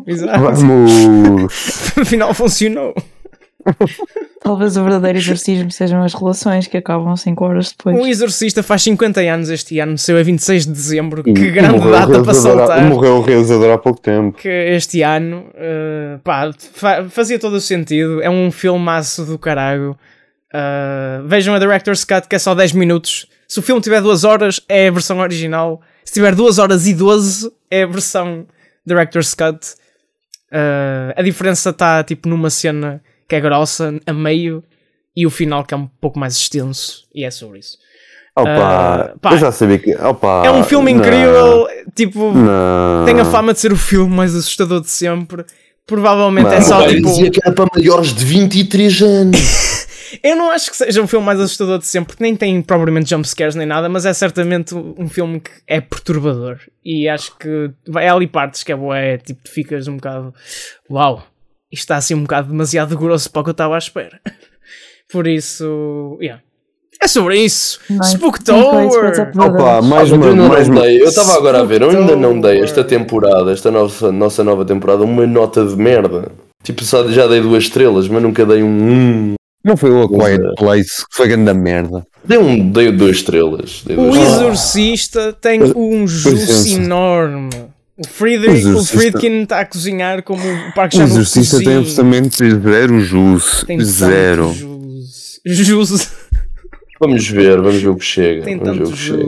Exato. 0.07 0.39
Vamos! 0.39 1.51
Afinal, 2.01 2.33
funcionou. 2.33 2.93
Talvez 4.43 4.77
o 4.77 4.83
verdadeiro 4.83 5.17
exorcismo 5.17 5.71
sejam 5.71 6.03
as 6.03 6.13
relações 6.13 6.67
que 6.67 6.77
acabam 6.77 7.15
5 7.15 7.43
horas 7.43 7.71
depois. 7.75 7.97
O 7.97 8.05
Exorcista 8.05 8.61
faz 8.61 8.83
50 8.83 9.21
anos 9.21 9.49
este 9.49 9.79
ano, 9.79 9.97
seu 9.97 10.17
é 10.17 10.23
26 10.23 10.65
de 10.67 10.71
dezembro. 10.71 11.23
E- 11.25 11.33
Que 11.33 11.49
grande 11.49 11.89
data 11.89 12.21
para 12.21 12.33
saltar. 12.33 12.83
Morreu 12.83 13.15
o 13.17 13.21
realizador 13.21 13.71
há 13.73 13.77
pouco 13.77 13.99
tempo. 13.99 14.37
Que 14.37 14.47
este 14.49 15.01
ano, 15.01 15.47
eh, 15.55 16.19
pá, 16.23 16.51
fa- 16.73 17.05
fazia 17.09 17.39
todo 17.39 17.53
o 17.53 17.61
sentido. 17.61 18.21
É 18.21 18.29
um 18.29 18.51
filmaço 18.51 19.25
do 19.25 19.39
caralho. 19.39 19.97
Eh, 20.53 21.21
vejam 21.25 21.55
a 21.55 21.59
Director's 21.59 22.03
Cut, 22.05 22.27
que 22.27 22.35
é 22.35 22.39
só 22.39 22.53
10 22.53 22.71
minutos. 22.73 23.25
Se 23.47 23.57
o 23.59 23.63
filme 23.63 23.81
tiver 23.81 23.99
2 24.01 24.23
horas, 24.23 24.61
é 24.69 24.87
a 24.89 24.91
versão 24.91 25.17
original. 25.19 25.81
Se 26.05 26.13
tiver 26.13 26.33
2 26.35 26.59
horas 26.59 26.87
e 26.87 26.93
12, 26.93 27.51
é 27.69 27.83
a 27.83 27.87
versão 27.87 28.45
Director's 28.85 29.33
Cut. 29.33 29.59
Eh, 30.51 31.13
a 31.17 31.21
diferença 31.21 31.71
está 31.71 32.03
tipo 32.03 32.29
numa 32.29 32.49
cena 32.49 33.01
que 33.27 33.35
é 33.35 33.41
grossa, 33.41 33.99
a 34.05 34.13
meio, 34.13 34.63
e 35.15 35.25
o 35.25 35.31
final 35.31 35.63
que 35.65 35.73
é 35.73 35.77
um 35.77 35.87
pouco 35.99 36.19
mais 36.19 36.35
extenso. 36.35 37.03
E 37.13 37.25
é 37.25 37.31
sobre 37.31 37.59
isso. 37.59 37.77
Opa, 38.37 38.51
Ah, 38.51 39.15
pá, 39.19 39.31
eu 39.31 39.37
já 39.37 39.51
sabia 39.51 39.79
que. 39.79 39.95
Opa, 39.95 40.43
é 40.45 40.51
um 40.51 40.63
filme 40.63 40.93
não, 40.93 40.99
incrível, 41.01 41.67
tipo, 41.95 42.31
Não. 42.33 43.05
tem 43.05 43.19
a 43.19 43.25
fama 43.25 43.53
de 43.53 43.59
ser 43.59 43.71
o 43.71 43.77
filme 43.77 44.13
mais 44.13 44.35
assustador 44.35 44.81
de 44.81 44.89
sempre. 44.89 45.43
Provavelmente 45.85 46.53
é 46.53 46.61
só 46.61 46.87
tipo. 46.87 47.07
dizer 47.07 47.29
que 47.29 47.39
era 47.43 47.53
para 47.53 47.67
maiores 47.75 48.13
de 48.13 48.25
23 48.25 49.01
anos. 49.01 49.39
Eu 50.23 50.35
não 50.35 50.49
acho 50.51 50.69
que 50.71 50.77
seja 50.77 51.01
o 51.01 51.07
filme 51.07 51.25
mais 51.25 51.39
assustador 51.39 51.77
de 51.77 51.85
sempre, 51.85 52.07
porque 52.07 52.23
nem 52.23 52.35
tem 52.35 52.61
propriamente 52.61 53.09
jumpscares 53.09 53.55
nem 53.55 53.67
nada, 53.67 53.89
mas 53.89 54.05
é 54.05 54.13
certamente 54.13 54.73
um 54.73 55.09
filme 55.09 55.39
que 55.39 55.51
é 55.67 55.81
perturbador. 55.81 56.59
E 56.83 57.07
acho 57.09 57.37
que 57.37 57.71
vai 57.87 58.07
há 58.07 58.13
ali 58.13 58.27
partes 58.27 58.63
que 58.63 58.71
é 58.71 58.75
boa, 58.75 58.97
é 58.97 59.17
tipo, 59.17 59.43
tu 59.43 59.51
ficas 59.51 59.87
um 59.87 59.97
bocado. 59.97 60.33
Uau, 60.89 61.27
isto 61.71 61.83
está 61.83 61.97
assim 61.97 62.13
um 62.13 62.21
bocado 62.21 62.49
demasiado 62.49 62.97
grosso 62.97 63.29
para 63.31 63.41
o 63.41 63.43
que 63.43 63.49
eu 63.49 63.53
estava 63.53 63.75
à 63.75 63.77
espera. 63.77 64.19
Por 65.11 65.27
isso, 65.27 66.17
yeah. 66.21 66.41
É 67.05 67.07
sobre 67.07 67.37
isso. 67.37 67.79
Nice. 67.87 68.13
Spooktober! 68.13 69.31
Opa, 69.37 69.79
mais 69.83 70.11
uma. 70.11 70.25
eu 70.25 70.35
Mais 70.35 70.67
uma. 70.67 70.87
eu 70.87 71.07
estava 71.07 71.35
agora 71.35 71.61
a 71.61 71.63
ver, 71.63 71.83
eu 71.83 71.91
ainda 71.91 72.15
não 72.15 72.41
dei 72.41 72.61
esta 72.61 72.83
temporada, 72.83 73.51
esta 73.51 73.69
nossa, 73.69 74.11
nossa 74.11 74.43
nova 74.43 74.65
temporada, 74.65 75.03
uma 75.03 75.27
nota 75.27 75.63
de 75.63 75.75
merda. 75.75 76.31
Tipo, 76.63 76.83
só 76.83 77.07
já 77.09 77.27
dei 77.27 77.41
duas 77.41 77.65
estrelas, 77.65 78.07
mas 78.07 78.23
nunca 78.23 78.43
dei 78.43 78.63
um. 78.63 78.67
hum. 78.67 79.33
Não 79.63 79.77
foi 79.77 79.91
o 79.91 80.01
A 80.01 80.09
Quiet 80.09 80.41
é. 80.43 80.55
Place 80.57 81.05
que 81.07 81.15
foi 81.15 81.27
grande 81.27 81.53
merda. 81.53 82.03
Dei, 82.23 82.39
um, 82.39 82.71
dei 82.71 82.91
duas 82.91 83.17
estrelas. 83.17 83.83
Dei 83.85 83.95
O 83.95 84.01
duas 84.01 84.15
estrelas. 84.15 84.41
Exorcista 84.41 85.33
tem 85.39 85.61
um 85.75 86.07
juice 86.07 86.73
enorme. 86.73 87.51
O 87.97 88.07
Friedrich, 88.07 88.65
o 88.65 88.69
Exorcista. 88.69 88.97
Friedkin 88.97 89.43
está 89.43 89.59
a 89.59 89.65
cozinhar 89.65 90.23
como 90.23 90.41
o 90.41 90.73
Parque 90.73 90.97
O 90.97 91.03
exorcista 91.03 91.59
tem 91.59 91.77
absolutamente 91.77 92.37
zero 92.49 92.99
jus. 92.99 93.63
Tem 93.67 93.79
Zero. 93.79 94.51
Juice. 94.53 95.39
Juice. 95.45 96.07
Vamos 96.99 97.27
ver, 97.27 97.61
vamos 97.61 97.81
ver 97.81 97.89
o 97.89 97.95
que 97.95 98.05
chega. 98.05 98.43
Tem 98.43 98.57
vamos 98.57 98.77
ver 98.77 98.83
o 98.87 98.91
que 98.91 98.97
chega. 98.97 99.27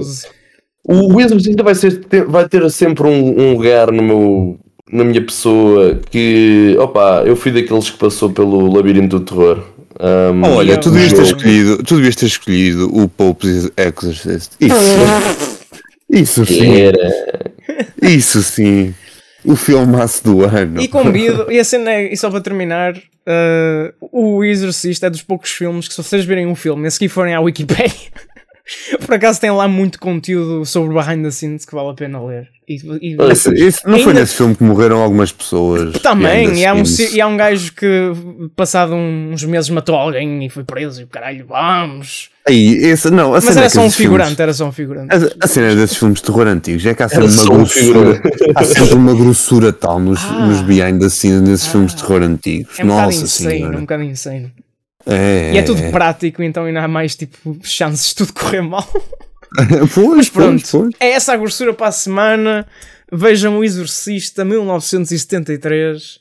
O 0.84 1.16
o 1.16 1.22
Exorcista 1.22 1.64
vai, 1.64 1.76
ser, 1.76 2.02
vai 2.28 2.48
ter 2.48 2.70
sempre 2.72 3.08
um, 3.08 3.40
um 3.40 3.54
lugar 3.54 3.92
no 3.92 4.02
meu, 4.02 4.60
na 4.90 5.04
minha 5.04 5.22
pessoa 5.22 6.00
que, 6.10 6.78
opa, 6.80 7.24
eu 7.26 7.36
fui 7.36 7.52
daqueles 7.52 7.90
que 7.90 7.98
passou 7.98 8.30
pelo 8.30 8.74
labirinto 8.74 9.20
do 9.20 9.26
terror. 9.26 9.64
Um, 10.00 10.44
Olha, 10.44 10.78
tu 10.78 10.92
devias 10.92 11.12
ter 11.12 11.24
escolhido, 11.24 11.84
tu 11.84 11.96
devias 11.96 12.16
ter 12.16 12.28
escolhido 12.28 12.96
o 12.96 13.10
Pope's 13.10 13.70
Exorcist. 13.76 14.52
Isso. 14.60 15.58
Isso 16.10 16.46
sim. 16.46 16.80
era. 16.80 17.54
Isso 18.02 18.42
sim. 18.42 18.94
O 19.44 19.56
filmaço 19.56 20.24
do 20.24 20.44
ano. 20.44 20.82
E 20.82 20.88
convido, 20.88 21.52
e 21.52 21.60
a 21.60 21.64
cena 21.64 21.92
é, 21.92 22.14
e 22.14 22.16
só 22.16 22.30
para 22.30 22.40
terminar, 22.42 22.94
uh, 23.28 23.94
o 24.00 24.44
Exorcista 24.44 25.08
é 25.08 25.10
dos 25.10 25.22
poucos 25.22 25.52
filmes 25.52 25.88
que 25.88 25.94
se 25.94 26.02
vocês 26.02 26.26
virem 26.26 26.48
um 26.48 26.56
filme 26.56 26.86
e 26.86 26.88
a 26.88 26.92
seguir 26.92 27.10
forem 27.10 27.36
à 27.36 27.42
Wikipedia, 27.42 28.12
por 29.06 29.16
acaso 29.16 29.40
tem 29.40 29.52
lá 29.52 29.68
muito 29.68 30.00
conteúdo 30.00 30.66
sobre 30.66 30.94
behind 30.94 31.24
the 31.24 31.32
scenes 31.32 31.66
que 31.66 31.74
vale 31.74 31.90
a 31.90 31.94
pena 31.94 32.24
ler. 32.24 32.50
E, 32.70 32.76
e- 33.02 33.16
Esse- 33.32 33.54
esse- 33.54 33.86
não 33.88 33.94
foi 34.00 34.08
Ainda- 34.10 34.20
nesse 34.20 34.36
filme 34.36 34.54
que 34.54 34.62
morreram 34.62 35.02
algumas 35.02 35.32
pessoas. 35.32 35.98
também, 36.00 36.54
e 36.60 36.66
há, 36.66 36.74
um, 36.74 36.84
e 37.14 37.22
há 37.22 37.26
um 37.28 37.38
gajo 37.38 37.72
que 37.74 37.88
passado 38.58 38.94
uns 38.94 39.42
meses 39.46 39.70
matou 39.70 39.96
alguém 39.96 40.46
e 40.46 40.50
foi 40.50 40.66
preso 40.66 41.00
e 41.00 41.04
o 41.06 41.08
caralho, 41.08 41.46
vamos. 41.48 42.30
Aí, 42.46 42.76
esse, 42.76 43.10
não, 43.10 43.30
a 43.32 43.36
Mas 43.36 43.46
cena 43.46 43.56
é 43.58 43.60
era 43.62 43.70
só 43.70 43.80
um 43.82 43.86
esses 43.86 43.96
filmes- 43.98 44.18
figurante, 44.18 44.42
era 44.42 44.54
só 44.54 44.66
um 44.68 44.72
figurante. 44.74 45.14
A, 45.16 45.46
a 45.46 45.48
cena 45.48 45.76
desses 45.76 45.96
filmes 45.96 46.20
de 46.20 46.26
terror 46.26 46.48
antigos 46.48 46.86
é 46.86 46.94
que 46.94 47.04
há 47.04 47.08
sempre 47.08 47.26
uma 47.28 47.42
um 47.42 47.46
grossura. 47.46 48.16
figurante. 48.16 48.52
Há 48.56 48.64
sempre 48.66 48.94
uma 48.96 49.14
grossura 49.16 49.72
tal 49.74 50.00
nos, 50.02 50.20
Ah. 50.28 50.48
nos 50.48 50.62
behind 50.62 51.00
the 51.00 51.10
scenes 51.10 51.42
nesses 51.48 51.68
filmes 51.68 51.96
de 51.96 52.02
terror 52.04 52.22
antigos. 52.22 52.78
É 52.80 52.84
um 52.84 52.88
Nossa 52.88 53.24
insane, 53.24 53.48
um 53.48 53.58
senhora. 53.60 53.78
bocado 53.80 54.04
insane. 54.04 54.52
É, 55.08 55.54
E 55.54 55.58
é 55.58 55.62
tudo 55.64 55.90
prático, 55.92 56.44
então 56.44 56.66
ainda 56.66 56.82
há 56.84 56.88
mais 56.88 57.16
tipo 57.16 57.58
chances 57.64 58.10
de 58.10 58.16
tudo 58.16 58.34
correr 58.34 58.62
mal. 58.62 58.88
Pois, 59.96 60.18
Mas 60.18 60.30
pronto, 60.30 60.60
pois, 60.60 60.72
pois. 60.72 60.94
é 61.00 61.12
essa 61.12 61.32
a 61.34 61.38
grossura 61.38 61.74
para 61.74 61.88
a 61.88 61.92
semana. 61.92 62.68
Vejam 63.12 63.58
O 63.58 63.64
Exorcista 63.64 64.44
1973, 64.44 66.20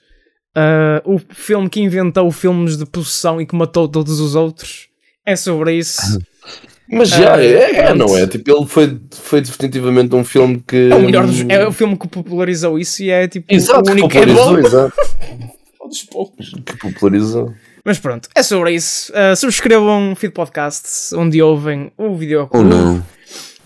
ah, 0.55 1.03
o 1.05 1.19
filme 1.31 1.69
que 1.69 1.81
inventou 1.81 2.31
filmes 2.31 2.77
de 2.77 2.87
possessão 2.87 3.41
e 3.41 3.47
que 3.47 3.55
matou 3.57 3.89
todos 3.89 4.21
os 4.21 4.35
outros. 4.37 4.89
É 5.27 5.35
sobre 5.35 5.75
isso. 5.75 6.01
Mas 6.89 7.09
já, 7.09 7.35
Ah, 7.35 7.43
é, 7.45 7.89
é, 7.89 7.95
não 7.95 8.17
é? 8.17 8.29
Tipo, 8.29 8.49
ele 8.59 8.67
foi, 8.67 9.01
foi 9.11 9.41
definitivamente 9.41 10.15
um 10.15 10.23
filme 10.23 10.63
que. 10.67 10.89
É 10.91 10.95
o 10.95 11.01
melhor 11.03 11.27
dos, 11.27 11.41
é 11.49 11.67
o 11.67 11.73
filme 11.73 11.99
que 11.99 12.07
popularizou 12.07 12.79
isso 12.79 13.03
e 13.03 13.11
é 13.11 13.27
tipo 13.27 13.53
Exato, 13.53 13.91
o 13.91 13.93
único 13.93 14.09
que 14.09 14.19
é 14.19 14.21
popularizou, 14.25 14.53
bom. 14.53 14.67
exato. 14.67 14.95
Um 15.83 15.89
dos 15.89 16.03
poucos. 16.05 16.51
Que 16.65 16.77
popularizou. 16.79 17.53
Mas 17.87 17.99
pronto, 18.01 18.29
é 18.35 18.43
sobre 18.43 18.73
isso. 18.75 19.13
Ah, 19.15 19.37
subscrevam 19.37 20.13
o 20.13 20.17
Feed 20.17 20.35
Podcasts 20.35 21.13
onde 21.13 21.41
ouvem 21.41 21.93
o 21.97 22.05
Ou 22.09 22.17
Videoclube. 22.17 22.69
não. 22.69 23.03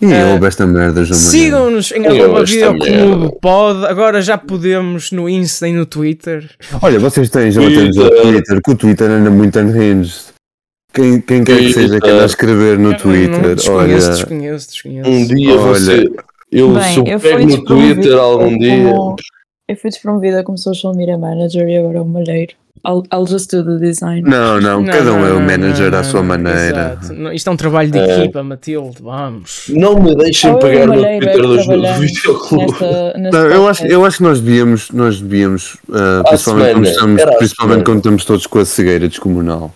E 0.03 0.07
Eh, 0.07 0.35
eu 0.39 0.47
esta 0.47 0.67
merda 0.67 1.01
amanhã. 1.01 1.15
Sigam-nos 1.15 1.93
em 1.93 2.07
arroba 2.07 2.45
Videoclube. 2.45 3.39
Pod. 3.41 3.85
Agora 3.87 4.23
já 4.23 4.39
podemos 4.39 5.11
no 5.13 5.29
Insta 5.29 5.69
e 5.69 5.73
no 5.73 5.85
Twitter. 5.85 6.49
Olha, 6.81 6.99
vocês 6.99 7.29
têm, 7.29 7.51
já 7.51 7.61
batemos 7.61 7.97
o 7.99 8.01
Twitter. 8.09 8.23
Twitter, 8.23 8.61
que 8.63 8.71
o 8.71 8.75
Twitter 8.77 9.11
anda 9.11 9.31
muito 9.31 9.59
unhinged. 9.59 10.15
Quem, 10.93 11.21
quem 11.21 11.45
quer 11.45 11.59
que 11.59 11.73
seja 11.73 12.01
que 12.01 12.09
anda 12.11 12.23
a 12.23 12.27
escrever 12.27 12.79
no 12.79 12.89
Eu 12.89 12.91
não 12.93 12.99
Twitter, 12.99 13.55
desconheço, 13.55 14.07
olha. 14.07 14.17
desconheço, 14.17 14.69
desconheço. 14.71 15.09
Um 15.11 15.27
dia 15.27 15.51
Olha. 15.53 15.61
você. 15.61 16.11
Eu, 16.51 16.73
Bem, 16.75 16.83
se 16.95 16.99
eu 17.11 17.21
pego 17.21 17.47
no 17.47 17.65
Twitter 17.65 18.15
algum 18.19 18.59
dia. 18.59 18.93
como- 18.93 19.17
Eu 19.69 19.77
fui 19.77 19.91
despromovida 19.91 20.43
como 20.43 20.59
social 20.59 20.95
media 20.95 21.17
manager 21.19 21.69
e 21.69 21.77
agora 21.77 21.99
é 21.99 22.01
o 22.01 22.05
malheiro. 22.07 22.55
I'll, 22.87 23.03
I'll 23.13 23.27
just 23.27 23.51
do 23.51 23.63
the 23.65 23.79
design. 23.79 24.23
Não, 24.23 24.61
não, 24.61 24.85
cada 24.85 25.13
um 25.13 25.27
é 25.27 25.31
o 25.33 25.35
não, 25.35 25.47
manager 25.47 25.91
não, 25.91 25.99
à 25.99 26.05
sua 26.05 26.21
não, 26.21 26.29
maneira. 26.29 26.99
exato. 27.01 27.13
Não, 27.15 27.33
Isto 27.33 27.51
é 27.51 27.53
um 27.53 27.57
trabalho 27.57 27.91
de 27.91 27.99
É. 27.99 28.19
equipa, 28.21 28.43
Matilde. 28.43 28.97
Vamos. 29.03 29.65
Não 29.69 30.01
me 30.01 30.15
deixem 30.17 30.51
Ou 30.51 30.57
eu 30.57 30.61
pegar 30.61 30.87
no 30.87 30.95
Twitter 30.95 31.43
dos 31.43 31.67
videoclubes. 32.01 32.81
Não, 33.33 33.47
eu, 33.47 33.69
acho, 33.69 33.87
eu 33.87 34.05
acho 34.05 34.17
que 34.19 34.23
nós 34.23 34.41
devíamos, 34.41 34.91
nós 34.91 35.21
devíamos 35.21 35.75
uh, 35.89 36.23
principalmente, 36.29 36.73
quando 36.73 36.87
estamos, 36.87 37.23
principalmente 37.39 37.85
quando 37.85 37.99
estamos 37.99 38.25
todos 38.25 38.47
com 38.47 38.59
a 38.59 38.65
cegueira 38.65 39.09
descomunal, 39.09 39.73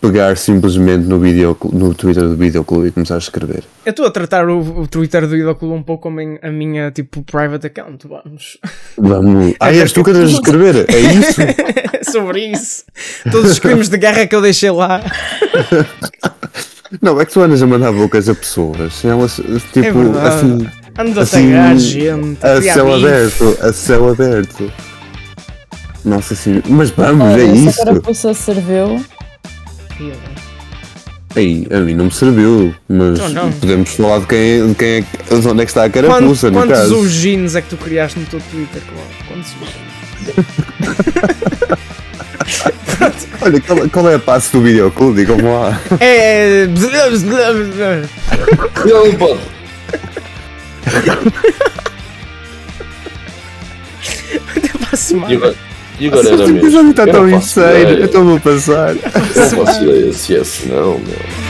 pegar 0.00 0.36
simplesmente 0.36 1.06
no, 1.06 1.18
video, 1.18 1.56
no 1.72 1.94
Twitter 1.94 2.22
do 2.24 2.36
videoclube 2.36 2.88
e 2.88 2.90
começar 2.90 3.14
a 3.14 3.18
escrever. 3.18 3.64
Eu 3.84 3.90
estou 3.90 4.06
a 4.06 4.10
tratar 4.10 4.46
o, 4.48 4.80
o 4.82 4.86
Twitter 4.86 5.26
do 5.26 5.36
Idóculo 5.36 5.74
um 5.74 5.82
pouco 5.82 6.04
como 6.04 6.20
em- 6.20 6.38
a 6.42 6.50
minha 6.50 6.90
tipo 6.90 7.22
private 7.22 7.66
account. 7.66 8.06
Vamos. 8.06 8.58
Vamos. 8.98 9.54
Ah, 9.60 9.72
és 9.74 9.92
tu 9.92 10.04
que 10.04 10.10
andas 10.10 10.28
a 10.30 10.32
escrever? 10.34 10.86
É 10.88 10.98
isso? 11.00 11.40
É 11.40 12.04
sobre 12.10 12.46
isso. 12.46 12.84
Todos 13.30 13.52
os 13.52 13.58
crimes 13.58 13.88
de 13.88 13.96
guerra 13.96 14.26
que 14.26 14.34
eu 14.36 14.42
deixei 14.42 14.70
lá. 14.70 15.00
Não, 17.02 17.20
é 17.20 17.24
que 17.26 17.32
tu 17.32 17.40
andas 17.40 17.62
a 17.62 17.66
mandar 17.66 17.90
bocas 17.92 18.28
a 18.28 18.34
pessoas. 18.34 19.04
Elas, 19.04 19.36
tipo, 19.72 19.78
É 19.86 19.92
verdade. 19.92 20.28
assim, 20.28 20.68
Ando 20.98 21.20
a 21.20 21.22
Assim, 21.24 21.52
gente. 21.78 22.38
a 22.42 22.62
céu 22.62 22.86
bife. 22.86 23.06
aberto, 23.06 23.58
a 23.60 23.72
céu 23.72 24.08
aberto. 24.10 24.72
Nossa 26.04 26.34
senhora, 26.34 26.62
mas 26.68 26.90
vamos, 26.90 27.26
Olha, 27.26 27.42
é 27.42 27.54
se 27.54 27.66
isso. 27.66 27.82
a 27.82 27.84
carapuça 27.86 28.34
serviu, 29.96 30.14
Aí, 31.34 31.66
a 31.70 31.80
mim 31.80 31.94
não 31.94 32.06
me 32.06 32.10
serviu, 32.12 32.74
mas 32.88 33.18
Então 33.18 33.28
não. 33.28 33.52
podemos 33.52 33.90
falar 33.90 34.20
de 34.20 34.26
quem, 34.26 34.68
de 34.68 34.74
quem 34.74 34.88
é, 34.88 35.00
de 35.38 35.48
onde 35.48 35.62
é 35.62 35.64
que 35.66 35.70
está 35.70 35.84
a 35.84 35.90
Quanto- 35.90 36.06
carapuça, 36.08 36.50
no 36.50 36.58
quantos 36.60 36.78
caso. 36.78 36.98
ugines 36.98 37.54
é 37.54 37.60
que 37.60 37.68
tu 37.68 37.76
criaste 37.76 38.18
no 38.18 38.24
teu 38.26 38.40
Twitter, 38.50 38.80
Cláudio? 38.82 39.16
Quantos? 39.28 39.52
Olha, 43.42 43.60
qual, 43.60 43.88
qual 43.90 44.08
é 44.10 44.14
a 44.14 44.18
passe 44.18 44.50
do 44.52 44.62
videoclube? 44.62 45.20
Digam 45.20 45.36
lá. 45.42 45.78
É. 46.00 46.62
Ele 46.62 46.72
não 48.92 49.14
pode. 49.14 49.40
Até 54.56 54.68
para 54.78 54.88
a 54.92 54.96
semana. 54.96 55.54
E 55.98 56.08
e 56.10 56.30
Este 56.30 56.36
mesmo. 56.52 56.58
episódio 56.58 56.90
está 56.90 57.02
Eu 57.04 57.12
tão 57.12 57.28
insano, 57.30 57.68
eu 57.90 58.08
a 58.36 58.40
passar. 58.40 58.90
Eu 58.90 59.56
não 59.56 59.64
faço 59.66 59.84
ideia 59.84 60.12
se 60.12 60.36
é 60.36 60.40
assim, 60.40 60.68
não, 60.68 60.98
meu. 60.98 61.45